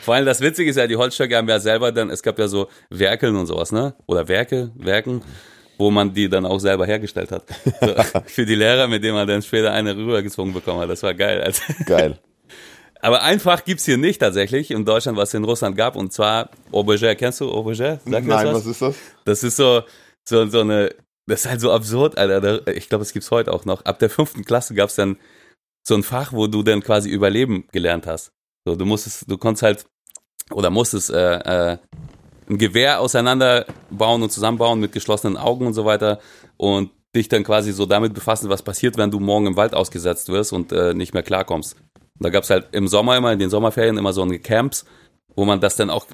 Vor 0.00 0.14
allem 0.14 0.26
das 0.26 0.40
Witzige 0.40 0.70
ist 0.70 0.76
ja, 0.76 0.86
die 0.86 0.94
Holzstöcke 0.96 1.36
haben 1.36 1.48
ja 1.48 1.58
selber 1.58 1.90
dann, 1.90 2.08
es 2.10 2.22
gab 2.22 2.38
ja 2.38 2.46
so 2.46 2.68
Werkeln 2.88 3.34
und 3.34 3.46
sowas, 3.46 3.72
ne? 3.72 3.94
Oder 4.06 4.28
Werke, 4.28 4.70
Werken, 4.76 5.22
wo 5.76 5.90
man 5.90 6.14
die 6.14 6.28
dann 6.28 6.46
auch 6.46 6.60
selber 6.60 6.86
hergestellt 6.86 7.32
hat. 7.32 7.44
So, 7.80 8.20
für 8.26 8.46
die 8.46 8.54
Lehrer, 8.54 8.86
mit 8.86 9.02
denen 9.02 9.14
man 9.14 9.26
dann 9.26 9.42
später 9.42 9.72
eine 9.72 9.96
rübergezwungen 9.96 10.54
bekommen 10.54 10.80
hat. 10.80 10.90
Das 10.90 11.02
war 11.02 11.14
geil. 11.14 11.42
Also, 11.42 11.62
Geil. 11.84 12.18
Aber 13.06 13.22
einfach 13.22 13.64
gibt's 13.64 13.84
hier 13.84 13.98
nicht 13.98 14.18
tatsächlich 14.18 14.72
in 14.72 14.84
Deutschland, 14.84 15.16
was 15.16 15.28
es 15.28 15.34
in 15.34 15.44
Russland 15.44 15.76
gab. 15.76 15.94
Und 15.94 16.12
zwar 16.12 16.50
Aubergine. 16.72 17.14
Kennst 17.14 17.40
du 17.40 17.48
Aubergine? 17.52 18.00
Sag 18.04 18.24
mir 18.24 18.34
Nein, 18.34 18.46
das 18.46 18.54
was 18.56 18.66
ist 18.66 18.82
das? 18.82 18.96
Das 19.24 19.44
ist 19.44 19.54
so, 19.54 19.82
so, 20.28 20.48
so 20.48 20.60
eine, 20.62 20.92
das 21.26 21.44
ist 21.44 21.48
halt 21.48 21.60
so 21.60 21.70
absurd, 21.70 22.18
Alter. 22.18 22.66
Ich 22.66 22.88
glaube, 22.88 23.02
es 23.02 23.12
gibt's 23.12 23.30
heute 23.30 23.52
auch 23.52 23.64
noch. 23.64 23.84
Ab 23.84 24.00
der 24.00 24.10
fünften 24.10 24.44
Klasse 24.44 24.74
gab's 24.74 24.96
dann 24.96 25.18
so 25.86 25.94
ein 25.94 26.02
Fach, 26.02 26.32
wo 26.32 26.48
du 26.48 26.64
dann 26.64 26.82
quasi 26.82 27.08
Überleben 27.08 27.68
gelernt 27.70 28.08
hast. 28.08 28.32
So, 28.66 28.74
du 28.74 28.84
musstest, 28.84 29.30
du 29.30 29.38
konntest 29.38 29.62
halt, 29.62 29.86
oder 30.50 30.70
musstest, 30.70 31.10
äh, 31.10 31.74
äh, 31.74 31.78
ein 32.50 32.58
Gewehr 32.58 32.98
auseinanderbauen 32.98 34.20
und 34.20 34.32
zusammenbauen 34.32 34.80
mit 34.80 34.90
geschlossenen 34.90 35.36
Augen 35.36 35.68
und 35.68 35.74
so 35.74 35.84
weiter 35.84 36.18
und 36.56 36.90
dich 37.14 37.28
dann 37.28 37.44
quasi 37.44 37.72
so 37.72 37.86
damit 37.86 38.14
befassen, 38.14 38.50
was 38.50 38.62
passiert, 38.62 38.96
wenn 38.98 39.12
du 39.12 39.20
morgen 39.20 39.46
im 39.46 39.56
Wald 39.56 39.74
ausgesetzt 39.74 40.28
wirst 40.28 40.52
und 40.52 40.72
äh, 40.72 40.92
nicht 40.92 41.14
mehr 41.14 41.22
klarkommst. 41.22 41.76
Und 42.18 42.24
da 42.24 42.30
gab's 42.30 42.50
halt 42.50 42.68
im 42.72 42.88
Sommer 42.88 43.16
immer, 43.16 43.32
in 43.32 43.38
den 43.38 43.50
Sommerferien 43.50 43.98
immer 43.98 44.12
so 44.12 44.22
eine 44.22 44.38
Camps, 44.38 44.84
wo 45.34 45.44
man 45.44 45.60
das 45.60 45.76
dann 45.76 45.90
auch 45.90 46.06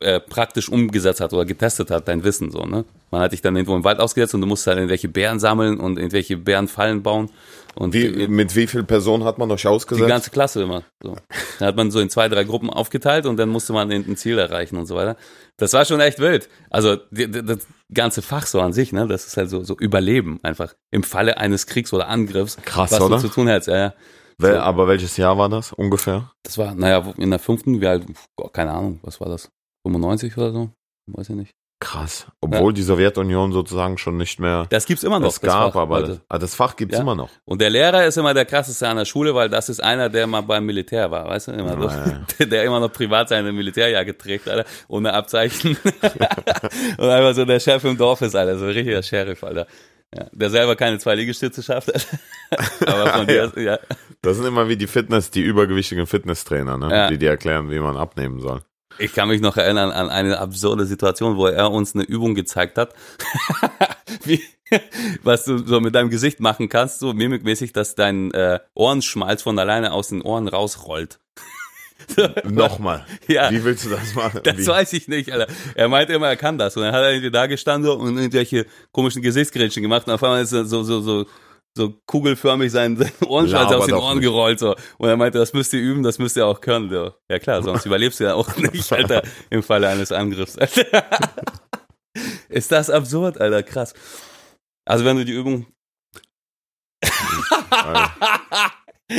äh, 0.00 0.18
praktisch 0.18 0.68
umgesetzt 0.68 1.20
hat 1.20 1.32
oder 1.32 1.44
getestet 1.44 1.90
hat, 1.90 2.08
dein 2.08 2.24
Wissen 2.24 2.50
so, 2.50 2.64
ne? 2.64 2.84
Man 3.10 3.20
hat 3.20 3.32
dich 3.32 3.42
dann 3.42 3.54
irgendwo 3.54 3.76
im 3.76 3.84
Wald 3.84 4.00
ausgesetzt 4.00 4.34
und 4.34 4.40
du 4.40 4.46
musst 4.46 4.66
halt 4.66 4.78
irgendwelche 4.78 5.08
Bären 5.08 5.38
sammeln 5.38 5.78
und 5.78 5.98
irgendwelche 5.98 6.36
Bärenfallen 6.36 7.02
bauen 7.02 7.30
und 7.74 7.92
Wie, 7.92 8.10
die, 8.10 8.28
mit 8.28 8.56
wie 8.56 8.66
vielen 8.66 8.86
Personen 8.86 9.24
hat 9.24 9.38
man 9.38 9.50
euch 9.50 9.62
die 9.62 9.68
ausgesetzt? 9.68 10.08
ganze 10.08 10.30
Klasse 10.30 10.62
immer. 10.62 10.82
So. 11.02 11.16
Dann 11.58 11.68
hat 11.68 11.76
man 11.76 11.90
so 11.90 12.00
in 12.00 12.08
zwei, 12.10 12.28
drei 12.28 12.44
Gruppen 12.44 12.70
aufgeteilt 12.70 13.26
und 13.26 13.36
dann 13.36 13.48
musste 13.50 13.72
man 13.72 13.90
ein 13.92 14.16
Ziel 14.16 14.38
erreichen 14.38 14.76
und 14.76 14.86
so 14.86 14.96
weiter. 14.96 15.16
Das 15.56 15.72
war 15.74 15.84
schon 15.84 16.00
echt 16.00 16.18
wild. 16.18 16.48
Also 16.70 16.96
die, 17.10 17.30
die, 17.30 17.44
das 17.44 17.66
ganze 17.92 18.22
Fach 18.22 18.46
so 18.46 18.60
an 18.60 18.72
sich, 18.72 18.92
ne, 18.92 19.06
das 19.06 19.26
ist 19.26 19.36
halt 19.36 19.50
so, 19.50 19.62
so 19.62 19.76
Überleben 19.76 20.40
einfach 20.42 20.74
im 20.90 21.02
Falle 21.02 21.36
eines 21.36 21.66
Kriegs 21.66 21.92
oder 21.92 22.08
Angriffs, 22.08 22.56
Krass, 22.64 22.92
was 22.92 23.00
oder? 23.00 23.16
du 23.16 23.22
zu 23.22 23.28
tun 23.28 23.48
hättest. 23.48 23.68
Ja, 23.68 23.76
ja. 23.76 23.94
Wel, 24.42 24.54
So. 24.54 24.60
aber 24.60 24.88
welches 24.88 25.16
Jahr 25.16 25.36
war 25.38 25.48
das 25.48 25.72
ungefähr? 25.72 26.30
Das 26.42 26.56
war, 26.58 26.74
naja, 26.74 27.12
in 27.16 27.30
der 27.30 27.38
fünften, 27.38 27.80
wie 27.80 27.86
alt, 27.86 28.04
oh, 28.36 28.48
keine 28.48 28.70
Ahnung, 28.72 28.98
was 29.02 29.20
war 29.20 29.28
das? 29.28 29.50
95 29.86 30.36
oder 30.36 30.52
so? 30.52 30.70
Weiß 31.06 31.28
ich 31.30 31.36
nicht. 31.36 31.52
Krass. 31.82 32.26
Obwohl 32.42 32.74
die 32.74 32.82
Sowjetunion 32.82 33.52
sozusagen 33.52 33.96
schon 33.96 34.18
nicht 34.18 34.38
mehr 34.38 34.66
Das 34.68 34.84
gibt's 34.84 35.02
immer 35.02 35.18
noch. 35.18 35.28
es 35.28 35.40
das 35.40 35.50
gab, 35.50 35.72
Fach 35.72 35.80
aber 35.80 36.02
das, 36.02 36.20
ah, 36.28 36.36
das 36.38 36.54
Fach 36.54 36.76
gibt's 36.76 36.94
Ja. 36.96 37.00
immer 37.00 37.14
noch. 37.14 37.30
Und 37.46 37.62
der 37.62 37.70
Lehrer 37.70 38.04
ist 38.04 38.18
immer 38.18 38.34
der 38.34 38.44
krasseste 38.44 38.86
an 38.86 38.98
der 38.98 39.06
Schule, 39.06 39.34
weil 39.34 39.48
das 39.48 39.70
ist 39.70 39.82
einer, 39.82 40.10
der 40.10 40.26
mal 40.26 40.42
beim 40.42 40.66
Militär 40.66 41.10
war, 41.10 41.24
weißt 41.26 41.48
du? 41.48 41.52
Immer. 41.52 41.82
Ja, 41.82 42.20
Der, 42.38 42.46
der 42.48 42.64
immer 42.64 42.80
noch 42.80 42.92
privat 42.92 43.30
seine 43.30 43.50
Militärjacke 43.50 44.16
trägt, 44.18 44.46
Alter, 44.46 44.68
ohne 44.88 45.14
Abzeichen. 45.14 45.78
und 46.98 47.08
einfach 47.08 47.34
so 47.34 47.46
der 47.46 47.60
Chef 47.60 47.82
im 47.84 47.96
Dorf 47.96 48.20
ist, 48.20 48.34
Alter, 48.36 48.58
so 48.58 48.66
ein 48.66 48.72
richtiger 48.72 49.02
Sheriff, 49.02 49.42
Alter. 49.42 49.66
Ja, 50.14 50.26
der 50.32 50.50
selber 50.50 50.76
keine 50.76 50.98
zwei 50.98 51.14
Liegestütze 51.14 51.62
schafft. 51.62 51.90
Aber 52.86 53.06
von 53.14 53.26
dir, 53.26 53.50
ja. 53.56 53.78
Das 54.22 54.36
sind 54.36 54.46
immer 54.46 54.68
wie 54.68 54.76
die 54.76 54.86
Fitness, 54.86 55.30
die 55.30 55.40
übergewichtigen 55.40 56.06
Fitnesstrainer, 56.06 56.76
ne? 56.76 56.90
Ja. 56.90 57.08
die 57.08 57.18
dir 57.18 57.30
erklären, 57.30 57.70
wie 57.70 57.78
man 57.78 57.96
abnehmen 57.96 58.40
soll. 58.40 58.60
Ich 58.98 59.14
kann 59.14 59.28
mich 59.28 59.40
noch 59.40 59.56
erinnern 59.56 59.92
an 59.92 60.10
eine 60.10 60.38
absurde 60.38 60.84
Situation, 60.84 61.36
wo 61.36 61.46
er 61.46 61.70
uns 61.70 61.94
eine 61.94 62.04
Übung 62.04 62.34
gezeigt 62.34 62.76
hat, 62.76 62.94
wie, 64.24 64.42
was 65.22 65.44
du 65.44 65.58
so 65.58 65.80
mit 65.80 65.94
deinem 65.94 66.10
Gesicht 66.10 66.40
machen 66.40 66.68
kannst, 66.68 66.98
so 66.98 67.14
mimikmäßig, 67.14 67.72
dass 67.72 67.94
dein 67.94 68.30
äh, 68.32 68.58
Ohrenschmalz 68.74 69.42
von 69.42 69.58
alleine 69.58 69.92
aus 69.92 70.08
den 70.08 70.20
Ohren 70.20 70.48
rausrollt. 70.48 71.18
Nochmal. 72.44 73.06
Ja. 73.26 73.50
Wie 73.50 73.64
willst 73.64 73.86
du 73.86 73.90
das 73.90 74.14
machen? 74.14 74.40
Das 74.42 74.58
wie? 74.58 74.66
weiß 74.66 74.92
ich 74.92 75.08
nicht, 75.08 75.32
Alter. 75.32 75.52
Er 75.74 75.88
meinte 75.88 76.12
immer, 76.12 76.28
er 76.28 76.36
kann 76.36 76.58
das. 76.58 76.76
Und 76.76 76.82
dann 76.82 76.92
hat 76.92 77.02
er 77.02 77.12
irgendwie 77.12 77.30
da 77.30 77.46
gestanden 77.46 77.90
und 77.90 78.16
irgendwelche 78.16 78.66
komischen 78.92 79.22
Gesichtsgrätschen 79.22 79.82
gemacht. 79.82 80.06
Und 80.06 80.12
auf 80.12 80.22
einmal 80.22 80.42
ist 80.42 80.52
er 80.52 80.64
so, 80.64 80.82
so, 80.82 81.00
so, 81.00 81.26
so 81.80 81.94
kugelförmig 82.06 82.70
sein, 82.70 82.96
sein 82.96 83.10
Ohrenschmalz 83.26 83.70
Laber 83.70 83.78
aus 83.78 83.86
den 83.86 83.94
Ohren 83.94 84.18
nicht. 84.18 84.26
gerollt. 84.26 84.58
So. 84.58 84.76
Und 84.98 85.08
er 85.08 85.16
meinte, 85.16 85.38
das 85.38 85.54
müsst 85.54 85.72
ihr 85.72 85.80
üben, 85.80 86.02
das 86.02 86.18
müsst 86.18 86.36
ihr 86.36 86.46
auch 86.46 86.60
können. 86.60 86.90
So. 86.90 87.14
Ja 87.30 87.38
klar, 87.38 87.62
sonst 87.62 87.86
überlebst 87.90 88.20
du 88.20 88.24
ja 88.24 88.34
auch 88.34 88.54
nicht, 88.56 88.92
Alter, 88.92 89.22
im 89.48 89.62
Falle 89.62 89.88
eines 89.88 90.12
Angriffs. 90.12 90.56
ist 92.48 92.70
das 92.70 92.90
absurd, 92.90 93.40
Alter, 93.40 93.62
krass. 93.62 93.94
Also 94.86 95.04
wenn 95.04 95.16
du 95.16 95.24
die 95.24 95.32
Übung... 95.32 95.66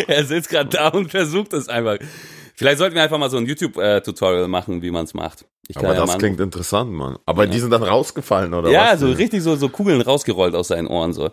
er 0.08 0.24
sitzt 0.24 0.50
gerade 0.50 0.70
da 0.70 0.90
und 0.90 1.10
versucht 1.10 1.54
es 1.54 1.68
einfach. 1.68 1.98
Vielleicht 2.56 2.78
sollten 2.78 2.96
wir 2.96 3.02
einfach 3.02 3.18
mal 3.18 3.32
so 3.32 3.38
ein 3.38 3.48
YouTube-Tutorial 3.48 4.48
machen, 4.48 4.84
wie 4.84 4.92
man 4.92 5.06
es 5.06 5.16
macht. 5.16 5.46
Aber 5.74 5.96
ja 5.96 6.06
das 6.06 6.18
klingt 6.20 6.40
interessant, 6.40 6.92
Mann. 6.92 7.18
Aber 7.26 7.48
die 7.48 7.60
sind 7.60 7.72
dann 7.72 7.82
rausgefallen, 7.82 8.54
oder 8.54 8.70
ja, 8.70 8.94
was? 8.94 9.00
so 9.00 9.08
richtig 9.08 9.42
so, 9.42 9.56
so 9.56 9.70
Kugeln 9.70 10.00
rausgerollt 10.02 10.54
aus 10.54 10.68
seinen 10.68 10.86
Ohren 10.88 11.14
so. 11.14 11.32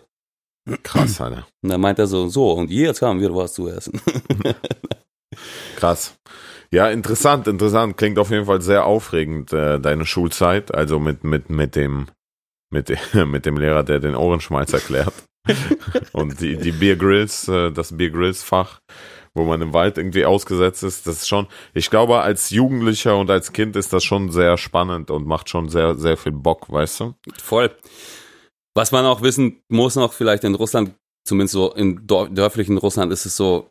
Krass, 0.82 1.20
Alter. 1.20 1.46
Und 1.62 1.70
dann 1.70 1.80
meint 1.80 1.98
er 1.98 2.06
so, 2.06 2.28
so, 2.28 2.52
und 2.52 2.70
jetzt 2.70 3.02
haben 3.02 3.20
wir 3.20 3.34
was 3.34 3.52
zu 3.54 3.68
essen. 3.68 4.00
Krass. 5.76 6.16
Ja, 6.70 6.88
interessant, 6.90 7.46
interessant. 7.46 7.96
Klingt 7.96 8.18
auf 8.18 8.30
jeden 8.30 8.46
Fall 8.46 8.60
sehr 8.60 8.84
aufregend, 8.84 9.52
äh, 9.52 9.78
deine 9.80 10.04
Schulzeit. 10.06 10.74
Also 10.74 10.98
mit, 10.98 11.24
mit, 11.24 11.48
mit 11.50 11.76
dem, 11.76 12.08
mit, 12.70 12.88
dem- 12.88 13.30
mit 13.30 13.46
dem 13.46 13.56
Lehrer, 13.56 13.84
der 13.84 14.00
den 14.00 14.14
Ohrenschmalz 14.14 14.72
erklärt. 14.72 15.12
Und 16.12 16.40
die, 16.40 16.56
die 16.56 16.72
Beer 16.72 16.96
Grills, 16.96 17.48
äh, 17.48 17.70
das 17.72 17.96
Beer 17.96 18.10
Grills 18.10 18.42
Fach, 18.42 18.80
wo 19.34 19.44
man 19.44 19.62
im 19.62 19.72
Wald 19.72 19.96
irgendwie 19.96 20.26
ausgesetzt 20.26 20.82
ist, 20.82 21.06
das 21.06 21.18
ist 21.22 21.28
schon, 21.28 21.46
ich 21.72 21.88
glaube, 21.90 22.20
als 22.20 22.50
Jugendlicher 22.50 23.16
und 23.16 23.30
als 23.30 23.52
Kind 23.52 23.76
ist 23.76 23.92
das 23.92 24.04
schon 24.04 24.30
sehr 24.30 24.58
spannend 24.58 25.10
und 25.10 25.26
macht 25.26 25.48
schon 25.48 25.68
sehr, 25.68 25.94
sehr 25.94 26.16
viel 26.16 26.32
Bock, 26.32 26.70
weißt 26.70 27.00
du? 27.00 27.14
Voll. 27.40 27.70
Was 28.78 28.92
man 28.92 29.04
auch 29.06 29.22
wissen 29.22 29.60
muss 29.68 29.96
noch, 29.96 30.12
vielleicht 30.12 30.44
in 30.44 30.54
Russland, 30.54 30.94
zumindest 31.26 31.52
so 31.54 31.72
in 31.74 32.06
dor- 32.06 32.28
dörflichen 32.28 32.78
Russland, 32.78 33.12
ist 33.12 33.26
es 33.26 33.36
so 33.36 33.70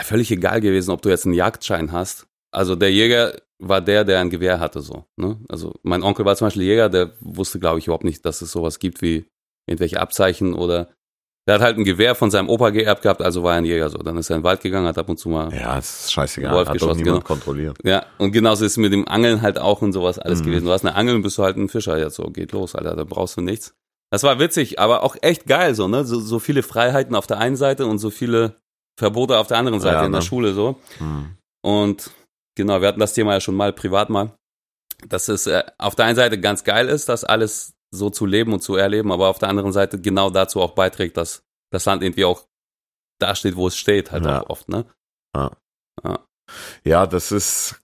völlig 0.00 0.30
egal 0.30 0.60
gewesen, 0.60 0.90
ob 0.90 1.02
du 1.02 1.08
jetzt 1.08 1.24
einen 1.24 1.34
Jagdschein 1.34 1.92
hast. 1.92 2.26
Also 2.52 2.74
der 2.76 2.92
Jäger 2.92 3.36
war 3.60 3.80
der, 3.80 4.04
der 4.04 4.20
ein 4.20 4.30
Gewehr 4.30 4.58
hatte, 4.60 4.80
so. 4.80 5.04
Ne? 5.16 5.38
Also 5.48 5.74
mein 5.82 6.02
Onkel 6.02 6.24
war 6.24 6.34
zum 6.36 6.46
Beispiel 6.48 6.64
Jäger, 6.64 6.88
der 6.88 7.12
wusste, 7.20 7.58
glaube 7.60 7.78
ich, 7.78 7.86
überhaupt 7.86 8.04
nicht, 8.04 8.24
dass 8.26 8.42
es 8.42 8.50
sowas 8.52 8.78
gibt 8.78 9.02
wie 9.02 9.24
irgendwelche 9.68 10.00
Abzeichen 10.00 10.54
oder 10.54 10.88
Der 11.46 11.54
hat 11.56 11.60
halt 11.62 11.76
ein 11.78 11.84
Gewehr 11.84 12.14
von 12.14 12.30
seinem 12.30 12.48
Opa 12.48 12.70
geerbt 12.70 13.02
gehabt, 13.02 13.20
also 13.22 13.42
war 13.42 13.52
er 13.52 13.58
ein 13.58 13.66
Jäger 13.66 13.90
so. 13.90 13.98
Dann 13.98 14.16
ist 14.16 14.30
er 14.30 14.36
in 14.36 14.40
den 14.40 14.44
Wald 14.46 14.62
gegangen, 14.62 14.86
hat 14.86 14.96
ab 14.98 15.08
und 15.10 15.18
zu 15.18 15.28
mal. 15.28 15.52
Ja, 15.54 15.76
das 15.76 16.04
ist 16.06 16.12
scheißegal. 16.12 16.54
Wolf 16.54 16.68
Hat 16.68 16.72
geschossen, 16.74 17.02
niemand 17.02 17.24
genau. 17.24 17.26
kontrolliert. 17.34 17.76
Ja, 17.84 18.06
und 18.18 18.32
genauso 18.32 18.64
ist 18.64 18.72
es 18.72 18.78
mit 18.78 18.92
dem 18.94 19.06
Angeln 19.06 19.42
halt 19.42 19.58
auch 19.58 19.82
und 19.82 19.92
sowas 19.92 20.18
alles 20.18 20.40
Mhm. 20.40 20.44
gewesen. 20.46 20.64
Du 20.64 20.72
hast 20.72 20.84
eine 20.86 20.94
Angel 20.96 21.14
und 21.16 21.22
bist 21.22 21.36
du 21.38 21.42
halt 21.44 21.56
ein 21.58 21.68
Fischer 21.68 21.98
jetzt 21.98 22.16
so. 22.16 22.24
Geht 22.30 22.52
los, 22.52 22.74
Alter, 22.74 22.96
da 22.96 23.04
brauchst 23.04 23.36
du 23.36 23.42
nichts. 23.42 23.74
Das 24.10 24.22
war 24.22 24.38
witzig, 24.38 24.78
aber 24.78 25.02
auch 25.02 25.16
echt 25.22 25.46
geil 25.46 25.74
so, 25.74 25.88
ne? 25.88 26.04
So, 26.04 26.20
so 26.20 26.38
viele 26.38 26.62
Freiheiten 26.62 27.14
auf 27.16 27.26
der 27.26 27.38
einen 27.38 27.56
Seite 27.56 27.86
und 27.86 27.98
so 27.98 28.10
viele 28.10 28.60
Verbote 28.98 29.38
auf 29.38 29.48
der 29.48 29.58
anderen 29.58 29.80
Seite 29.80 29.96
Ja, 29.96 30.06
in 30.06 30.12
der 30.12 30.20
ne? 30.20 30.26
Schule 30.26 30.54
so. 30.54 30.80
Hm. 30.98 31.36
Und 31.62 32.10
genau, 32.56 32.80
wir 32.80 32.88
hatten 32.88 33.00
das 33.00 33.14
Thema 33.14 33.32
ja 33.32 33.40
schon 33.40 33.56
mal 33.56 33.72
privat 33.72 34.10
mal, 34.10 34.36
dass 35.08 35.28
es 35.28 35.46
äh, 35.46 35.64
auf 35.78 35.96
der 35.96 36.04
einen 36.06 36.16
Seite 36.16 36.38
ganz 36.40 36.62
geil 36.62 36.88
ist, 36.88 37.08
das 37.08 37.24
alles 37.24 37.74
so 37.90 38.10
zu 38.10 38.26
leben 38.26 38.52
und 38.52 38.60
zu 38.60 38.76
erleben, 38.76 39.10
aber 39.12 39.28
auf 39.28 39.38
der 39.38 39.48
anderen 39.48 39.72
Seite 39.72 40.00
genau 40.00 40.30
dazu 40.30 40.60
auch 40.60 40.72
beiträgt, 40.72 41.16
dass 41.16 41.42
das 41.72 41.84
Land 41.84 42.02
irgendwie 42.02 42.24
auch 42.24 42.46
da 43.20 43.34
steht, 43.34 43.56
wo 43.56 43.66
es 43.68 43.76
steht, 43.76 44.10
halt 44.12 44.24
Ja. 44.26 44.42
auch 44.42 44.50
oft, 44.50 44.68
ne? 44.68 44.84
Ja, 46.84 47.06
das 47.06 47.32
ist, 47.32 47.80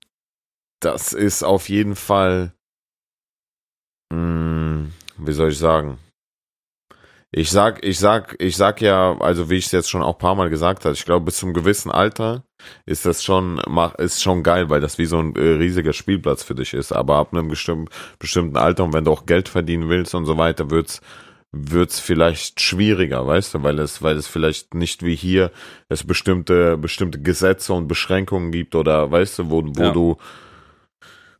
das 0.81 1.13
ist 1.13 1.43
auf 1.43 1.69
jeden 1.69 1.97
Fall, 1.97 2.53
mh, 4.13 4.89
wie 5.19 5.33
soll 5.33 5.51
ich 5.51 5.59
sagen? 5.59 5.99
Ich 7.33 7.51
sag, 7.51 7.85
ich 7.85 7.99
sag, 8.01 8.35
ich 8.41 8.57
sag 8.57 8.81
ja, 8.81 9.17
also 9.21 9.51
wie 9.51 9.57
ich 9.57 9.67
es 9.67 9.73
jetzt 9.73 9.89
schon 9.89 10.03
auch 10.03 10.15
ein 10.15 10.19
paar 10.19 10.35
Mal 10.35 10.51
gesagt 10.51 10.85
habe, 10.85 10.95
ich 10.95 11.05
glaube, 11.05 11.27
bis 11.27 11.37
zum 11.37 11.55
gewissen 11.55 11.91
Alter 11.91 12.43
ist 12.87 13.07
das 13.07 13.23
schon, 13.23 13.61
ist 13.99 14.21
schon 14.21 14.43
geil, 14.43 14.69
weil 14.69 14.81
das 14.81 14.99
wie 14.99 15.07
so 15.07 15.19
ein 15.21 15.37
äh, 15.37 15.41
riesiger 15.41 15.93
Spielplatz 15.93 16.43
für 16.43 16.57
dich 16.57 16.75
ist. 16.75 16.91
Aber 16.93 17.17
ab 17.17 17.33
einem 17.33 17.47
bestimmten, 17.49 17.87
bestimmten 18.19 18.57
Alter 18.57 18.83
und 18.85 18.93
wenn 18.95 19.05
du 19.05 19.13
auch 19.13 19.27
Geld 19.27 19.49
verdienen 19.49 19.89
willst 19.89 20.15
und 20.17 20.27
so 20.27 20.39
weiter, 20.39 20.71
wird's, 20.71 21.01
wird's 21.53 22.01
vielleicht 22.01 22.61
schwieriger, 22.61 23.25
weißt 23.27 23.55
du, 23.55 23.63
weil 23.63 23.79
es, 23.79 24.03
weil 24.03 24.17
es 24.17 24.27
vielleicht 24.27 24.75
nicht 24.75 25.05
wie 25.05 25.15
hier 25.15 25.53
es 25.89 26.05
bestimmte, 26.05 26.77
bestimmte 26.79 27.23
Gesetze 27.23 27.73
und 27.73 27.87
Beschränkungen 27.87 28.51
gibt 28.51 28.75
oder 28.75 29.11
weißt 29.11 29.39
du, 29.39 29.51
wo, 29.51 29.63
wo 29.65 29.83
Ja. 29.85 29.93
du, 29.93 30.17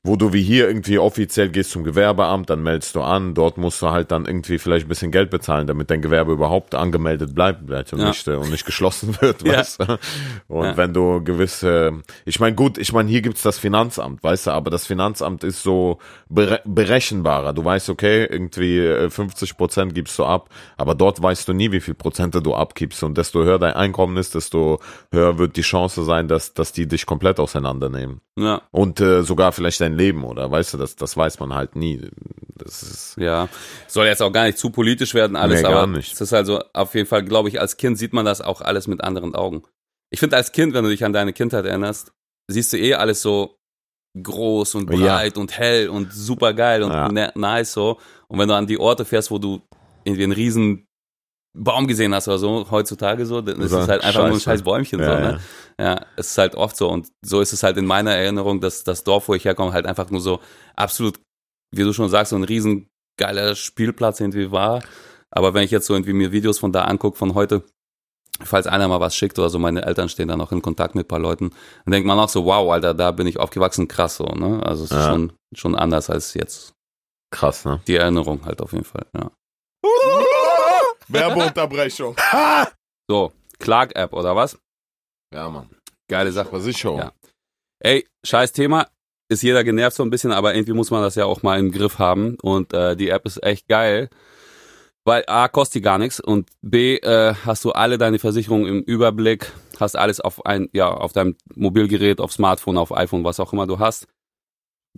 wo 0.03 0.17
du 0.17 0.33
wie 0.33 0.43
hier 0.43 0.67
irgendwie 0.67 0.99
offiziell 0.99 1.51
gehst 1.51 1.73
zum 1.73 1.85
Gewerbeamt, 1.85 2.49
dann 2.49 2.63
meldest 2.63 2.97
du 2.97 3.03
an, 3.03 3.35
dort 3.35 3.59
musst 3.59 3.83
du 3.83 3.91
halt 3.91 4.11
dann 4.11 4.25
irgendwie 4.25 4.59
vielleicht 4.59 4.87
ein 4.87 4.89
bisschen 4.89 5.11
Geld 5.11 5.29
bezahlen, 5.29 5.67
damit 5.67 5.91
dein 5.91 6.01
Gewerbe 6.01 6.33
überhaupt 6.33 6.75
angemeldet 6.75 7.35
bleibt, 7.35 7.67
bleibt 7.67 7.93
und, 7.93 7.99
Ja. 8.01 8.09
nicht, 8.09 8.27
äh, 8.27 8.37
und 8.37 8.51
nicht 8.51 8.65
geschlossen 8.65 9.15
wird, 9.21 9.43
Ja. 9.47 9.59
weißt 9.59 9.81
du. 9.83 9.99
Und 10.49 10.65
Ja. 10.65 10.77
wenn 10.79 10.95
du 10.95 11.23
gewisse, 11.23 12.01
ich 12.25 12.41
meine, 12.41 12.57
gut, 12.57 12.79
ich 12.79 12.95
meine, 12.95 13.11
hier 13.11 13.21
gibt's 13.21 13.43
das 13.43 13.59
Finanzamt, 13.59 14.23
weißt 14.23 14.47
du, 14.47 14.51
aber 14.53 14.71
das 14.71 14.87
Finanzamt 14.87 15.45
ist 15.45 15.63
so 15.63 15.99
bere 16.31 16.63
berechenbarer. 16.65 17.53
Du 17.53 17.63
weißt, 17.63 17.91
okay, 17.91 18.25
irgendwie 18.25 18.79
äh, 18.79 19.11
50 19.11 19.59
Prozent 19.59 19.95
gibst 19.95 20.19
du 20.19 20.25
ab, 20.25 20.49
aber 20.79 20.95
dort 20.95 21.23
weißt 21.23 21.47
du 21.47 21.53
nie, 21.53 21.73
wie 21.73 21.81
viel 21.81 21.95
Prozente 21.95 22.41
du 22.41 22.55
abgibst. 22.55 23.03
Und 23.03 23.19
desto 23.19 23.45
höher 23.45 23.59
dein 23.59 23.75
Einkommen 23.75 24.17
ist, 24.17 24.35
desto 24.35 24.81
höher 25.13 25.37
wird 25.39 25.57
die 25.57 25.61
Chance 25.63 26.05
sein, 26.05 26.27
dass, 26.27 26.55
dass 26.55 26.73
die 26.73 26.89
dich 26.89 27.05
komplett 27.05 27.39
auseinandernehmen. 27.39 28.23
Ja. 28.39 28.63
Und 28.71 29.01
äh, 29.01 29.23
sogar 29.23 29.53
vielleicht 29.53 29.81
dein 29.83 29.90
Leben, 29.95 30.25
oder 30.25 30.51
weißt 30.51 30.75
du, 30.75 30.79
das, 30.79 30.97
das 30.97 31.17
weiß 31.17 31.39
man 31.41 31.55
halt 31.55 31.77
nie. 31.77 32.09
Das 32.57 32.83
ist, 32.83 33.17
Ja, 33.19 33.49
soll 33.89 34.07
jetzt 34.07 34.23
auch 34.23 34.33
gar 34.33 34.45
nicht 34.45 34.59
zu 34.59 34.71
politisch 34.71 35.15
werden 35.15 35.37
alles, 35.37 35.59
Nee, 35.59 35.63
gar 35.69 35.83
aber 35.83 35.87
nicht. 35.87 36.13
es 36.13 36.21
ist 36.21 36.33
also 36.33 36.61
auf 36.73 36.95
jeden 36.95 37.07
Fall, 37.07 37.25
glaube 37.25 37.49
ich, 37.49 37.61
als 37.61 37.77
Kind 37.77 37.97
sieht 37.99 38.13
man 38.13 38.25
das 38.25 38.41
auch 38.41 38.61
alles 38.61 38.87
mit 38.87 39.03
anderen 39.03 39.35
Augen. 39.35 39.63
Ich 40.11 40.21
finde 40.21 40.37
als 40.37 40.53
Kind, 40.53 40.75
wenn 40.75 40.85
du 40.85 40.91
dich 40.91 41.05
an 41.05 41.13
deine 41.13 41.33
Kindheit 41.33 41.65
erinnerst, 41.65 42.13
siehst 42.49 42.73
du 42.73 42.79
eh 42.79 42.95
alles 42.95 43.23
so 43.23 43.57
groß 44.21 44.75
und 44.75 44.91
Ja. 44.93 44.97
breit 45.17 45.39
und 45.39 45.57
hell 45.57 45.89
und 45.89 46.13
super 46.13 46.53
geil 46.53 46.83
und 46.83 46.91
Ja. 46.91 47.09
ne- 47.11 47.33
nice 47.37 47.73
so. 47.73 47.99
Und 48.29 48.39
wenn 48.39 48.49
du 48.49 48.55
an 48.55 48.67
die 48.67 48.79
Orte 48.79 49.05
fährst, 49.05 49.31
wo 49.31 49.39
du 49.39 49.63
irgendwie 50.05 50.25
einen 50.25 50.33
riesen 50.33 50.87
Baum 51.53 51.89
gesehen 51.89 52.15
hast 52.15 52.29
oder 52.29 52.39
so, 52.39 52.71
heutzutage 52.71 53.27
so, 53.27 53.41
dann 53.41 53.61
ist 53.61 53.71
So, 53.71 53.79
es 53.81 53.89
halt 53.89 54.05
einfach 54.05 54.21
nur 54.21 54.37
ein 54.37 54.41
scheiß 54.41 54.63
Bäumchen 54.63 55.01
so, 55.01 55.11
ja, 55.11 55.21
ne? 55.21 55.41
Ja, 55.79 56.07
es 56.17 56.31
ist 56.31 56.39
halt 56.39 56.55
oft 56.55 56.77
so 56.77 56.89
und 56.89 57.09
so 57.25 57.41
ist 57.41 57.53
es 57.53 57.63
halt 57.63 57.77
in 57.77 57.87
meiner 57.87 58.13
Erinnerung, 58.15 58.61
dass 58.61 58.85
das 58.85 59.03
Dorf, 59.03 59.29
wo 59.29 59.35
ich 59.35 59.45
herkomme, 59.45 59.73
halt 59.73 59.87
einfach 59.87 60.11
nur 60.11 60.21
so 60.21 60.41
absolut, 60.77 61.19
wie 61.75 61.83
du 61.83 61.93
schon 61.93 62.09
sagst, 62.09 62.31
so 62.31 62.37
ein 62.37 62.45
riesen 62.45 62.89
geiler 63.19 63.55
Spielplatz 63.57 64.21
irgendwie 64.21 64.53
war. 64.53 64.83
Aber 65.31 65.53
wenn 65.55 65.65
ich 65.65 65.71
jetzt 65.71 65.87
so 65.87 65.95
irgendwie 65.95 66.13
mir 66.13 66.33
Videos 66.33 66.59
von 66.59 66.73
da 66.73 66.83
angucke, 66.85 67.17
von 67.19 67.35
heute, 67.35 67.65
falls 68.43 68.67
einer 68.67 68.89
mal 68.89 69.01
was 69.01 69.15
schickt 69.17 69.39
oder 69.39 69.51
so, 69.51 69.59
meine 69.59 69.85
Eltern 69.85 70.09
stehen 70.09 70.29
da 70.29 70.37
noch 70.37 70.53
in 70.53 70.63
Kontakt 70.63 70.95
mit 70.95 71.07
ein 71.07 71.09
paar 71.09 71.19
Leuten, 71.19 71.51
dann 71.85 71.93
denkt 71.93 72.07
man 72.07 72.19
auch 72.19 72.29
so, 72.29 72.45
wow, 72.45 72.71
Alter, 72.73 72.95
da 72.95 73.11
bin 73.11 73.27
ich 73.27 73.39
aufgewachsen, 73.41 73.89
krass 73.89 74.17
so, 74.17 74.25
ne? 74.25 74.63
Also 74.65 74.85
es 74.85 74.91
ist 74.93 74.97
Ja. 74.99 75.09
schon, 75.09 75.33
schon 75.55 75.75
anders 75.75 76.11
als 76.11 76.35
jetzt. 76.35 76.75
krass, 77.33 77.65
ne? 77.65 77.81
Die 77.87 77.97
Erinnerung 77.97 78.45
halt 78.45 78.61
auf 78.61 78.73
jeden 78.73 78.85
Fall, 78.85 79.07
ja. 79.17 79.31
Werbeunterbrechung. 81.13 82.17
So, 83.09 83.33
Clark-App 83.59 84.13
oder 84.13 84.37
was? 84.37 84.59
ja, 85.33 85.49
Mann. 85.49 85.69
Geile 86.09 86.33
Sache. 86.33 86.51
Versicherung. 86.51 86.99
Ja. 86.99 87.13
Ey, 87.81 88.07
scheiß 88.25 88.53
Thema. 88.53 88.89
Ist 89.29 89.43
jeder 89.43 89.63
genervt 89.63 89.97
so 89.97 90.03
ein 90.03 90.11
bisschen, 90.11 90.33
aber 90.33 90.55
irgendwie 90.55 90.73
muss 90.73 90.91
man 90.91 91.03
das 91.03 91.15
ja 91.15 91.25
auch 91.25 91.43
mal 91.43 91.59
im 91.59 91.71
Griff 91.71 91.99
haben. 91.99 92.37
Und 92.43 92.73
äh, 92.73 92.97
die 92.97 93.11
App 93.11 93.27
ist 93.27 93.43
echt 93.45 93.69
geil. 93.69 94.11
Weil 95.05 95.25
A, 95.29 95.49
kostet 95.49 95.77
die 95.77 95.81
gar 95.81 95.99
nichts 95.99 96.21
und 96.21 96.51
B, 96.63 96.97
äh, 96.97 97.35
hast 97.47 97.65
du 97.65 97.73
alle 97.73 97.97
deine 97.97 98.19
Versicherungen 98.19 98.67
im 98.67 98.83
Überblick, 98.83 99.53
hast 99.79 99.97
alles 99.97 100.21
auf 100.21 100.45
ein, 100.45 100.69
ja, 100.73 100.89
auf 100.89 101.13
deinem 101.13 101.37
Mobilgerät, 101.55 102.21
auf 102.21 102.33
Smartphone, 102.33 102.77
auf 102.77 102.95
iPhone, 102.95 103.25
was 103.25 103.41
auch 103.41 103.53
immer 103.53 103.67
du 103.67 103.79
hast. 103.79 104.07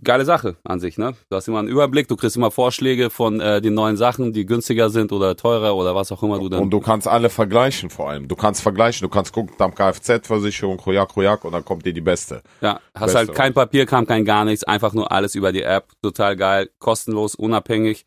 Geile 0.01 0.25
Sache 0.25 0.57
an 0.63 0.79
sich, 0.79 0.97
ne? 0.97 1.13
Du 1.29 1.35
hast 1.35 1.47
immer 1.47 1.59
einen 1.59 1.67
Überblick, 1.67 2.07
du 2.07 2.15
kriegst 2.15 2.35
immer 2.35 2.51
Vorschläge 2.51 3.09
von 3.09 3.39
äh, 3.39 3.61
den 3.61 3.73
neuen 3.73 3.95
Sachen, 3.95 4.33
die 4.33 4.45
günstiger 4.45 4.89
sind 4.89 5.11
oder 5.11 5.35
teurer 5.35 5.75
oder 5.75 5.95
was 5.95 6.11
auch 6.11 6.23
immer 6.23 6.39
du 6.39 6.49
dann. 6.49 6.61
Und 6.61 6.71
du 6.71 6.79
kannst 6.79 7.07
alle 7.07 7.29
vergleichen 7.29 7.89
vor 7.89 8.09
allem. 8.09 8.27
Du 8.27 8.35
kannst 8.35 8.61
vergleichen, 8.61 9.07
du 9.07 9.09
kannst 9.09 9.31
gucken, 9.31 9.55
tam 9.57 9.73
Kfz-Versicherung, 9.75 10.77
Kojak, 10.77 11.09
Kojak 11.09 11.45
und 11.45 11.51
dann 11.51 11.63
kommt 11.63 11.85
dir 11.85 11.93
die 11.93 12.01
beste. 12.01 12.41
Ja, 12.61 12.79
hast 12.95 13.13
Beste, 13.13 13.17
halt 13.17 13.33
kein 13.33 13.53
Papier, 13.53 13.85
kam 13.85 14.07
kein 14.07 14.25
gar 14.25 14.45
nichts, 14.45 14.63
einfach 14.63 14.93
nur 14.93 15.11
alles 15.11 15.35
über 15.35 15.51
die 15.51 15.63
App, 15.63 15.89
total 16.01 16.35
geil, 16.35 16.69
kostenlos, 16.79 17.35
unabhängig 17.35 18.05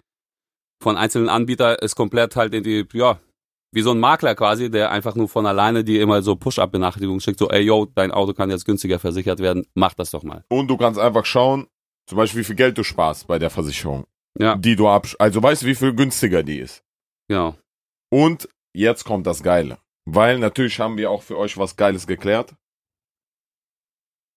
von 0.83 0.96
einzelnen 0.96 1.29
Anbietern, 1.29 1.77
ist 1.81 1.94
komplett 1.94 2.37
halt 2.37 2.53
in 2.53 2.64
die, 2.64 2.87
ja, 2.92 3.18
wie 3.72 3.83
so 3.83 3.92
ein 3.92 4.01
Makler 4.01 4.35
quasi, 4.35 4.70
der 4.70 4.90
einfach 4.90 5.14
nur 5.14 5.29
von 5.29 5.46
alleine 5.46 5.85
dir 5.85 6.03
immer 6.03 6.22
so 6.22 6.37
Push-Up-Benachrichtigungen 6.37 7.20
schickt, 7.20 7.38
so, 7.38 7.49
ey, 7.49 7.62
yo, 7.62 7.87
dein 7.94 8.11
Auto 8.11 8.33
kann 8.33 8.51
jetzt 8.51 8.64
günstiger 8.64 8.99
versichert 8.99 9.38
werden, 9.40 9.66
mach 9.75 9.94
das 9.94 10.11
doch 10.11 10.22
mal. 10.22 10.44
Und 10.49 10.68
du 10.68 10.77
kannst 10.77 10.99
einfach 10.99 11.25
schauen, 11.25 11.66
zum 12.07 12.16
Beispiel, 12.16 12.40
wie 12.40 12.45
viel 12.45 12.57
Geld 12.57 12.79
du 12.79 12.83
sparst 12.85 13.27
bei 13.27 13.38
der 13.38 13.51
Versicherung, 13.51 14.05
Ja, 14.38 14.57
die 14.57 14.77
du 14.77 14.88
absch... 14.88 15.16
Also 15.19 15.42
weißt 15.42 15.62
du, 15.62 15.66
wie 15.66 15.75
viel 15.75 15.95
günstiger 15.95 16.42
die 16.42 16.59
ist. 16.59 16.83
genau. 17.29 17.57
Und 18.11 18.49
jetzt 18.73 19.05
kommt 19.05 19.27
das 19.27 19.42
Geile. 19.42 19.79
Weil 20.05 20.38
natürlich 20.38 20.79
haben 20.79 20.97
wir 20.97 21.11
auch 21.11 21.23
für 21.23 21.37
euch 21.37 21.59
was 21.59 21.75
Geiles 21.75 22.07
geklärt. 22.07 22.55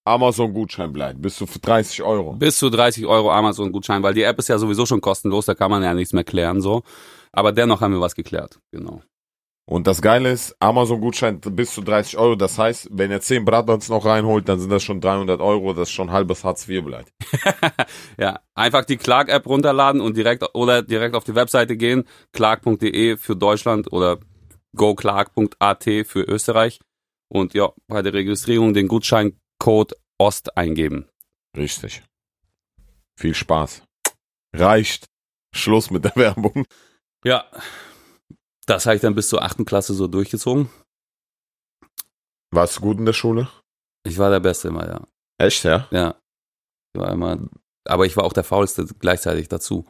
Amazon-Gutschein 0.04 0.92
bleibt 0.92 1.22
bis 1.22 1.36
zu 1.36 1.46
30 1.46 2.02
Euro. 2.02 2.32
Bis 2.32 2.58
zu 2.58 2.70
30 2.70 3.06
Euro 3.06 3.30
Amazon-Gutschein, 3.30 4.02
weil 4.02 4.14
die 4.14 4.22
App 4.22 4.38
ist 4.38 4.48
ja 4.48 4.58
sowieso 4.58 4.86
schon 4.86 5.00
kostenlos, 5.00 5.46
da 5.46 5.54
kann 5.54 5.70
man 5.70 5.82
ja 5.82 5.94
nichts 5.94 6.12
mehr 6.12 6.24
klären, 6.24 6.60
so. 6.60 6.82
Aber 7.32 7.52
dennoch 7.52 7.80
haben 7.80 7.92
wir 7.92 8.00
was 8.00 8.14
geklärt, 8.16 8.58
genau. 8.72 9.02
Und 9.70 9.86
das 9.86 10.02
Geile 10.02 10.32
ist, 10.32 10.56
Amazon-Gutschein 10.58 11.40
bis 11.40 11.72
zu 11.72 11.82
30 11.82 12.18
Euro. 12.18 12.34
Das 12.34 12.58
heißt, 12.58 12.88
wenn 12.90 13.12
ihr 13.12 13.20
10 13.20 13.44
Bratwurst 13.44 13.88
noch 13.88 14.04
reinholt, 14.04 14.48
dann 14.48 14.58
sind 14.58 14.68
das 14.68 14.82
schon 14.82 15.00
300 15.00 15.40
Euro. 15.40 15.74
Das 15.74 15.88
ist 15.88 15.94
schon 15.94 16.10
halbes 16.10 16.42
Hartz 16.42 16.68
IV 16.68 16.84
bleibt. 16.84 17.12
Ja, 18.18 18.40
einfach 18.54 18.84
die 18.84 18.96
Clark-App 18.96 19.46
runterladen 19.46 20.00
und 20.00 20.16
direkt 20.16 20.44
oder 20.54 20.82
direkt 20.82 21.14
auf 21.14 21.22
die 21.22 21.36
Webseite 21.36 21.76
gehen, 21.76 22.02
clark.de 22.32 23.16
für 23.16 23.36
Deutschland 23.36 23.92
oder 23.92 24.18
goclark.at 24.74 25.84
für 25.84 26.22
Österreich 26.22 26.80
und 27.28 27.54
ja, 27.54 27.70
bei 27.86 28.02
der 28.02 28.12
Registrierung 28.12 28.74
den 28.74 28.88
Gutscheincode 28.88 29.94
OST 30.18 30.56
eingeben. 30.56 31.06
Richtig. 31.56 32.02
Viel 33.16 33.36
Spaß. 33.36 33.84
Reicht. 34.52 35.06
Schluss 35.54 35.92
mit 35.92 36.04
der 36.04 36.12
Werbung. 36.16 36.64
Ja, 37.24 37.44
das 38.70 38.86
habe 38.86 38.96
ich 38.96 39.02
dann 39.02 39.14
bis 39.14 39.28
zur 39.28 39.42
achten 39.42 39.64
Klasse 39.64 39.94
so 39.94 40.06
durchgezogen. 40.06 40.70
Warst 42.52 42.76
du 42.78 42.80
gut 42.80 42.98
in 42.98 43.06
der 43.06 43.12
Schule? 43.12 43.48
Ich 44.04 44.18
war 44.18 44.30
der 44.30 44.40
Beste 44.40 44.68
immer, 44.68 44.86
ja. 44.88 45.06
Echt, 45.38 45.64
ja? 45.64 45.86
Ja, 45.90 46.16
ich 46.94 47.00
war 47.00 47.12
immer, 47.12 47.38
aber 47.86 48.06
ich 48.06 48.16
war 48.16 48.24
auch 48.24 48.32
der 48.32 48.44
Faulste 48.44 48.86
gleichzeitig 48.98 49.48
dazu. 49.48 49.86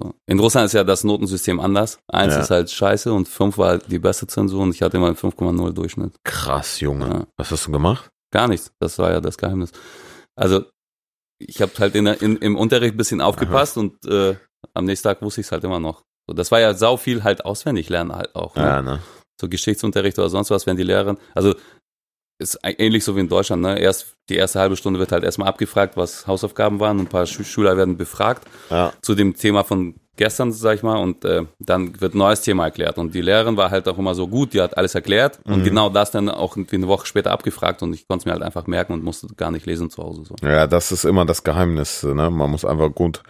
So. 0.00 0.14
In 0.26 0.40
Russland 0.40 0.66
ist 0.66 0.72
ja 0.72 0.84
das 0.84 1.04
Notensystem 1.04 1.60
anders. 1.60 1.98
Eins 2.10 2.34
Ja. 2.34 2.40
ist 2.40 2.50
halt 2.50 2.70
scheiße 2.70 3.12
und 3.12 3.28
fünf 3.28 3.58
war 3.58 3.68
halt 3.68 3.90
die 3.90 3.98
beste 3.98 4.26
Zensur 4.26 4.62
und 4.62 4.74
ich 4.74 4.82
hatte 4.82 4.96
immer 4.96 5.06
einen 5.08 5.16
5,0 5.16 5.72
Durchschnitt. 5.72 6.14
Krass, 6.24 6.80
Junge. 6.80 7.06
Ja. 7.08 7.26
Was 7.36 7.50
hast 7.50 7.66
du 7.66 7.72
gemacht? 7.72 8.10
Gar 8.32 8.48
nichts. 8.48 8.72
Das 8.80 8.98
war 8.98 9.10
ja 9.12 9.20
das 9.20 9.36
Geheimnis. 9.36 9.70
Also, 10.34 10.64
ich 11.38 11.60
habe 11.60 11.72
halt 11.78 11.94
in, 11.94 12.06
in, 12.06 12.36
im 12.38 12.56
Unterricht 12.56 12.94
ein 12.94 12.96
bisschen 12.96 13.20
aufgepasst 13.20 13.76
und 13.76 14.04
äh, 14.06 14.36
am 14.74 14.86
nächsten 14.86 15.08
Tag 15.08 15.20
wusste 15.22 15.42
ich 15.42 15.46
es 15.48 15.52
halt 15.52 15.64
immer 15.64 15.80
noch. 15.80 16.02
So, 16.28 16.34
das 16.34 16.50
war 16.50 16.60
ja 16.60 16.74
sau 16.74 16.96
viel 16.96 17.24
halt 17.24 17.44
auswendig 17.44 17.88
lernen 17.88 18.12
halt 18.14 18.34
auch. 18.36 18.54
Ne? 18.56 18.62
Ja, 18.62 18.82
ne? 18.82 19.00
So 19.40 19.48
Geschichtsunterricht 19.48 20.18
oder 20.18 20.28
sonst 20.30 20.50
was, 20.50 20.66
wenn 20.66 20.76
die 20.76 20.84
Lehrerin, 20.84 21.18
also 21.34 21.54
ist 22.38 22.58
ähnlich 22.64 23.04
so 23.04 23.14
wie 23.16 23.20
in 23.20 23.28
Deutschland, 23.28 23.62
ne? 23.62 23.78
Erst 23.78 24.14
die 24.28 24.36
erste 24.36 24.58
halbe 24.58 24.76
Stunde 24.76 24.98
wird 24.98 25.12
halt 25.12 25.22
erstmal 25.22 25.48
abgefragt, 25.48 25.96
was 25.96 26.26
Hausaufgaben 26.26 26.80
waren. 26.80 26.98
Ein 27.00 27.06
paar 27.06 27.26
Schü 27.26 27.44
Schüler 27.44 27.76
werden 27.76 27.96
befragt 27.96 28.46
Ja. 28.70 28.92
zu 29.00 29.14
dem 29.14 29.36
Thema 29.36 29.62
von 29.62 29.94
gestern, 30.16 30.50
sag 30.52 30.76
ich 30.76 30.82
mal, 30.82 30.96
und 30.98 31.24
äh, 31.24 31.44
dann 31.60 32.00
wird 32.00 32.14
ein 32.14 32.18
neues 32.18 32.40
Thema 32.42 32.64
erklärt. 32.64 32.98
Und 32.98 33.14
die 33.14 33.20
Lehrerin 33.22 33.56
war 33.56 33.70
halt 33.70 33.86
auch 33.88 33.96
immer 33.96 34.14
so 34.14 34.26
gut, 34.28 34.54
die 34.54 34.60
hat 34.60 34.76
alles 34.76 34.94
erklärt 34.94 35.38
und 35.44 35.60
Mhm. 35.60 35.64
genau 35.64 35.88
das 35.88 36.10
dann 36.10 36.28
auch 36.28 36.56
irgendwie 36.56 36.76
eine 36.76 36.88
Woche 36.88 37.06
später 37.06 37.30
abgefragt 37.30 37.82
und 37.82 37.92
ich 37.94 38.06
konnte 38.08 38.22
es 38.22 38.26
mir 38.26 38.32
halt 38.32 38.42
einfach 38.42 38.66
merken 38.66 38.92
und 38.92 39.04
musste 39.04 39.28
gar 39.36 39.50
nicht 39.52 39.66
lesen 39.66 39.88
zu 39.90 40.02
Hause. 40.02 40.24
So. 40.24 40.34
Ja, 40.42 40.66
das 40.66 40.90
ist 40.92 41.04
immer 41.04 41.24
das 41.24 41.44
Geheimnis. 41.44 42.02
Ne? 42.02 42.28
Man 42.30 42.50
muss 42.50 42.64
einfach 42.64 42.92
gut, 42.92 43.22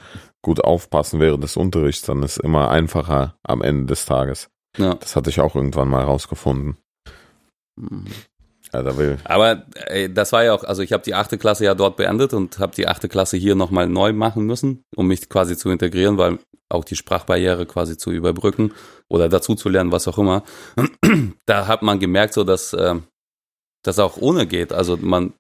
gut 0.43 0.61
aufpassen 0.61 1.20
während 1.20 1.45
des 1.45 1.57
Unterrichts. 1.57 2.03
Dann 2.03 2.22
ist 2.22 2.38
immer 2.38 2.70
einfacher 2.70 3.36
am 3.43 3.62
Ende 3.62 3.86
des 3.86 4.05
Tages. 4.05 4.51
Ja. 4.76 4.95
Das 4.95 5.16
hatte 5.16 5.30
ich 5.30 5.40
auch 5.40 5.55
irgendwann 5.55 5.88
mal 5.88 6.05
rausgefunden. 6.05 6.76
Ja, 8.72 8.82
da 8.82 8.97
will. 8.97 9.18
Aber 9.24 9.64
ey, 9.86 10.12
das 10.12 10.32
war 10.32 10.45
ja 10.45 10.55
auch, 10.55 10.64
also 10.64 10.82
ich 10.82 10.93
habe 10.93 11.03
die 11.03 11.14
achte 11.14 11.36
Klasse 11.36 11.64
ja 11.64 11.74
dort 11.74 11.97
beendet 11.97 12.32
und 12.32 12.59
habe 12.59 12.74
die 12.74 12.88
achte 12.88 13.09
Klasse 13.09 13.36
hier 13.36 13.55
nochmal 13.55 13.86
neu 13.86 14.12
machen 14.12 14.45
müssen, 14.45 14.84
um 14.97 15.09
mich 15.09 15.28
quasi 15.28 15.57
zu 15.57 15.70
integrieren, 15.70 16.16
weil 16.16 16.38
auch 16.70 16.84
die 16.84 16.97
Sprachbarriere 16.97 17.66
quasi 17.66 17.99
zu 17.99 18.11
überbrücken 18.11 18.72
oder 19.11 19.28
dazu 19.28 19.55
zu 19.55 19.68
lernen, 19.68 19.93
was 19.93 20.09
auch 20.09 20.18
immer. 20.18 20.43
Da 21.45 21.66
hat 21.66 21.82
man 21.82 21.99
gemerkt, 21.99 22.32
so 22.32 22.45
dass 22.45 22.72
äh, 22.72 22.95
das 23.82 23.99
auch 23.99 24.16
ohne 24.16 24.47
geht. 24.47 24.72
Also 24.72 24.97
man, 24.97 25.34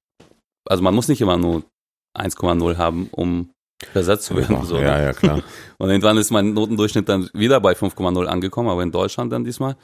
also 0.68 0.82
man 0.82 0.94
muss 0.94 1.08
nicht 1.08 1.20
immer 1.20 1.38
nur 1.38 1.62
1,0 2.18 2.76
haben, 2.76 3.08
um 3.12 3.50
versetzt 3.86 4.24
zu 4.26 4.36
werden. 4.36 4.64
So, 4.64 4.78
ja, 4.78 5.00
ja, 5.00 5.12
klar. 5.12 5.42
Und 5.78 5.88
irgendwann 5.90 6.16
ist 6.18 6.30
mein 6.30 6.52
Notendurchschnitt 6.54 7.08
dann 7.08 7.28
wieder 7.32 7.60
bei 7.60 7.72
5,0 7.72 8.24
angekommen, 8.26 8.68
aber 8.68 8.82
in 8.82 8.92
Deutschland 8.92 9.32
dann 9.32 9.44
diesmal. 9.44 9.76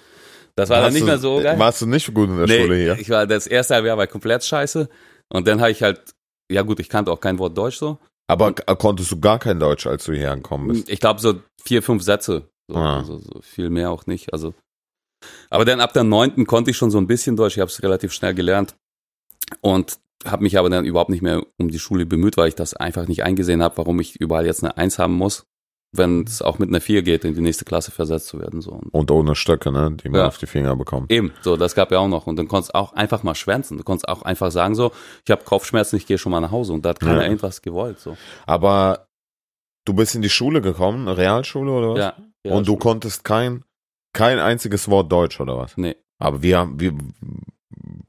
Das 0.56 0.68
war 0.70 0.76
dann 0.76 0.84
Warst 0.86 0.94
nicht 0.94 1.02
du- 1.02 1.06
mehr 1.06 1.18
so 1.18 1.40
geil. 1.40 1.58
Warst 1.58 1.82
du 1.82 1.86
nicht 1.86 2.12
gut 2.14 2.28
in 2.28 2.38
der 2.38 2.48
Schule 2.48 2.76
hier? 2.76 2.98
Ich 2.98 3.10
war 3.10 3.26
das 3.26 3.46
erste 3.46 3.74
halbe 3.74 3.88
Jahr 3.88 3.98
war 3.98 4.06
komplett 4.06 4.44
scheiße. 4.44 4.88
Und 5.30 5.46
dann 5.46 5.60
habe 5.60 5.70
ich 5.70 5.82
halt, 5.82 6.00
ja 6.50 6.62
gut, 6.62 6.80
ich 6.80 6.88
kannte 6.88 7.10
auch 7.12 7.20
kein 7.20 7.38
Wort 7.38 7.56
Deutsch 7.56 7.76
so. 7.76 7.98
Aber 8.30 8.52
k- 8.52 8.74
konntest 8.76 9.10
du 9.12 9.20
gar 9.20 9.38
kein 9.38 9.58
Deutsch, 9.60 9.86
als 9.86 10.04
du 10.04 10.12
hierher 10.12 10.34
gekommen 10.36 10.68
bist? 10.68 10.88
Ich 10.88 11.00
glaube 11.00 11.20
so 11.20 11.34
vier, 11.62 11.82
fünf 11.82 12.02
Sätze. 12.02 12.48
So, 12.68 12.76
Ah. 12.76 12.98
also, 12.98 13.18
so 13.18 13.40
viel 13.42 13.70
mehr 13.70 13.90
auch 13.90 14.06
nicht. 14.06 14.32
Also. 14.32 14.52
Aber 15.50 15.64
dann 15.64 15.80
ab 15.80 15.92
der 15.92 16.04
neunten 16.04 16.46
konnte 16.46 16.70
ich 16.70 16.76
schon 16.76 16.90
so 16.90 16.98
ein 16.98 17.06
bisschen 17.06 17.36
Deutsch. 17.36 17.56
Ich 17.56 17.60
habe 17.60 17.70
es 17.70 17.82
relativ 17.82 18.12
schnell 18.12 18.34
gelernt. 18.34 18.74
Und 19.60 19.98
habe 20.26 20.42
mich 20.42 20.58
aber 20.58 20.70
dann 20.70 20.84
überhaupt 20.84 21.10
nicht 21.10 21.22
mehr 21.22 21.42
um 21.58 21.68
die 21.70 21.78
Schule 21.78 22.06
bemüht, 22.06 22.36
weil 22.36 22.48
ich 22.48 22.54
das 22.54 22.74
einfach 22.74 23.06
nicht 23.06 23.22
eingesehen 23.24 23.62
habe, 23.62 23.76
warum 23.78 24.00
ich 24.00 24.16
überall 24.16 24.46
jetzt 24.46 24.62
eine 24.64 24.76
Eins 24.76 24.98
haben 24.98 25.14
muss, 25.14 25.46
wenn 25.92 26.24
es 26.24 26.42
auch 26.42 26.58
mit 26.58 26.68
einer 26.68 26.80
Vier 26.80 27.02
geht, 27.02 27.24
in 27.24 27.34
die 27.34 27.40
nächste 27.40 27.64
Klasse 27.64 27.90
versetzt 27.92 28.26
zu 28.26 28.38
werden. 28.40 28.60
So. 28.60 28.80
Und 28.90 29.10
ohne 29.10 29.34
Stöcke, 29.34 29.70
ne? 29.72 29.96
Die 30.02 30.08
man 30.08 30.20
Ja. 30.20 30.26
auf 30.26 30.36
die 30.38 30.46
Finger 30.46 30.76
bekommt. 30.76 31.10
Eben, 31.10 31.32
so, 31.40 31.56
das 31.56 31.74
gab 31.74 31.90
ja 31.92 31.98
auch 31.98 32.08
noch. 32.08 32.26
Und 32.26 32.36
dann 32.36 32.48
konntest 32.48 32.74
du 32.74 32.78
auch 32.78 32.92
einfach 32.92 33.22
mal 33.22 33.34
schwänzen. 33.34 33.78
Du 33.78 33.84
konntest 33.84 34.08
auch 34.08 34.22
einfach 34.22 34.50
sagen 34.50 34.74
so, 34.74 34.92
ich 35.24 35.30
habe 35.30 35.44
Kopfschmerzen, 35.44 35.96
ich 35.96 36.06
gehe 36.06 36.18
schon 36.18 36.32
mal 36.32 36.40
nach 36.40 36.50
Hause. 36.50 36.72
Und 36.74 36.84
da 36.84 36.90
hat 36.90 37.00
keiner 37.00 37.22
Ja. 37.22 37.28
irgendwas 37.28 37.62
gewollt. 37.62 38.00
So. 38.00 38.16
Aber 38.44 39.06
du 39.86 39.94
bist 39.94 40.14
in 40.14 40.22
die 40.22 40.28
Schule 40.30 40.60
gekommen, 40.60 41.08
eine 41.08 41.16
Realschule 41.16 41.70
oder 41.70 41.88
was? 41.92 41.98
Ja. 41.98 42.14
ja 42.44 42.54
Und 42.54 42.68
du 42.68 42.76
konntest 42.76 43.24
kein, 43.24 43.64
kein 44.12 44.38
einziges 44.40 44.90
Wort 44.90 45.10
Deutsch 45.10 45.40
oder 45.40 45.56
was? 45.56 45.76
Nee. 45.78 45.96
Aber 46.18 46.42
wir 46.42 46.58
haben, 46.58 46.80
wir, 46.80 46.92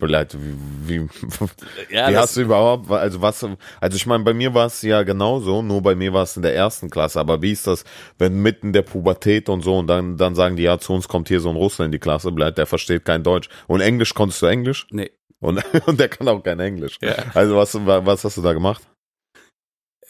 Leute, 0.07 0.37
wie, 0.41 0.55
wie, 0.87 1.09
Ja, 1.89 2.09
wie 2.09 2.17
hast 2.17 2.37
du 2.37 2.41
überhaupt, 2.41 2.89
also 2.89 3.21
was, 3.21 3.43
also 3.43 3.95
ich 3.95 4.05
meine, 4.05 4.23
bei 4.23 4.33
mir 4.33 4.53
war 4.53 4.67
es 4.67 4.81
ja 4.81 5.03
genauso, 5.03 5.61
nur 5.61 5.81
bei 5.81 5.95
mir 5.95 6.13
war 6.13 6.23
es 6.23 6.37
in 6.37 6.41
der 6.43 6.55
ersten 6.55 6.89
Klasse, 6.89 7.19
aber 7.19 7.41
wie 7.41 7.51
ist 7.51 7.67
das, 7.67 7.83
wenn 8.17 8.41
mitten 8.41 8.71
der 8.71 8.83
Pubertät 8.83 9.49
und 9.49 9.61
so 9.61 9.77
und 9.77 9.87
dann, 9.87 10.15
dann 10.17 10.35
sagen 10.35 10.55
die, 10.55 10.63
ja, 10.63 10.79
zu 10.79 10.93
uns 10.93 11.07
kommt 11.07 11.27
hier 11.27 11.41
so 11.41 11.49
ein 11.49 11.55
Russland 11.55 11.87
in 11.87 11.91
die 11.93 11.99
Klasse, 11.99 12.31
bleibt, 12.31 12.57
der 12.57 12.65
versteht 12.65 13.03
kein 13.03 13.23
Deutsch. 13.23 13.49
Und 13.67 13.81
Englisch 13.81 14.13
konntest 14.13 14.41
du 14.41 14.45
Englisch? 14.45 14.87
nee. 14.91 15.11
Und, 15.41 15.61
und 15.87 15.99
der 15.99 16.09
kann 16.09 16.27
auch 16.27 16.43
kein 16.43 16.59
Englisch. 16.59 16.97
Ja. 17.01 17.15
Also 17.33 17.55
was, 17.55 17.73
was 17.73 18.23
hast 18.25 18.37
du 18.37 18.41
da 18.41 18.51
gemacht? 18.51 18.83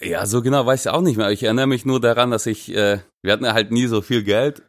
ja, 0.02 0.26
so 0.26 0.42
genau 0.42 0.66
weiß 0.66 0.86
ich 0.86 0.92
auch 0.92 1.02
nicht 1.02 1.18
mehr. 1.18 1.30
Ich 1.32 1.44
erinnere 1.44 1.68
mich 1.68 1.86
nur 1.86 2.00
daran, 2.00 2.32
dass 2.32 2.46
ich, 2.46 2.74
äh, 2.74 3.00
wir 3.22 3.34
hatten 3.34 3.46
ja 3.46 3.54
halt 3.54 3.72
nie 3.72 3.88
so 3.88 4.02
viel 4.02 4.24
Geld. 4.24 4.64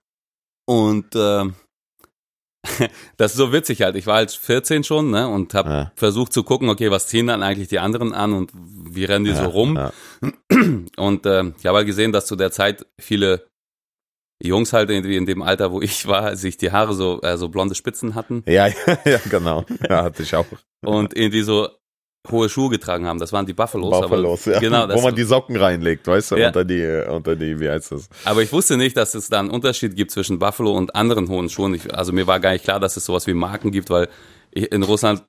Und 0.66 1.14
äh, 1.14 1.44
das 3.16 3.32
ist 3.32 3.38
so 3.38 3.52
witzig 3.52 3.82
halt. 3.82 3.96
Ich 3.96 4.06
war 4.06 4.16
halt 4.16 4.30
14 4.30 4.84
schon, 4.84 5.10
ne? 5.10 5.28
Und 5.28 5.54
habe 5.54 5.68
Ja. 5.70 5.92
versucht 5.96 6.32
zu 6.32 6.42
gucken, 6.42 6.68
okay, 6.68 6.90
was 6.90 7.06
ziehen 7.06 7.26
dann 7.26 7.42
eigentlich 7.42 7.68
die 7.68 7.78
anderen 7.78 8.12
an 8.12 8.32
und 8.34 8.50
wie 8.54 9.04
rennen 9.04 9.24
die 9.24 9.32
so 9.32 9.44
Ja, 9.44 9.48
rum. 9.48 9.76
Ja. 9.76 9.92
Und 10.96 11.24
äh, 11.26 11.44
ich 11.58 11.64
habe 11.66 11.78
halt 11.78 11.86
gesehen, 11.86 12.12
dass 12.12 12.26
zu 12.26 12.36
der 12.36 12.50
Zeit 12.50 12.84
viele 13.00 13.46
Jungs 14.42 14.72
halt 14.72 14.90
irgendwie 14.90 15.16
in 15.16 15.26
dem 15.26 15.42
Alter, 15.42 15.70
wo 15.72 15.80
ich 15.80 16.06
war, 16.06 16.36
sich 16.36 16.56
die 16.58 16.70
Haare 16.72 16.94
so, 16.94 17.20
äh, 17.22 17.36
so 17.38 17.48
blonde 17.48 17.74
Spitzen 17.74 18.14
hatten 18.14 18.42
Ja, 18.46 18.66
ja, 18.66 18.74
ja, 19.04 19.18
genau. 19.30 19.64
Ja, 19.88 20.02
hatte 20.04 20.22
ich 20.22 20.34
auch. 20.34 20.46
und 20.84 21.16
irgendwie 21.16 21.42
so 21.42 21.68
hohe 22.30 22.48
Schuhe 22.48 22.68
getragen 22.70 23.06
haben. 23.06 23.18
Das 23.18 23.32
waren 23.32 23.46
die 23.46 23.52
Buffalos. 23.54 23.90
Buffalos, 24.00 24.46
aber, 24.46 24.54
ja. 24.54 24.60
Genau, 24.60 24.88
Wo 24.94 25.00
man 25.00 25.14
die 25.14 25.22
Socken 25.24 25.56
reinlegt, 25.56 26.06
weißt 26.06 26.32
du, 26.32 26.36
Ja. 26.36 26.48
unter 26.48 26.64
die, 26.64 26.84
unter 27.08 27.34
die, 27.36 27.58
wie 27.60 27.68
heißt 27.70 27.92
das? 27.92 28.08
aber 28.24 28.42
ich 28.42 28.52
wusste 28.52 28.76
nicht, 28.76 28.96
dass 28.96 29.14
es 29.14 29.28
da 29.28 29.40
einen 29.40 29.50
Unterschied 29.50 29.96
gibt 29.96 30.10
zwischen 30.10 30.38
Buffalo 30.38 30.72
und 30.72 30.94
anderen 30.94 31.28
hohen 31.28 31.48
Schuhen. 31.48 31.74
Ich, 31.74 31.92
also 31.94 32.12
mir 32.12 32.26
war 32.26 32.38
gar 32.40 32.52
nicht 32.52 32.64
klar, 32.64 32.78
dass 32.78 32.96
es 32.96 33.04
sowas 33.06 33.26
wie 33.26 33.34
Marken 33.34 33.70
gibt, 33.70 33.88
weil 33.90 34.08
ich, 34.52 34.70
in 34.70 34.82
Russland, 34.82 35.24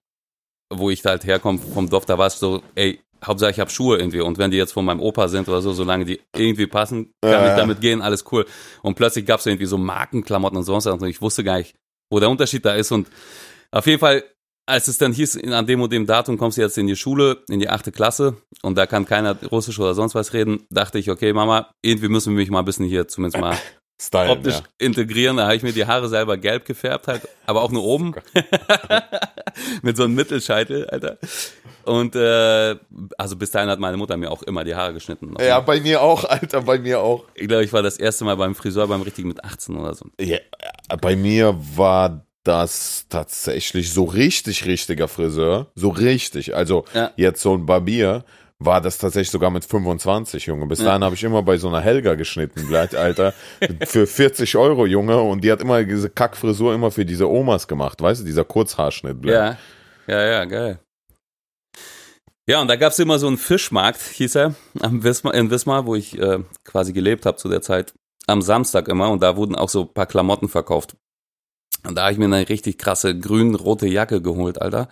wo 0.73 0.89
ich 0.89 1.03
halt 1.05 1.23
herkomme 1.25 1.59
vom 1.59 1.89
Dorf, 1.89 2.05
da 2.05 2.17
war 2.17 2.27
es 2.27 2.39
so, 2.39 2.61
ey, 2.75 2.99
Hauptsache 3.23 3.51
ich 3.51 3.59
habe 3.59 3.69
Schuhe 3.69 3.97
irgendwie 3.97 4.19
und 4.21 4.37
wenn 4.39 4.49
die 4.51 4.57
jetzt 4.57 4.71
von 4.73 4.83
meinem 4.83 4.99
Opa 4.99 5.27
sind 5.27 5.47
oder 5.47 5.61
so, 5.61 5.73
solange 5.73 6.05
die 6.05 6.19
irgendwie 6.35 6.65
passen, 6.65 7.13
kann 7.21 7.31
Ja, 7.31 7.47
ich 7.49 7.53
damit 7.55 7.79
gehen, 7.79 8.01
alles 8.01 8.25
cool. 8.31 8.45
Und 8.81 8.95
plötzlich 8.95 9.25
gab 9.27 9.39
es 9.39 9.45
irgendwie 9.45 9.67
so 9.67 9.77
Markenklamotten 9.77 10.57
und 10.57 10.63
sonst 10.63 10.87
was 10.87 10.99
und 10.99 11.07
ich 11.07 11.21
wusste 11.21 11.43
gar 11.43 11.59
nicht, 11.59 11.75
wo 12.09 12.19
der 12.19 12.29
Unterschied 12.31 12.65
da 12.65 12.73
ist 12.73 12.91
und 12.91 13.07
auf 13.71 13.85
jeden 13.85 13.99
Fall, 13.99 14.23
als 14.71 14.87
es 14.87 14.97
dann 14.97 15.11
hieß, 15.11 15.43
an 15.51 15.67
dem 15.67 15.81
und 15.81 15.91
dem 15.91 16.05
Datum 16.05 16.37
kommst 16.37 16.57
du 16.57 16.61
jetzt 16.61 16.77
in 16.77 16.87
die 16.87 16.95
Schule, 16.95 17.43
in 17.49 17.59
die 17.59 17.69
achte 17.69 17.91
Klasse 17.91 18.37
und 18.61 18.77
da 18.77 18.87
kann 18.87 19.05
keiner 19.05 19.35
Russisch 19.51 19.77
oder 19.79 19.93
sonst 19.93 20.15
was 20.15 20.33
reden, 20.33 20.65
dachte 20.69 20.97
ich, 20.97 21.11
okay 21.11 21.33
Mama, 21.33 21.69
irgendwie 21.81 22.07
müssen 22.07 22.33
wir 22.33 22.37
mich 22.37 22.49
mal 22.49 22.59
ein 22.59 22.65
bisschen 22.65 22.85
hier 22.85 23.07
zumindest 23.07 23.41
mal 23.41 23.57
Style, 24.01 24.31
optisch 24.31 24.61
integrieren. 24.79 25.37
Da 25.37 25.43
habe 25.43 25.55
ich 25.55 25.61
mir 25.61 25.73
die 25.73 25.85
Haare 25.85 26.09
selber 26.09 26.35
gelb 26.35 26.65
gefärbt 26.65 27.07
halt, 27.07 27.27
aber 27.45 27.61
auch 27.61 27.69
nur 27.69 27.83
oben. 27.83 28.15
Mit 29.83 29.95
so 29.95 30.05
einem 30.05 30.15
Mittelscheitel, 30.15 30.87
Alter. 30.87 31.19
Und 31.83 32.15
äh, 32.15 32.75
also 33.17 33.35
bis 33.35 33.51
dahin 33.51 33.69
hat 33.69 33.79
meine 33.79 33.97
Mutter 33.97 34.17
mir 34.17 34.31
auch 34.31 34.41
immer 34.41 34.63
die 34.63 34.73
Haare 34.73 34.93
geschnitten. 34.93 35.35
Ja, 35.39 35.59
bei 35.59 35.79
mir 35.81 36.01
auch, 36.01 36.23
Alter, 36.23 36.61
bei 36.61 36.79
mir 36.79 36.99
auch. 36.99 37.25
Ich 37.35 37.47
glaube, 37.47 37.63
ich 37.63 37.73
war 37.73 37.83
das 37.83 37.97
erste 37.97 38.25
Mal 38.25 38.37
beim 38.37 38.55
Friseur 38.55 38.87
beim 38.87 39.01
richtigen 39.01 39.27
mit 39.27 39.43
18 39.43 39.75
oder 39.75 39.93
so. 39.93 40.07
Ja, 40.19 40.39
bei 40.99 41.15
mir 41.15 41.55
war 41.75 42.25
das 42.43 43.05
tatsächlich 43.09 43.91
so 43.93 44.03
richtig 44.05 44.65
richtiger 44.65 45.07
Friseur. 45.07 45.71
So 45.75 45.89
richtig. 45.89 46.55
Also 46.55 46.85
Ja. 46.93 47.11
jetzt 47.15 47.41
so 47.41 47.53
ein 47.55 47.65
Barbier 47.65 48.23
war 48.63 48.79
das 48.79 48.97
tatsächlich 48.99 49.31
sogar 49.31 49.49
mit 49.49 49.65
25, 49.65 50.45
Junge. 50.45 50.67
Bis 50.67 50.79
Ja. 50.79 50.85
dahin 50.85 51.03
habe 51.03 51.15
ich 51.15 51.23
immer 51.23 51.41
bei 51.43 51.57
so 51.57 51.67
einer 51.67 51.81
Helga 51.81 52.13
geschnitten, 52.15 52.67
gleich, 52.67 52.95
Alter. 52.97 53.33
für 53.85 54.05
40 54.05 54.55
Euro, 54.55 54.85
Junge. 54.85 55.19
Und 55.19 55.43
die 55.43 55.51
hat 55.51 55.61
immer 55.61 55.83
diese 55.83 56.09
Kackfrisur 56.09 56.73
immer 56.73 56.91
für 56.91 57.05
diese 57.05 57.27
Omas 57.29 57.67
gemacht, 57.67 58.01
weißt 58.01 58.21
du, 58.21 58.25
dieser 58.25 58.43
Kurzhaarschnitt. 58.43 59.19
Blöd. 59.21 59.33
Ja, 59.33 59.57
ja, 60.07 60.21
ja, 60.25 60.45
geil. 60.45 60.79
Ja, 62.47 62.59
und 62.61 62.67
da 62.67 62.75
gab's 62.75 62.99
immer 62.99 63.17
so 63.19 63.27
einen 63.27 63.37
Fischmarkt, 63.37 64.01
hieß 64.01 64.35
er, 64.35 64.55
am 64.79 65.03
Wismar, 65.03 65.33
in 65.35 65.49
Wismar, 65.51 65.85
wo 65.85 65.95
ich 65.95 66.17
äh, 66.19 66.39
quasi 66.65 66.91
gelebt 66.91 67.25
habe 67.25 67.37
zu 67.37 67.49
der 67.49 67.61
Zeit. 67.61 67.93
Am 68.27 68.41
Samstag 68.41 68.87
immer 68.87 69.09
und 69.09 69.21
da 69.23 69.35
wurden 69.37 69.55
auch 69.55 69.69
so 69.69 69.81
ein 69.83 69.93
paar 69.93 70.05
Klamotten 70.05 70.49
verkauft. 70.49 70.95
Und 71.87 71.95
da 71.95 72.03
habe 72.03 72.13
ich 72.13 72.19
mir 72.19 72.25
eine 72.25 72.47
richtig 72.47 72.77
krasse 72.77 73.17
grün-rote 73.17 73.87
Jacke 73.87 74.21
geholt, 74.21 74.61
Alter. 74.61 74.87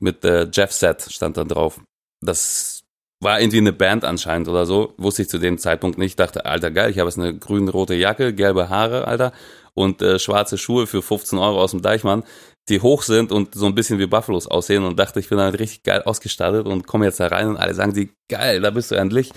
Mit 0.00 0.24
äh, 0.24 0.48
Jeff 0.52 0.72
Set 0.72 1.02
stand 1.10 1.36
da 1.36 1.44
drauf. 1.44 1.80
Das 2.20 2.84
war 3.20 3.40
irgendwie 3.40 3.58
eine 3.58 3.72
Band 3.72 4.04
anscheinend 4.04 4.48
oder 4.48 4.66
so. 4.66 4.94
Wusste 4.98 5.22
ich 5.22 5.28
zu 5.28 5.38
dem 5.38 5.58
Zeitpunkt 5.58 5.98
nicht. 5.98 6.18
Dachte, 6.18 6.44
Alter, 6.44 6.70
geil, 6.70 6.90
ich 6.90 6.98
habe 6.98 7.08
jetzt 7.08 7.18
eine 7.18 7.36
grün-rote 7.36 7.94
Jacke, 7.94 8.34
gelbe 8.34 8.68
Haare, 8.68 9.06
Alter. 9.06 9.32
Und 9.74 10.02
äh, 10.02 10.18
schwarze 10.18 10.56
Schuhe 10.56 10.86
für 10.86 11.02
15 11.02 11.38
Euro 11.38 11.60
aus 11.60 11.72
dem 11.72 11.82
Deichmann, 11.82 12.22
die 12.68 12.80
hoch 12.80 13.02
sind 13.02 13.32
und 13.32 13.54
so 13.54 13.66
ein 13.66 13.74
bisschen 13.74 13.98
wie 13.98 14.06
Buffalos 14.06 14.46
aussehen. 14.46 14.84
Und 14.84 14.98
dachte, 14.98 15.18
ich 15.18 15.28
bin 15.28 15.38
damit 15.38 15.58
richtig 15.58 15.82
geil 15.82 16.02
ausgestattet 16.02 16.66
und 16.66 16.86
komme 16.86 17.06
jetzt 17.06 17.18
da 17.18 17.26
rein 17.26 17.48
und 17.48 17.56
alle 17.56 17.74
sagen 17.74 17.92
die, 17.92 18.12
geil, 18.28 18.60
da 18.60 18.70
bist 18.70 18.92
du 18.92 18.94
endlich. 18.94 19.32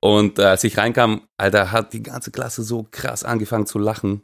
Und 0.00 0.38
äh, 0.38 0.44
als 0.44 0.64
ich 0.64 0.78
reinkam, 0.78 1.22
Alter, 1.36 1.72
hat 1.72 1.92
die 1.92 2.02
ganze 2.02 2.30
Klasse 2.30 2.62
so 2.62 2.86
krass 2.90 3.24
angefangen 3.24 3.66
zu 3.66 3.78
lachen. 3.78 4.22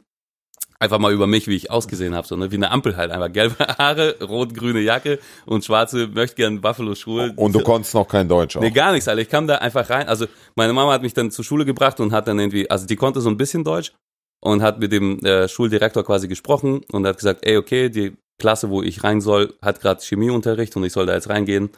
Einfach 0.81 0.97
mal 0.97 1.13
über 1.13 1.27
mich, 1.27 1.47
wie 1.47 1.55
ich 1.55 1.69
ausgesehen 1.69 2.15
habe, 2.15 2.25
so 2.25 2.35
ne? 2.35 2.49
wie 2.51 2.55
eine 2.55 2.71
Ampel 2.71 2.97
halt. 2.97 3.11
Einfach 3.11 3.31
gelbe 3.31 3.55
Haare, 3.77 4.15
rot-grüne 4.19 4.79
Jacke 4.79 5.19
und 5.45 5.63
schwarze, 5.63 6.07
möchte 6.07 6.37
gern 6.37 6.59
Buffalo-Schuhe. 6.59 7.33
Und 7.35 7.53
du 7.53 7.61
konntest 7.61 7.93
noch 7.93 8.07
kein 8.07 8.27
Deutsch 8.27 8.57
auch. 8.57 8.61
Nee, 8.61 8.71
gar 8.71 8.91
nichts, 8.91 9.07
Alter. 9.07 9.21
Ich 9.21 9.29
kam 9.29 9.45
da 9.45 9.57
einfach 9.57 9.87
rein. 9.91 10.07
Also 10.07 10.25
meine 10.55 10.73
Mama 10.73 10.91
hat 10.93 11.03
mich 11.03 11.13
dann 11.13 11.29
zur 11.29 11.45
Schule 11.45 11.65
gebracht 11.65 11.99
und 11.99 12.11
hat 12.11 12.27
dann 12.27 12.39
irgendwie, 12.39 12.67
also 12.71 12.87
die 12.87 12.95
konnte 12.95 13.21
so 13.21 13.29
ein 13.29 13.37
bisschen 13.37 13.63
Deutsch 13.63 13.93
und 14.41 14.63
hat 14.63 14.79
mit 14.79 14.91
dem 14.91 15.19
äh, 15.23 15.47
Schuldirektor 15.47 16.03
quasi 16.03 16.27
gesprochen 16.27 16.81
und 16.91 17.05
hat 17.05 17.17
gesagt, 17.17 17.45
ey, 17.45 17.57
okay, 17.57 17.89
die 17.89 18.17
Klasse, 18.39 18.71
wo 18.71 18.81
ich 18.81 19.03
rein 19.03 19.21
soll, 19.21 19.53
hat 19.61 19.81
gerade 19.81 20.01
Chemieunterricht 20.01 20.75
und 20.75 20.83
ich 20.83 20.93
soll 20.93 21.05
da 21.05 21.13
jetzt 21.13 21.29
reingehen 21.29 21.69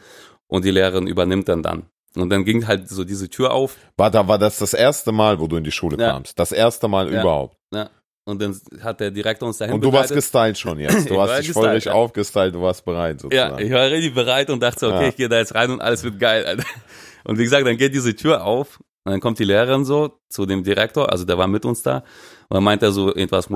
und 0.46 0.64
die 0.64 0.70
Lehrerin 0.70 1.06
übernimmt 1.06 1.46
dann 1.50 1.62
dann. 1.62 1.82
Und 2.16 2.30
dann 2.30 2.46
ging 2.46 2.66
halt 2.66 2.88
so 2.88 3.04
diese 3.04 3.28
Tür 3.28 3.52
auf. 3.52 3.76
War, 3.98 4.10
da, 4.10 4.26
war 4.28 4.38
das 4.38 4.58
das 4.60 4.72
erste 4.72 5.12
Mal, 5.12 5.40
wo 5.40 5.46
du 5.46 5.56
in 5.56 5.64
die 5.64 5.72
Schule 5.72 5.98
Ja. 5.98 6.12
kamst? 6.12 6.38
Das 6.38 6.52
erste 6.52 6.88
Mal 6.88 7.12
Ja. 7.12 7.20
überhaupt? 7.20 7.56
Ja. 7.74 7.90
Und 8.26 8.40
dann 8.40 8.58
hat 8.82 9.00
der 9.00 9.10
Direktor 9.10 9.46
uns 9.48 9.58
dahin 9.58 9.74
Und 9.74 9.82
du 9.84 9.92
warst 9.92 10.08
begleitet. 10.08 10.32
gestylt 10.32 10.58
schon 10.58 10.78
jetzt. 10.78 11.10
Du 11.10 11.20
hast 11.20 11.38
dich 11.40 11.52
voll 11.52 11.68
richtig 11.68 11.86
ja. 11.86 11.92
aufgestylt, 11.92 12.54
du 12.54 12.62
warst 12.62 12.84
bereit 12.84 13.16
Ja, 13.16 13.20
sozusagen. 13.50 13.66
ich 13.66 13.70
war 13.72 13.90
richtig 13.90 14.14
bereit 14.14 14.48
und 14.50 14.62
dachte 14.62 14.80
so, 14.80 14.86
okay, 14.88 15.02
Ja. 15.02 15.08
ich 15.08 15.16
gehe 15.16 15.28
da 15.28 15.36
jetzt 15.38 15.54
rein 15.54 15.70
und 15.70 15.80
alles 15.82 16.02
wird 16.04 16.18
geil, 16.18 16.44
Alter. 16.46 16.64
Und 17.24 17.38
wie 17.38 17.44
gesagt, 17.44 17.66
dann 17.66 17.76
geht 17.76 17.94
diese 17.94 18.14
Tür 18.16 18.44
auf 18.44 18.80
und 19.04 19.12
dann 19.12 19.20
kommt 19.20 19.38
die 19.38 19.44
Lehrerin 19.44 19.84
so 19.84 20.18
zu 20.30 20.46
dem 20.46 20.64
Direktor, 20.64 21.12
also 21.12 21.24
der 21.26 21.36
war 21.36 21.46
mit 21.48 21.64
uns 21.66 21.82
da 21.82 21.98
und 22.48 22.54
dann 22.54 22.64
meint 22.64 22.82
er 22.82 22.92
so 22.92 23.08
irgendwas 23.14 23.50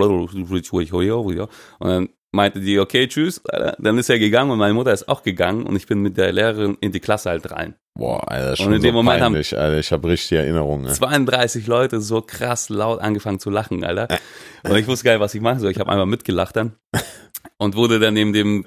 und 1.79 1.89
dann 1.89 2.09
meinte 2.31 2.61
die, 2.61 2.79
okay, 2.79 3.09
tschüss, 3.09 3.43
Alter. 3.47 3.77
dann 3.79 3.97
ist 3.99 4.11
er 4.11 4.19
gegangen 4.19 4.51
und 4.51 4.59
meine 4.59 4.75
Mutter 4.75 4.93
ist 4.93 5.09
auch 5.09 5.23
gegangen 5.23 5.65
und 5.67 5.77
ich 5.77 5.87
bin 5.87 6.01
mit 6.01 6.17
der 6.17 6.31
Lehrerin 6.33 6.77
in 6.81 6.93
die 6.93 7.01
Klasse 7.01 7.31
halt 7.31 7.51
rein. 7.51 7.75
Boah, 7.99 8.31
Alter, 8.31 8.51
Und 8.51 8.57
schon 8.59 8.73
in 8.75 8.83
dem 8.83 8.91
so 8.91 9.03
Moment 9.03 9.21
haben- 9.23 9.33
peinlich, 9.33 9.57
Alter. 9.59 9.79
Ich 9.79 9.91
habe 9.93 10.09
richtig 10.09 10.33
Erinnerungen. 10.39 10.85
ne? 10.87 10.93
32 10.93 11.67
Leute 11.67 12.01
so 12.01 12.21
krass 12.21 12.69
laut 12.69 13.01
angefangen 13.01 13.41
zu 13.41 13.51
lachen, 13.51 13.83
Alter. 13.83 14.09
Und 14.63 14.77
ich 14.77 14.87
wusste 14.87 15.05
gar 15.05 15.13
nicht, 15.13 15.21
was 15.21 15.35
ich 15.35 15.41
machen 15.41 15.61
soll. 15.61 15.71
Ich 15.71 15.79
habe 15.81 15.91
einfach 15.91 16.07
mitgelacht 16.07 16.55
dann 16.57 16.77
und 17.59 17.75
wurde 17.77 17.99
dann 17.99 18.15
neben 18.15 18.33
dem 18.33 18.67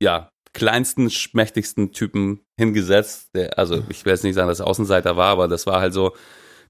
ja, 0.00 0.30
kleinsten, 0.52 1.10
schmächtigsten 1.10 1.92
Typen 1.92 2.40
hingesetzt. 2.58 3.30
Der, 3.34 3.58
also 3.58 3.82
ich 3.88 4.04
will 4.04 4.12
jetzt 4.12 4.24
nicht 4.24 4.34
sagen, 4.34 4.48
dass 4.48 4.60
er 4.60 4.66
Außenseiter 4.66 5.16
war, 5.16 5.30
aber 5.30 5.48
das 5.48 5.66
war 5.66 5.80
halt 5.80 5.92
so, 5.92 6.14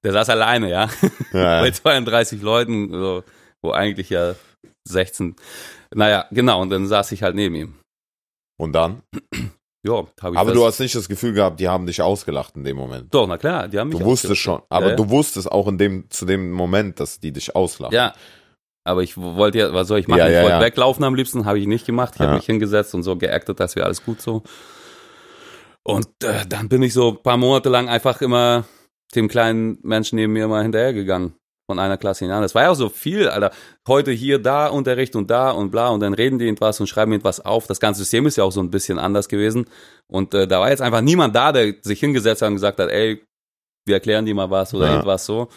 der 0.04 0.12
saß 0.12 0.30
alleine, 0.30 0.70
ja, 0.70 0.88
Ja, 1.32 1.60
bei 1.60 1.70
32 1.70 2.40
Leuten, 2.42 2.90
so, 2.90 3.24
wo 3.62 3.72
eigentlich 3.72 4.10
ja 4.10 4.34
16. 4.88 5.36
Naja, 5.94 6.26
genau, 6.30 6.62
und 6.62 6.70
dann 6.70 6.86
saß 6.86 7.12
ich 7.12 7.22
halt 7.22 7.34
neben 7.34 7.54
ihm. 7.54 7.74
Und 8.58 8.72
dann? 8.72 9.02
Ja, 9.86 10.04
habe 10.20 10.34
ich 10.34 10.38
Aber 10.38 10.50
das, 10.50 10.54
du 10.54 10.66
hast 10.66 10.80
nicht 10.80 10.94
das 10.94 11.08
Gefühl 11.08 11.32
gehabt, 11.32 11.60
die 11.60 11.68
haben 11.68 11.86
dich 11.86 12.02
ausgelacht 12.02 12.56
in 12.56 12.64
dem 12.64 12.76
Moment. 12.76 13.14
Doch, 13.14 13.26
na 13.26 13.38
klar, 13.38 13.68
die 13.68 13.78
haben 13.78 13.88
mich 13.88 13.98
Du 13.98 14.04
wusstest 14.04 14.40
schon, 14.40 14.60
aber 14.68 14.90
Ja, 14.90 14.96
du 14.96 15.08
wusstest 15.08 15.50
auch 15.50 15.68
in 15.68 15.78
dem, 15.78 16.10
zu 16.10 16.26
dem 16.26 16.50
Moment, 16.50 16.98
dass 16.98 17.20
die 17.20 17.32
dich 17.32 17.54
auslachen. 17.54 17.94
Ja, 17.94 18.12
aber 18.84 19.02
ich 19.02 19.16
wollte 19.16 19.58
ja, 19.58 19.72
was 19.72 19.86
soll 19.86 20.00
ich 20.00 20.08
machen? 20.08 20.18
Ja, 20.18 20.28
ja, 20.28 20.38
ich 20.38 20.42
wollte 20.42 20.56
ja. 20.56 20.60
weglaufen 20.62 21.04
am 21.04 21.14
liebsten, 21.14 21.44
habe 21.44 21.58
ich 21.58 21.66
nicht 21.66 21.86
gemacht. 21.86 22.14
Ich 22.16 22.20
habe 22.20 22.32
Ja. 22.32 22.36
mich 22.36 22.46
hingesetzt 22.46 22.94
und 22.94 23.02
so 23.02 23.16
geactet, 23.16 23.60
dass 23.60 23.76
wir 23.76 23.84
alles 23.84 24.04
gut 24.04 24.20
so. 24.20 24.42
Und 25.84 26.08
äh, 26.22 26.44
dann 26.46 26.68
bin 26.68 26.82
ich 26.82 26.92
so 26.92 27.10
ein 27.12 27.22
paar 27.22 27.36
Monate 27.36 27.68
lang 27.68 27.88
einfach 27.88 28.20
immer 28.20 28.64
dem 29.14 29.28
kleinen 29.28 29.78
Menschen 29.82 30.16
neben 30.16 30.32
mir 30.32 30.48
mal 30.48 30.62
hinterhergegangen. 30.62 31.34
Von 31.70 31.78
einer 31.78 31.98
Klasse 31.98 32.24
in 32.24 32.30
die 32.30 32.32
andere. 32.32 32.46
Das 32.46 32.54
war 32.54 32.62
ja 32.62 32.70
auch 32.70 32.74
so 32.76 32.88
viel, 32.88 33.28
Alter. 33.28 33.50
Heute 33.86 34.10
hier, 34.10 34.38
da 34.38 34.68
Unterricht 34.68 35.14
und 35.14 35.28
da 35.28 35.50
und 35.50 35.70
bla 35.70 35.90
und 35.90 36.00
dann 36.00 36.14
reden 36.14 36.38
die 36.38 36.46
irgendwas 36.46 36.80
und 36.80 36.86
schreiben 36.86 37.12
irgendwas 37.12 37.40
auf. 37.44 37.66
Das 37.66 37.78
ganze 37.78 37.98
System 37.98 38.24
ist 38.26 38.36
ja 38.36 38.44
auch 38.44 38.52
so 38.52 38.60
ein 38.60 38.70
bisschen 38.70 38.98
anders 38.98 39.28
gewesen. 39.28 39.66
Und 40.10 40.32
äh, 40.32 40.48
da 40.48 40.60
war 40.60 40.70
jetzt 40.70 40.80
einfach 40.80 41.02
niemand 41.02 41.36
da, 41.36 41.52
der 41.52 41.74
sich 41.82 42.00
hingesetzt 42.00 42.40
hat 42.40 42.48
und 42.48 42.54
gesagt 42.54 42.78
hat, 42.78 42.88
ey, 42.88 43.22
wir 43.84 43.96
erklären 43.96 44.24
dir 44.24 44.34
mal 44.34 44.48
was 44.50 44.72
oder 44.72 44.86
Ja. 44.86 44.92
irgendwas 44.94 45.26
so. 45.26 45.48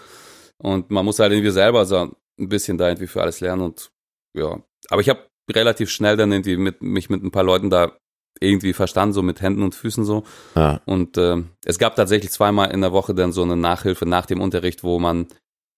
Und 0.57 0.91
man 0.91 1.05
muss 1.05 1.18
halt 1.20 1.32
irgendwie 1.32 1.51
selber 1.51 1.86
so 1.86 1.95
ein 2.38 2.49
bisschen 2.49 2.78
da 2.78 2.89
irgendwie 2.89 3.07
für 3.07 3.22
alles 3.22 3.39
lernen 3.39 3.62
und 3.62 3.89
ja. 4.38 4.62
Aber 4.89 4.99
ich 4.99 5.07
habe 5.07 5.26
relativ 5.49 5.89
schnell 5.89 6.18
dann 6.18 6.34
irgendwie 6.34 6.57
mit, 6.57 6.82
mich 6.82 7.09
mit 7.09 7.24
ein 7.24 7.32
paar 7.32 7.43
Leuten 7.43 7.70
da 7.70 7.93
irgendwie 8.41 8.74
verstanden, 8.74 9.14
so 9.14 9.22
mit 9.22 9.41
Händen 9.41 9.64
und 9.64 9.76
Füßen 9.76 10.03
so. 10.03 10.24
Ja. 10.55 10.82
Und 10.86 11.18
äh, 11.18 11.38
es 11.64 11.80
gab 11.80 11.95
tatsächlich 11.95 12.32
zweimal 12.32 12.72
in 12.72 12.82
der 12.82 12.91
Woche 12.91 13.16
dann 13.16 13.32
so 13.32 13.43
eine 13.43 13.55
Nachhilfe 13.55 14.05
nach 14.05 14.26
dem 14.26 14.41
Unterricht, 14.41 14.84
wo 14.84 14.99
man 14.99 15.28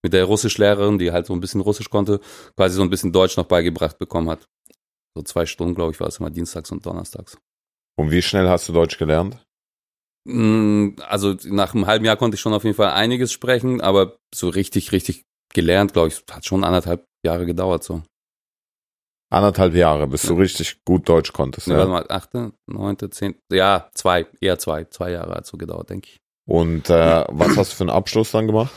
mit 0.04 0.12
der 0.12 0.24
Russischlehrerin, 0.26 0.98
die 0.98 1.10
halt 1.10 1.26
so 1.26 1.32
ein 1.32 1.40
bisschen 1.40 1.60
Russisch 1.62 1.90
konnte, 1.90 2.20
quasi 2.56 2.76
so 2.76 2.82
ein 2.82 2.90
bisschen 2.90 3.10
Deutsch 3.12 3.36
noch 3.36 3.46
beigebracht 3.46 3.98
bekommen 3.98 4.30
hat. 4.30 4.46
So 5.16 5.22
zwei 5.22 5.46
Stunden, 5.46 5.74
glaube 5.74 5.92
ich, 5.92 5.98
war 6.00 6.06
es 6.08 6.18
immer 6.20 6.30
dienstags 6.30 6.70
und 6.70 6.84
donnerstags. 6.86 7.38
Und 7.96 8.10
wie 8.10 8.22
schnell 8.22 8.48
hast 8.48 8.68
du 8.68 8.72
Deutsch 8.72 8.98
gelernt? 8.98 9.38
Mm, 10.26 10.90
Also 11.06 11.34
nach 11.44 11.74
einem 11.74 11.86
halben 11.86 12.04
Jahr 12.04 12.16
konnte 12.16 12.34
ich 12.34 12.40
schon 12.40 12.54
auf 12.54 12.64
jeden 12.64 12.76
Fall 12.76 12.90
einiges 12.90 13.32
sprechen, 13.32 13.80
aber 13.80 14.16
so 14.34 14.48
richtig, 14.48 14.92
richtig 14.92 15.22
gelernt, 15.52 15.92
glaube 15.92 16.08
ich, 16.08 16.22
hat 16.30 16.44
schon 16.44 16.64
anderthalb 16.64 17.04
Jahre 17.24 17.46
gedauert 17.46 17.84
so. 17.84 18.02
Anderthalb 19.32 19.74
Jahre, 19.74 20.06
bis 20.06 20.22
du 20.22 20.34
richtig 20.34 20.84
gut 20.84 21.08
Deutsch 21.08 21.32
konntest. 21.32 21.66
Ja. 21.66 21.74
Warte 21.76 21.88
Ja. 21.88 21.92
mal, 21.92 22.06
achte, 22.08 22.52
neunte, 22.66 23.10
zehnte, 23.10 23.40
ja, 23.52 23.88
zwei, 23.94 24.26
eher 24.40 24.58
zwei, 24.58 24.84
zwei 24.84 25.10
Jahre 25.12 25.34
hat 25.34 25.46
so 25.46 25.56
gedauert, 25.56 25.90
denke 25.90 26.08
ich. 26.12 26.20
Und 26.46 26.90
äh, 26.90 27.24
was 27.28 27.56
hast 27.56 27.72
du 27.72 27.76
für 27.76 27.84
einen 27.84 27.90
Abschluss 27.90 28.32
dann 28.32 28.46
gemacht? 28.46 28.72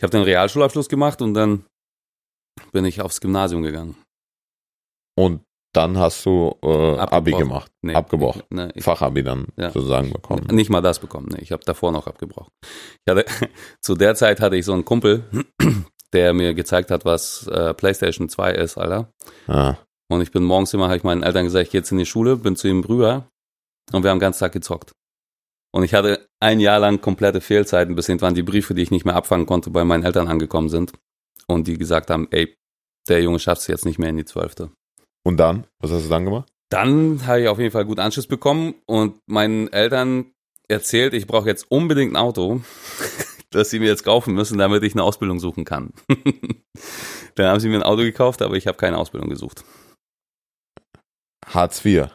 Ich 0.00 0.02
habe 0.02 0.12
den 0.12 0.22
Realschulabschluss 0.22 0.88
gemacht 0.88 1.20
und 1.20 1.34
dann 1.34 1.66
bin 2.72 2.86
ich 2.86 3.02
aufs 3.02 3.20
Gymnasium 3.20 3.60
gegangen. 3.60 3.96
Und 5.14 5.42
dann 5.74 5.98
hast 5.98 6.24
du 6.24 6.56
äh, 6.62 6.96
Abi 6.98 7.32
gemacht, 7.32 7.70
Nee, 7.82 7.94
abgebrochen, 7.94 8.40
Ich, 8.48 8.56
ne, 8.56 8.72
ich, 8.74 8.82
Fachabi 8.82 9.22
dann 9.22 9.48
Ja. 9.58 9.70
sozusagen 9.70 10.10
bekommen. 10.10 10.46
Nicht 10.52 10.70
mal 10.70 10.80
das 10.80 11.00
bekommen, 11.00 11.28
nee, 11.30 11.42
ich 11.42 11.52
habe 11.52 11.62
davor 11.66 11.92
noch 11.92 12.06
abgebrochen. 12.06 12.50
Ich 13.04 13.10
hatte, 13.10 13.26
zu 13.82 13.94
der 13.94 14.14
Zeit 14.14 14.40
hatte 14.40 14.56
ich 14.56 14.64
so 14.64 14.72
einen 14.72 14.86
Kumpel, 14.86 15.22
der 16.14 16.32
mir 16.32 16.54
gezeigt 16.54 16.90
hat, 16.90 17.04
was 17.04 17.46
äh, 17.48 17.74
PlayStation 17.74 18.30
2 18.30 18.52
ist, 18.54 18.78
Alter. 18.78 19.12
Ja. 19.48 19.76
Und 20.10 20.22
ich 20.22 20.30
bin 20.32 20.44
morgens 20.44 20.72
immer, 20.72 20.86
habe 20.86 20.96
ich 20.96 21.04
meinen 21.04 21.22
Eltern 21.22 21.44
gesagt, 21.44 21.66
ich 21.66 21.72
gehe 21.72 21.82
jetzt 21.82 21.92
in 21.92 21.98
die 21.98 22.06
Schule, 22.06 22.36
bin 22.36 22.56
zu 22.56 22.68
ihm 22.68 22.82
rüber 22.84 23.28
und 23.92 24.02
wir 24.02 24.08
haben 24.10 24.16
den 24.16 24.22
ganzen 24.22 24.40
Tag 24.40 24.52
gezockt. 24.52 24.92
Und 25.72 25.84
ich 25.84 25.94
hatte 25.94 26.28
ein 26.40 26.60
Jahr 26.60 26.80
lang 26.80 27.00
komplette 27.00 27.40
Fehlzeiten, 27.40 27.94
bis 27.94 28.08
irgendwann 28.08 28.34
die 28.34 28.42
Briefe, 28.42 28.74
die 28.74 28.82
ich 28.82 28.90
nicht 28.90 29.04
mehr 29.04 29.14
abfangen 29.14 29.46
konnte, 29.46 29.70
bei 29.70 29.84
meinen 29.84 30.04
Eltern 30.04 30.28
angekommen 30.28 30.68
sind. 30.68 30.92
Und 31.46 31.68
die 31.68 31.78
gesagt 31.78 32.10
haben, 32.10 32.28
ey, 32.30 32.56
der 33.08 33.22
Junge 33.22 33.38
schafft 33.38 33.62
es 33.62 33.66
jetzt 33.68 33.84
nicht 33.84 33.98
mehr 33.98 34.10
in 34.10 34.16
die 34.16 34.24
Zwölfte. 34.24 34.70
Und 35.24 35.36
dann? 35.38 35.66
Was 35.80 35.90
hast 35.90 36.06
du 36.06 36.08
dann 36.08 36.24
gemacht? 36.24 36.50
Dann 36.70 37.26
habe 37.26 37.42
ich 37.42 37.48
auf 37.48 37.58
jeden 37.58 37.72
Fall 37.72 37.84
gut 37.84 37.98
Anschluss 37.98 38.26
bekommen 38.26 38.74
und 38.86 39.18
meinen 39.26 39.72
Eltern 39.72 40.32
erzählt, 40.68 41.14
ich 41.14 41.26
brauche 41.26 41.48
jetzt 41.48 41.70
unbedingt 41.70 42.12
ein 42.12 42.16
Auto, 42.16 42.62
das 43.50 43.70
sie 43.70 43.80
mir 43.80 43.88
jetzt 43.88 44.04
kaufen 44.04 44.34
müssen, 44.34 44.58
damit 44.58 44.82
ich 44.84 44.94
eine 44.94 45.02
Ausbildung 45.02 45.40
suchen 45.40 45.64
kann. 45.64 45.92
Dann 47.34 47.46
haben 47.46 47.60
sie 47.60 47.68
mir 47.68 47.76
ein 47.76 47.82
Auto 47.82 48.02
gekauft, 48.02 48.42
aber 48.42 48.54
ich 48.54 48.66
habe 48.66 48.78
keine 48.78 48.98
Ausbildung 48.98 49.30
gesucht. 49.30 49.64
Hartz 51.46 51.84
IV. 51.84 52.08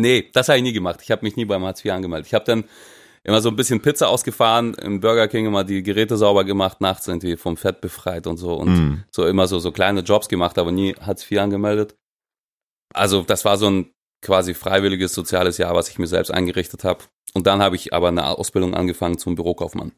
Nee, 0.00 0.28
das 0.32 0.48
habe 0.48 0.58
ich 0.58 0.62
nie 0.64 0.72
gemacht. 0.72 1.00
Ich 1.02 1.10
habe 1.10 1.24
mich 1.24 1.36
nie 1.36 1.44
beim 1.44 1.64
Hartz 1.64 1.84
IV 1.84 1.92
angemeldet. 1.92 2.26
Ich 2.26 2.34
habe 2.34 2.44
dann 2.44 2.64
immer 3.22 3.40
so 3.42 3.48
ein 3.50 3.56
bisschen 3.56 3.80
Pizza 3.82 4.08
ausgefahren, 4.08 4.74
im 4.74 5.00
Burger 5.00 5.28
King 5.28 5.46
immer 5.46 5.62
die 5.64 5.82
Geräte 5.82 6.16
sauber 6.16 6.44
gemacht, 6.44 6.80
nachts 6.80 7.06
irgendwie 7.06 7.36
vom 7.36 7.56
Fett 7.56 7.80
befreit 7.82 8.26
und 8.26 8.38
so 8.38 8.54
und 8.54 8.68
Mm. 8.74 9.04
so 9.10 9.26
immer 9.26 9.46
so, 9.46 9.58
so 9.58 9.72
kleine 9.72 10.00
Jobs 10.00 10.28
gemacht, 10.28 10.56
aber 10.58 10.72
nie 10.72 10.94
Hartz 10.94 11.30
IV 11.30 11.38
angemeldet. 11.40 11.94
Also 12.94 13.22
das 13.22 13.44
war 13.44 13.56
so 13.58 13.68
ein 13.68 13.90
quasi 14.24 14.54
freiwilliges 14.54 15.14
soziales 15.14 15.58
Jahr, 15.58 15.74
was 15.74 15.88
ich 15.88 15.98
mir 15.98 16.06
selbst 16.06 16.30
eingerichtet 16.30 16.84
habe. 16.84 17.04
Und 17.34 17.46
dann 17.46 17.62
habe 17.62 17.76
ich 17.76 17.92
aber 17.92 18.08
eine 18.08 18.26
Ausbildung 18.26 18.74
angefangen 18.74 19.18
zum 19.18 19.34
Bürokaufmann. 19.34 19.92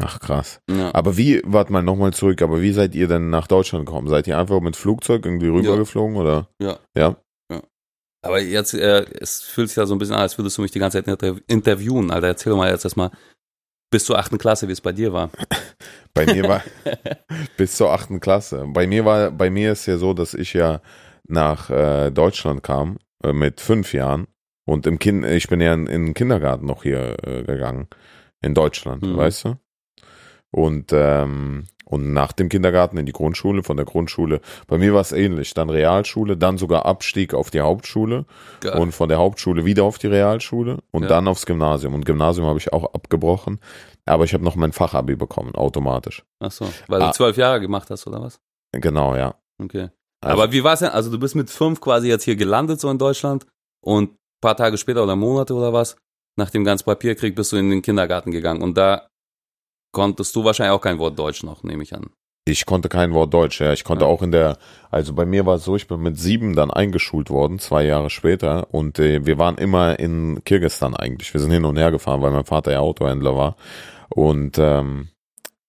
Ach 0.00 0.20
krass. 0.20 0.60
Ja. 0.70 0.94
Aber 0.94 1.16
wie, 1.16 1.40
warte 1.44 1.72
mal 1.72 1.82
nochmal 1.82 2.12
zurück, 2.12 2.42
aber 2.42 2.60
wie 2.60 2.72
seid 2.72 2.94
ihr 2.94 3.08
denn 3.08 3.30
nach 3.30 3.46
Deutschland 3.46 3.86
gekommen? 3.86 4.08
Seid 4.08 4.26
ihr 4.26 4.38
einfach 4.38 4.60
mit 4.60 4.76
Flugzeug 4.76 5.24
irgendwie 5.24 5.48
rübergeflogen 5.48 6.16
oder? 6.16 6.48
Ja. 6.60 6.78
Ja. 6.96 7.16
Aber 8.26 8.40
jetzt, 8.40 8.74
äh, 8.74 9.04
es 9.20 9.40
fühlt 9.42 9.68
sich 9.68 9.76
ja 9.76 9.86
so 9.86 9.94
ein 9.94 9.98
bisschen 9.98 10.14
an, 10.14 10.22
als 10.22 10.36
würdest 10.38 10.58
du 10.58 10.62
mich 10.62 10.70
die 10.70 10.78
ganze 10.78 11.02
Zeit 11.02 11.08
inter 11.08 11.36
interviewen. 11.46 12.10
Alter, 12.10 12.28
erzähl 12.28 12.50
doch 12.50 12.56
mal 12.58 12.70
jetzt 12.70 12.84
erstmal 12.84 13.10
bis 13.90 14.04
zur 14.04 14.18
achten 14.18 14.38
Klasse, 14.38 14.68
wie 14.68 14.72
es 14.72 14.80
bei 14.80 14.92
dir 14.92 15.12
war. 15.12 15.30
Bei 16.14 16.24
mir 16.26 16.44
war 16.48 16.62
bis 17.58 17.76
zur 17.76 17.92
achten 17.92 18.20
Klasse. 18.20 18.64
Bei 18.68 18.86
mir 18.86 19.04
war, 19.04 19.30
bei 19.30 19.50
mir 19.50 19.72
ist 19.72 19.84
ja 19.84 19.98
so, 19.98 20.14
dass 20.14 20.32
ich 20.32 20.54
ja 20.54 20.80
nach 21.28 21.68
äh, 21.68 22.10
Deutschland 22.10 22.62
kam 22.62 22.96
äh, 23.22 23.34
mit 23.34 23.60
fünf 23.60 23.92
Jahren 23.92 24.26
und 24.64 24.86
im 24.86 24.98
Kind, 24.98 25.26
ich 25.26 25.48
bin 25.48 25.60
ja 25.60 25.74
in, 25.74 25.86
in 25.86 26.06
den 26.06 26.14
Kindergarten 26.14 26.64
noch 26.64 26.84
hier 26.84 27.16
äh, 27.22 27.42
gegangen 27.42 27.88
in 28.40 28.54
Deutschland, 28.54 29.02
Mhm. 29.02 29.16
weißt 29.18 29.44
du? 29.44 29.54
Und 30.50 30.90
ähm, 30.94 31.64
und 31.88 32.12
nach 32.12 32.32
dem 32.32 32.48
Kindergarten 32.48 32.98
in 32.98 33.06
die 33.06 33.12
Grundschule, 33.12 33.62
von 33.62 33.76
der 33.76 33.86
Grundschule. 33.86 34.40
Bei 34.66 34.76
mir 34.76 34.92
war 34.92 35.00
es 35.00 35.12
ähnlich. 35.12 35.54
Dann 35.54 35.70
Realschule, 35.70 36.36
dann 36.36 36.58
sogar 36.58 36.84
Abstieg 36.84 37.32
auf 37.32 37.50
die 37.50 37.60
Hauptschule 37.60 38.26
Geil. 38.60 38.78
und 38.78 38.92
von 38.92 39.08
der 39.08 39.18
Hauptschule 39.18 39.64
wieder 39.64 39.84
auf 39.84 39.96
die 39.98 40.08
Realschule 40.08 40.78
und 40.90 41.04
Ja. 41.04 41.08
dann 41.08 41.28
aufs 41.28 41.46
Gymnasium. 41.46 41.94
Und 41.94 42.04
Gymnasium 42.04 42.46
habe 42.46 42.58
ich 42.58 42.72
auch 42.72 42.92
abgebrochen, 42.92 43.60
aber 44.04 44.24
ich 44.24 44.34
habe 44.34 44.42
noch 44.44 44.56
mein 44.56 44.72
Fachabi 44.72 45.14
bekommen, 45.14 45.54
automatisch. 45.54 46.24
Ach 46.40 46.50
so, 46.50 46.66
weil 46.88 47.00
Ah. 47.02 47.06
du 47.08 47.12
zwölf 47.12 47.36
Jahre 47.36 47.60
gemacht 47.60 47.88
hast, 47.90 48.06
oder 48.06 48.20
was? 48.20 48.40
Genau, 48.72 49.14
ja. 49.14 49.36
Okay. 49.62 49.88
Also- 50.20 50.42
Aber 50.42 50.52
wie 50.52 50.64
war 50.64 50.72
es 50.72 50.80
denn? 50.80 50.88
Also 50.88 51.10
du 51.10 51.18
bist 51.20 51.36
mit 51.36 51.50
fünf 51.50 51.80
quasi 51.80 52.08
jetzt 52.08 52.24
hier 52.24 52.36
gelandet, 52.36 52.80
so 52.80 52.90
in 52.90 52.98
Deutschland, 52.98 53.46
und 53.80 54.10
ein 54.10 54.16
paar 54.40 54.56
Tage 54.56 54.76
später 54.76 55.04
oder 55.04 55.14
Monate 55.14 55.54
oder 55.54 55.72
was, 55.72 55.96
nach 56.36 56.50
dem 56.50 56.64
ganzen 56.64 56.84
Papierkrieg 56.84 57.36
bist 57.36 57.52
du 57.52 57.56
in 57.56 57.70
den 57.70 57.80
Kindergarten 57.82 58.32
gegangen. 58.32 58.60
Und 58.60 58.76
da 58.76 59.06
konntest 59.96 60.36
du 60.36 60.44
wahrscheinlich 60.44 60.76
auch 60.76 60.82
kein 60.82 60.98
Wort 60.98 61.18
Deutsch 61.18 61.42
noch, 61.42 61.62
nehme 61.62 61.82
ich 61.82 61.94
an. 61.94 62.10
Ich 62.44 62.66
konnte 62.66 62.90
kein 62.90 63.14
Wort 63.14 63.32
Deutsch, 63.32 63.62
ja. 63.62 63.72
Ich 63.72 63.82
konnte 63.82 64.04
Ja. 64.04 64.10
auch 64.10 64.20
in 64.20 64.30
der, 64.30 64.58
also 64.90 65.14
bei 65.14 65.24
mir 65.24 65.46
war 65.46 65.54
es 65.56 65.64
so, 65.64 65.74
ich 65.74 65.88
bin 65.88 66.00
mit 66.02 66.18
sieben 66.18 66.54
dann 66.54 66.70
eingeschult 66.70 67.30
worden, 67.30 67.58
zwei 67.58 67.82
Jahre 67.84 68.10
später. 68.10 68.68
Und 68.72 68.98
äh, 68.98 69.24
wir 69.24 69.38
waren 69.38 69.56
immer 69.56 69.98
in 69.98 70.44
Kirgistan 70.44 70.94
eigentlich. 70.94 71.32
Wir 71.32 71.40
sind 71.40 71.50
hin 71.50 71.64
und 71.64 71.78
her 71.78 71.90
gefahren, 71.90 72.20
weil 72.20 72.30
mein 72.30 72.44
Vater 72.44 72.72
ja 72.72 72.80
Autohändler 72.80 73.34
war. 73.34 73.56
Und 74.10 74.58
ähm, 74.58 75.08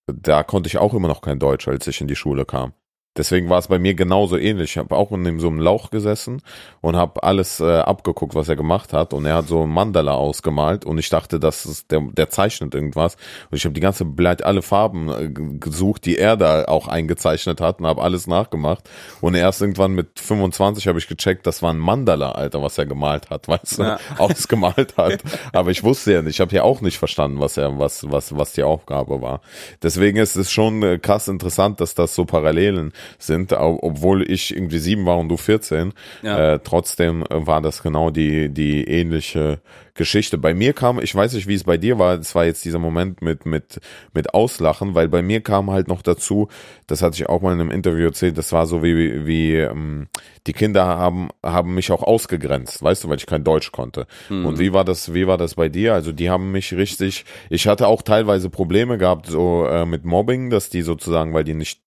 da 0.08 0.44
konnte 0.44 0.68
ich 0.68 0.78
auch 0.78 0.94
immer 0.94 1.08
noch 1.08 1.22
kein 1.22 1.40
Deutsch, 1.40 1.68
als 1.70 1.88
ich 1.88 2.02
in 2.02 2.08
die 2.10 2.16
Schule 2.18 2.44
kam. 2.44 2.74
Deswegen 3.18 3.50
war 3.50 3.58
es 3.58 3.68
bei 3.68 3.80
mir 3.80 3.96
genauso 3.96 4.38
ähnlich. 4.38 4.72
Ich 4.72 4.78
habe 4.78 4.96
auch 4.96 5.12
in 5.12 5.40
so 5.40 5.48
einem 5.48 5.60
Lauch 5.60 5.90
gesessen 5.90 6.42
und 6.82 6.96
habe 6.96 7.24
alles 7.24 7.60
äh, 7.60 7.80
abgeguckt, 7.80 8.36
was 8.36 8.48
er 8.48 8.56
gemacht 8.56 8.94
hat. 8.94 9.14
Und 9.14 9.26
er 9.26 9.36
hat 9.36 9.48
so 9.48 9.64
ein 9.64 9.70
Mandala 9.70 10.14
ausgemalt 10.14 10.86
und 10.86 10.98
ich 11.00 11.10
dachte, 11.10 11.40
das 11.40 11.66
ist 11.66 11.92
der, 11.92 12.02
der 12.02 12.30
zeichnet 12.30 12.76
irgendwas. 12.76 13.16
Und 13.50 13.58
ich 13.58 13.66
habe 13.66 13.74
die 13.74 13.82
ganze 13.82 14.06
Blatt, 14.06 14.44
alle 14.44 14.62
Farben 14.62 15.10
äh, 15.10 15.30
gesucht, 15.60 16.06
die 16.06 16.18
er 16.18 16.38
da 16.38 16.66
auch 16.66 16.88
eingezeichnet 16.88 17.60
hat 17.60 17.80
und 17.80 17.88
habe 17.88 18.02
alles 18.02 18.28
nachgemacht. 18.28 18.90
Und 19.22 19.36
erst 19.36 19.62
irgendwann 19.62 19.94
mit 19.94 20.20
25 20.20 20.88
habe 20.88 21.00
ich 21.00 21.08
gecheckt, 21.08 21.48
das 21.48 21.62
war 21.64 21.74
ein 21.74 21.80
Mandala, 21.80 22.34
Alter, 22.34 22.62
was 22.62 22.78
er 22.78 22.86
gemalt 22.86 23.30
hat, 23.30 23.48
weißt 23.48 23.80
du, 23.80 23.84
ja. 23.84 24.00
ausgemalt 24.18 24.96
hat. 24.98 25.24
Aber 25.54 25.72
ich 25.72 25.84
wusste 25.84 26.14
ja 26.14 26.22
nicht, 26.22 26.36
ich 26.36 26.42
habe 26.42 26.56
ja 26.56 26.64
auch 26.64 26.82
nicht 26.82 27.00
verstanden, 27.00 27.40
was 27.40 27.58
er, 27.58 27.80
was, 27.80 28.10
was, 28.12 28.38
was 28.38 28.54
die 28.54 28.64
Aufgabe 28.64 29.22
war. 29.22 29.42
Deswegen 29.82 30.18
ist 30.18 30.36
es 30.36 30.52
schon 30.52 30.84
äh, 30.84 31.00
krass 31.00 31.28
interessant, 31.28 31.82
dass 31.82 31.96
das 31.96 32.14
so 32.14 32.26
Parallelen 32.26 32.94
sind, 33.18 33.54
obwohl 33.54 34.30
ich 34.30 34.56
irgendwie 34.56 34.80
sieben 34.80 35.06
war 35.06 35.18
und 35.18 35.30
du 35.30 35.38
14. 35.38 35.94
Ja. 36.22 36.54
Äh, 36.54 36.60
trotzdem 36.64 37.24
war 37.30 37.62
das 37.62 37.84
genau 37.84 38.10
die, 38.10 38.50
die 38.50 38.84
ähnliche 38.84 39.60
Geschichte. 39.98 40.38
Bei 40.38 40.54
mir 40.54 40.72
kam, 40.72 41.02
ich 41.02 41.14
weiß 41.14 41.34
nicht, 41.34 41.48
wie 41.48 41.56
es 41.56 41.66
bei 41.66 41.78
dir 41.78 42.00
war, 42.00 42.18
es 42.18 42.34
war 42.36 42.46
jetzt 42.46 42.64
dieser 42.64 42.80
Moment 42.80 43.22
mit, 43.22 43.46
mit, 43.46 43.82
mit 44.14 44.34
Auslachen, 44.34 44.96
weil 44.96 45.10
bei 45.10 45.22
mir 45.22 45.42
kam 45.42 45.70
halt 45.72 45.90
noch 45.90 46.02
dazu, 46.02 46.48
das 46.86 47.02
hatte 47.02 47.16
ich 47.16 47.28
auch 47.28 47.42
mal 47.42 47.54
in 47.54 47.60
einem 47.60 47.72
Interview 47.72 48.06
erzählt, 48.06 48.38
das 48.38 48.54
war 48.54 48.66
so 48.66 48.82
wie, 48.84 48.96
wie, 48.96 49.28
wie 49.28 49.56
ähm, 49.56 50.08
die 50.46 50.54
Kinder 50.54 50.86
haben, 50.86 51.30
haben 51.44 51.74
mich 51.74 51.92
auch 51.92 52.04
ausgegrenzt, 52.04 52.82
weißt 52.82 53.04
du, 53.04 53.10
weil 53.10 53.18
ich 53.18 53.26
kein 53.26 53.44
Deutsch 53.44 53.72
konnte. 53.72 54.08
Mhm. 54.30 54.46
Und 54.46 54.60
wie 54.60 54.72
war 54.72 54.86
das, 54.86 55.14
wie 55.14 55.28
war 55.28 55.38
das 55.38 55.56
bei 55.56 55.68
dir? 55.68 55.94
Also 55.94 56.14
die 56.14 56.30
haben 56.30 56.52
mich 56.52 56.74
richtig, 56.74 57.26
ich 57.50 57.68
hatte 57.68 57.88
auch 57.88 58.04
teilweise 58.04 58.50
Probleme 58.50 58.98
gehabt, 58.98 59.26
so 59.26 59.66
äh, 59.66 59.86
mit 59.86 60.06
Mobbing, 60.06 60.50
dass 60.50 60.70
die 60.70 60.84
sozusagen, 60.84 61.34
weil 61.34 61.44
die 61.44 61.56
nicht 61.56 61.82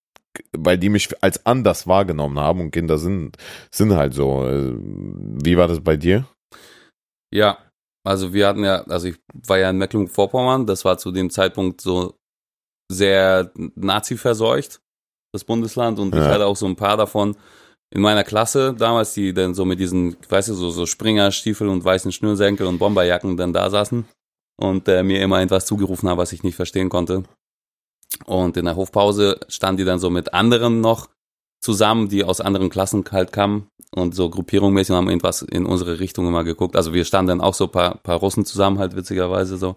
weil 0.56 0.78
die 0.78 0.88
mich 0.88 1.10
als 1.22 1.44
anders 1.46 1.86
wahrgenommen 1.86 2.38
haben 2.38 2.60
und 2.60 2.70
Kinder 2.70 2.98
sind, 2.98 3.36
sind 3.72 3.94
halt 3.94 4.14
so. 4.14 4.46
Äh, 4.46 4.74
wie 4.76 5.56
war 5.56 5.68
das 5.68 5.80
bei 5.80 5.96
dir? 5.96 6.26
Ja, 7.32 7.58
also 8.04 8.32
wir 8.32 8.46
hatten 8.48 8.64
ja, 8.64 8.82
also 8.84 9.08
ich 9.08 9.16
war 9.46 9.58
ja 9.58 9.70
in 9.70 9.78
Mecklenburg-Vorpommern, 9.78 10.66
das 10.66 10.84
war 10.84 10.98
zu 10.98 11.12
dem 11.12 11.30
Zeitpunkt 11.30 11.80
so 11.80 12.14
sehr 12.90 13.52
Nazi-verseucht, 13.74 14.80
das 15.32 15.44
Bundesland, 15.44 15.98
und 15.98 16.14
ja. 16.14 16.22
ich 16.22 16.28
hatte 16.28 16.46
auch 16.46 16.56
so 16.56 16.66
ein 16.66 16.76
paar 16.76 16.96
davon 16.96 17.36
in 17.92 18.00
meiner 18.00 18.24
Klasse 18.24 18.74
damals, 18.74 19.14
die 19.14 19.34
dann 19.34 19.54
so 19.54 19.64
mit 19.64 19.80
diesen, 19.80 20.16
weißt 20.28 20.48
du, 20.48 20.54
so, 20.54 20.70
so 20.70 20.86
Springerstiefel 20.86 21.68
und 21.68 21.84
weißen 21.84 22.12
Schnürsenkel 22.12 22.66
und 22.66 22.78
Bomberjacken 22.78 23.36
dann 23.36 23.52
da 23.52 23.68
saßen 23.68 24.04
und 24.60 24.88
äh, 24.88 25.02
mir 25.02 25.20
immer 25.22 25.40
etwas 25.40 25.66
zugerufen 25.66 26.08
haben, 26.08 26.18
was 26.18 26.32
ich 26.32 26.42
nicht 26.42 26.56
verstehen 26.56 26.88
konnte. 26.88 27.24
Und 28.24 28.56
in 28.56 28.64
der 28.64 28.76
Hofpause 28.76 29.40
standen 29.48 29.78
die 29.78 29.84
dann 29.84 29.98
so 29.98 30.10
mit 30.10 30.34
anderen 30.34 30.80
noch 30.80 31.08
zusammen, 31.60 32.08
die 32.08 32.24
aus 32.24 32.40
anderen 32.40 32.70
Klassen 32.70 33.04
halt 33.10 33.32
kamen 33.32 33.68
und 33.94 34.14
so 34.14 34.30
gruppierungmäßig 34.30 34.94
haben 34.94 35.08
irgendwas 35.08 35.42
in 35.42 35.66
unsere 35.66 36.00
Richtung 36.00 36.26
immer 36.26 36.44
geguckt. 36.44 36.76
Also 36.76 36.92
wir 36.94 37.04
standen 37.04 37.28
dann 37.28 37.40
auch 37.40 37.54
so 37.54 37.68
paar, 37.68 37.98
paar 37.98 38.18
Russen 38.18 38.44
zusammen 38.44 38.78
halt 38.78 38.96
witzigerweise 38.96 39.56
so. 39.56 39.76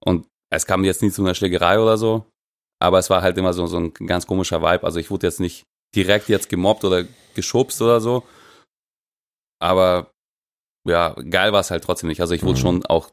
Und 0.00 0.26
es 0.50 0.66
kam 0.66 0.84
jetzt 0.84 1.02
nie 1.02 1.10
zu 1.10 1.22
einer 1.22 1.34
Schlägerei 1.34 1.78
oder 1.78 1.98
so, 1.98 2.24
aber 2.80 2.98
es 2.98 3.10
war 3.10 3.22
halt 3.22 3.36
immer 3.36 3.52
so, 3.52 3.66
so 3.66 3.78
ein 3.78 3.92
ganz 3.92 4.26
komischer 4.26 4.62
Vibe. 4.62 4.84
Also 4.84 4.98
ich 5.00 5.10
wurde 5.10 5.26
jetzt 5.26 5.40
nicht 5.40 5.64
direkt 5.94 6.28
jetzt 6.28 6.48
gemobbt 6.48 6.84
oder 6.84 7.04
geschubst 7.34 7.82
oder 7.82 8.00
so, 8.00 8.22
aber 9.60 10.10
ja, 10.86 11.14
geil 11.14 11.52
war 11.52 11.60
es 11.60 11.70
halt 11.70 11.84
trotzdem 11.84 12.08
nicht. 12.08 12.20
Also 12.20 12.34
ich 12.34 12.42
wurde 12.42 12.58
mhm. 12.58 12.62
schon 12.62 12.86
auch 12.86 13.10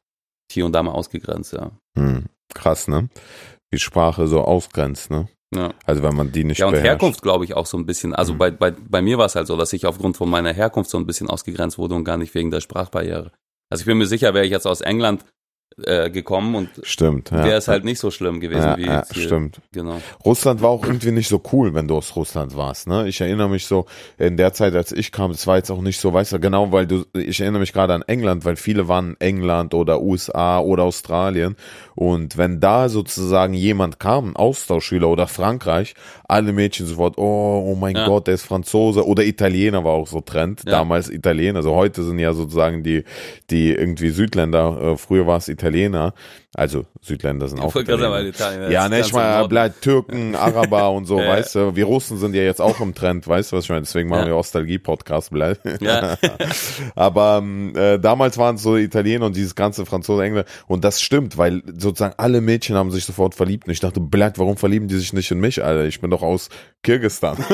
hier 0.51 0.66
und 0.66 0.74
da 0.74 0.84
mal 0.84 0.91
ausgegrenzt, 0.91 1.53
ja. 1.53 1.72
Mhm. 1.97 2.26
Krass, 2.53 2.88
ne? 2.88 3.09
Die 3.74 3.80
Sprache 3.80 4.28
so 4.28 4.41
ausgrenzt, 4.41 5.11
ne? 5.11 5.28
Ja. 5.53 5.74
Also 5.86 6.03
wenn 6.03 6.16
man 6.16 6.32
die 6.32 6.43
nicht 6.43 6.59
Ja, 6.59 6.66
und 6.66 6.72
beherrscht. 6.74 6.89
Herkunft 6.89 7.22
glaube 7.22 7.45
ich 7.45 7.55
auch 7.55 7.66
so 7.66 7.78
ein 7.78 7.86
bisschen. 7.86 8.13
Also 8.13 8.34
mhm. 8.34 8.38
bei, 8.38 8.51
bei, 8.51 8.72
bei 8.72 9.01
mir 9.01 9.18
war 9.18 9.26
es 9.26 9.36
halt 9.36 9.47
so, 9.47 9.55
dass 9.55 9.74
ich 9.74 9.86
aufgrund 9.86 10.18
von 10.18 10.30
meiner 10.30 10.53
Herkunft 10.53 10.89
so 10.89 10.97
ein 10.97 11.05
bisschen 11.05 11.30
ausgegrenzt 11.30 11.78
wurde 11.78 11.95
und 11.95 12.03
gar 12.03 12.18
nicht 12.18 12.34
wegen 12.36 12.51
der 12.51 12.61
Sprachbarriere. 12.61 13.32
Also 13.70 13.82
ich 13.82 13.86
bin 13.86 13.97
mir 13.97 14.07
sicher, 14.07 14.34
wäre 14.34 14.45
ich 14.45 14.51
jetzt 14.51 14.68
aus 14.68 14.82
England 14.82 15.26
äh, 15.84 16.09
gekommen 16.09 16.55
und 16.55 16.70
stimmt, 16.84 17.32
ja. 17.32 17.43
wäre 17.43 17.57
es 17.57 17.68
halt 17.68 17.84
nicht 17.84 17.99
so 17.99 18.09
schlimm 18.09 18.39
gewesen 18.39 18.61
ja, 18.61 18.78
wie 18.78 18.86
ja, 18.86 19.03
hier. 19.11 19.24
Stimmt. 19.24 19.59
Genau. 19.74 20.01
Russland 20.24 20.61
war 20.61 20.70
auch 20.70 20.86
irgendwie 20.86 21.11
nicht 21.11 21.28
so 21.28 21.41
cool, 21.51 21.74
wenn 21.74 21.88
du 21.89 21.97
aus 21.97 22.16
Russland 22.16 22.55
warst. 22.55 22.88
Ne? 22.88 23.09
Ich 23.09 23.20
erinnere 23.20 23.49
mich 23.49 23.66
so, 23.66 23.86
in 24.18 24.38
der 24.38 24.53
Zeit, 24.53 24.74
als 24.74 24.93
ich 24.93 25.11
kam, 25.11 25.32
das 25.32 25.47
war 25.47 25.57
jetzt 25.57 25.70
auch 25.72 25.82
nicht 25.82 25.99
so, 25.99 26.13
weißt 26.13 26.32
du, 26.32 26.39
genau, 26.39 26.72
weil 26.72 26.88
du, 26.88 27.03
ich 27.13 27.41
erinnere 27.41 27.59
mich 27.59 27.74
gerade 27.74 27.93
an 27.93 28.03
England, 28.03 28.45
weil 28.45 28.55
viele 28.55 28.88
waren 28.88 29.18
England 29.20 29.74
oder 29.74 30.01
USA 30.01 30.59
oder 30.59 30.84
Australien. 30.84 31.57
Und 31.93 32.38
wenn 32.38 32.61
da 32.61 32.88
sozusagen 32.88 33.53
jemand 33.53 33.99
kam, 33.99 34.30
ein 34.30 34.36
Austauschschüler 34.38 35.09
oder 35.09 35.28
Frankreich, 35.28 35.93
alle 36.28 36.53
Mädchen 36.53 36.86
sofort, 36.86 37.18
oh, 37.18 37.66
oh 37.68 37.76
mein 37.76 37.95
ja. 37.95 38.05
Gott, 38.05 38.28
der 38.28 38.36
ist 38.36 38.43
Franzose 38.43 39.05
oder 39.05 39.24
Italiener 39.24 39.84
war 39.84 39.91
auch 39.91 40.07
so 40.07 40.22
Trend. 40.22 40.61
Damals 40.66 41.09
Italiener, 41.09 41.57
also 41.57 41.76
heute 41.76 42.03
sind 42.03 42.20
ja 42.20 42.34
sozusagen 42.34 42.82
die, 42.84 43.03
die 43.49 43.72
irgendwie 43.72 44.09
Südländer, 44.09 44.82
äh, 44.82 44.97
früher 44.97 45.28
war 45.28 45.38
es 45.38 45.49
Italiener. 45.56 46.14
Also 46.53 46.86
Südländer 47.01 47.49
sind 47.49 47.60
auch 47.60 47.76
Italiener. 47.76 48.24
Italien, 48.24 48.72
ja, 48.72 48.88
ne, 48.88 49.01
ich 49.01 49.12
mal 49.12 49.45
bleibt 49.47 49.82
Türken, 49.82 50.36
Araber 50.38 50.91
und 50.91 51.06
so, 51.06 51.20
ja, 51.20 51.28
weißt 51.28 51.56
du. 51.56 51.76
Wir 51.76 51.84
Russen 51.86 52.18
sind 52.18 52.34
ja 52.34 52.43
jetzt 52.43 52.62
auch 52.62 52.80
im 52.80 52.93
Trend, 52.95 53.28
weißt 53.28 53.51
du, 53.51 53.58
was 53.58 53.66
ich 53.66 53.70
meine? 53.70 53.82
Deswegen 53.82 54.08
machen 54.08 54.22
ja. 54.22 54.28
wir 54.28 54.38
Ostalgie-Podcast, 54.38 55.32
bleib. 55.32 55.60
Ja. 55.82 56.18
Aber 56.95 57.39
ähm, 57.41 57.74
äh, 57.76 57.99
damals 57.99 58.38
waren 58.38 58.56
es 58.56 58.64
so 58.64 58.78
Italiener 58.78 59.26
und 59.26 59.36
dieses 59.36 59.56
ganze 59.56 59.86
Franzose, 59.86 60.24
Engländer. 60.24 60.49
Und 60.68 60.86
das 60.86 61.01
stimmt, 61.01 61.38
weil 61.38 61.62
sozusagen 61.78 62.14
alle 62.18 62.39
Mädchen 62.39 62.78
haben 62.78 62.91
sich 62.91 63.03
sofort 63.03 63.36
verliebt. 63.36 63.68
Und 63.68 63.74
ich 63.74 63.82
dachte, 63.82 63.99
bleib, 63.99 64.38
warum 64.39 64.56
verlieben 64.56 64.88
die 64.88 64.95
sich 64.95 65.12
nicht 65.12 65.32
in 65.32 65.39
mich, 65.39 65.62
Alter? 65.64 65.86
Ich 65.86 65.99
bin 65.99 66.10
doch 66.10 66.22
aus 66.22 66.49
Kirgistan. 66.84 67.38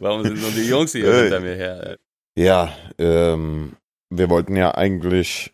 warum 0.00 0.24
sind 0.24 0.40
nur 0.40 0.50
die 0.50 0.68
Jungs 0.68 0.92
hier 0.92 1.12
hinter 1.14 1.38
mir 1.40 1.54
her? 1.54 1.96
Ja, 2.36 2.72
ähm, 2.98 3.76
wir 4.10 4.28
wollten 4.28 4.56
ja 4.56 4.74
eigentlich 4.74 5.52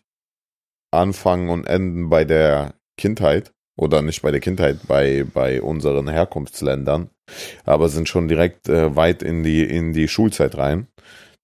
anfangen 0.97 1.49
und 1.49 1.65
enden 1.65 2.09
bei 2.09 2.25
der 2.25 2.73
Kindheit 2.97 3.51
oder 3.77 4.01
nicht 4.01 4.21
bei 4.21 4.31
der 4.31 4.39
Kindheit, 4.39 4.79
bei, 4.87 5.25
bei 5.31 5.61
unseren 5.61 6.07
Herkunftsländern, 6.07 7.09
aber 7.63 7.89
sind 7.89 8.09
schon 8.09 8.27
direkt 8.27 8.67
äh, 8.69 8.95
weit 8.95 9.23
in 9.23 9.43
die, 9.43 9.63
in 9.63 9.93
die 9.93 10.07
Schulzeit 10.07 10.57
rein. 10.57 10.87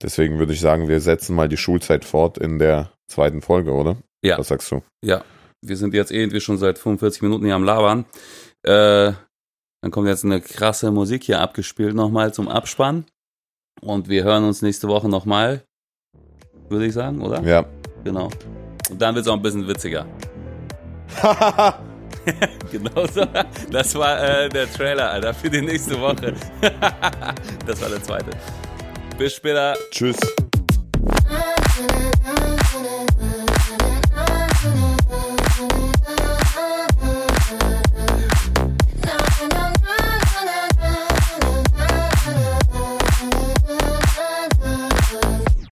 Deswegen 0.02 0.40
würde 0.40 0.54
ich 0.54 0.60
sagen, 0.60 0.88
wir 0.88 1.00
setzen 1.00 1.36
mal 1.36 1.48
die 1.48 1.58
Schulzeit 1.58 2.04
fort 2.04 2.38
in 2.38 2.60
der 2.60 2.92
zweiten 3.08 3.42
Folge, 3.42 3.72
oder? 3.72 3.98
Ja. 4.24 4.38
Was 4.38 4.50
sagst 4.50 4.72
du? 4.72 4.82
Ja. 5.04 5.24
Wir 5.66 5.78
sind 5.78 5.94
jetzt 5.94 6.12
irgendwie 6.12 6.42
schon 6.42 6.58
seit 6.58 6.78
45 6.78 7.22
Minuten 7.22 7.46
hier 7.46 7.56
am 7.56 7.64
Labern. 7.64 8.06
Äh, 8.64 9.14
dann 9.82 9.92
kommt 9.92 10.08
jetzt 10.08 10.26
eine 10.26 10.42
krasse 10.42 10.92
Musik 10.92 11.24
hier 11.24 11.40
abgespielt 11.40 11.96
nochmal 11.96 12.34
zum 12.34 12.50
Abspann. 12.50 13.06
Und 13.82 14.10
wir 14.10 14.24
hören 14.24 14.44
uns 14.44 14.62
nächste 14.62 14.88
Woche 14.88 15.10
nochmal, 15.10 15.64
würde 16.70 16.86
ich 16.86 16.94
sagen, 16.94 17.22
oder? 17.22 17.42
Ja. 17.44 17.66
Genau. 18.04 18.30
Und 18.94 19.02
dann 19.02 19.16
wird 19.16 19.26
es 19.26 19.32
auch 19.32 19.36
ein 19.36 19.42
bisschen 19.42 19.68
witziger. 19.68 20.06
genau 22.72 23.08
so. 23.08 23.26
Das 23.72 23.96
war 23.96 24.22
äh, 24.22 24.50
der 24.50 24.72
Trailer, 24.72 25.10
Alter, 25.10 25.34
für 25.34 25.50
die 25.50 25.62
nächste 25.62 26.00
Woche. 26.00 26.34
das 27.66 27.82
war 27.82 27.90
der 27.90 28.04
zweite. 28.04 28.30
Bis 29.18 29.34
später. 29.34 29.76
Tschüss. 29.92 30.18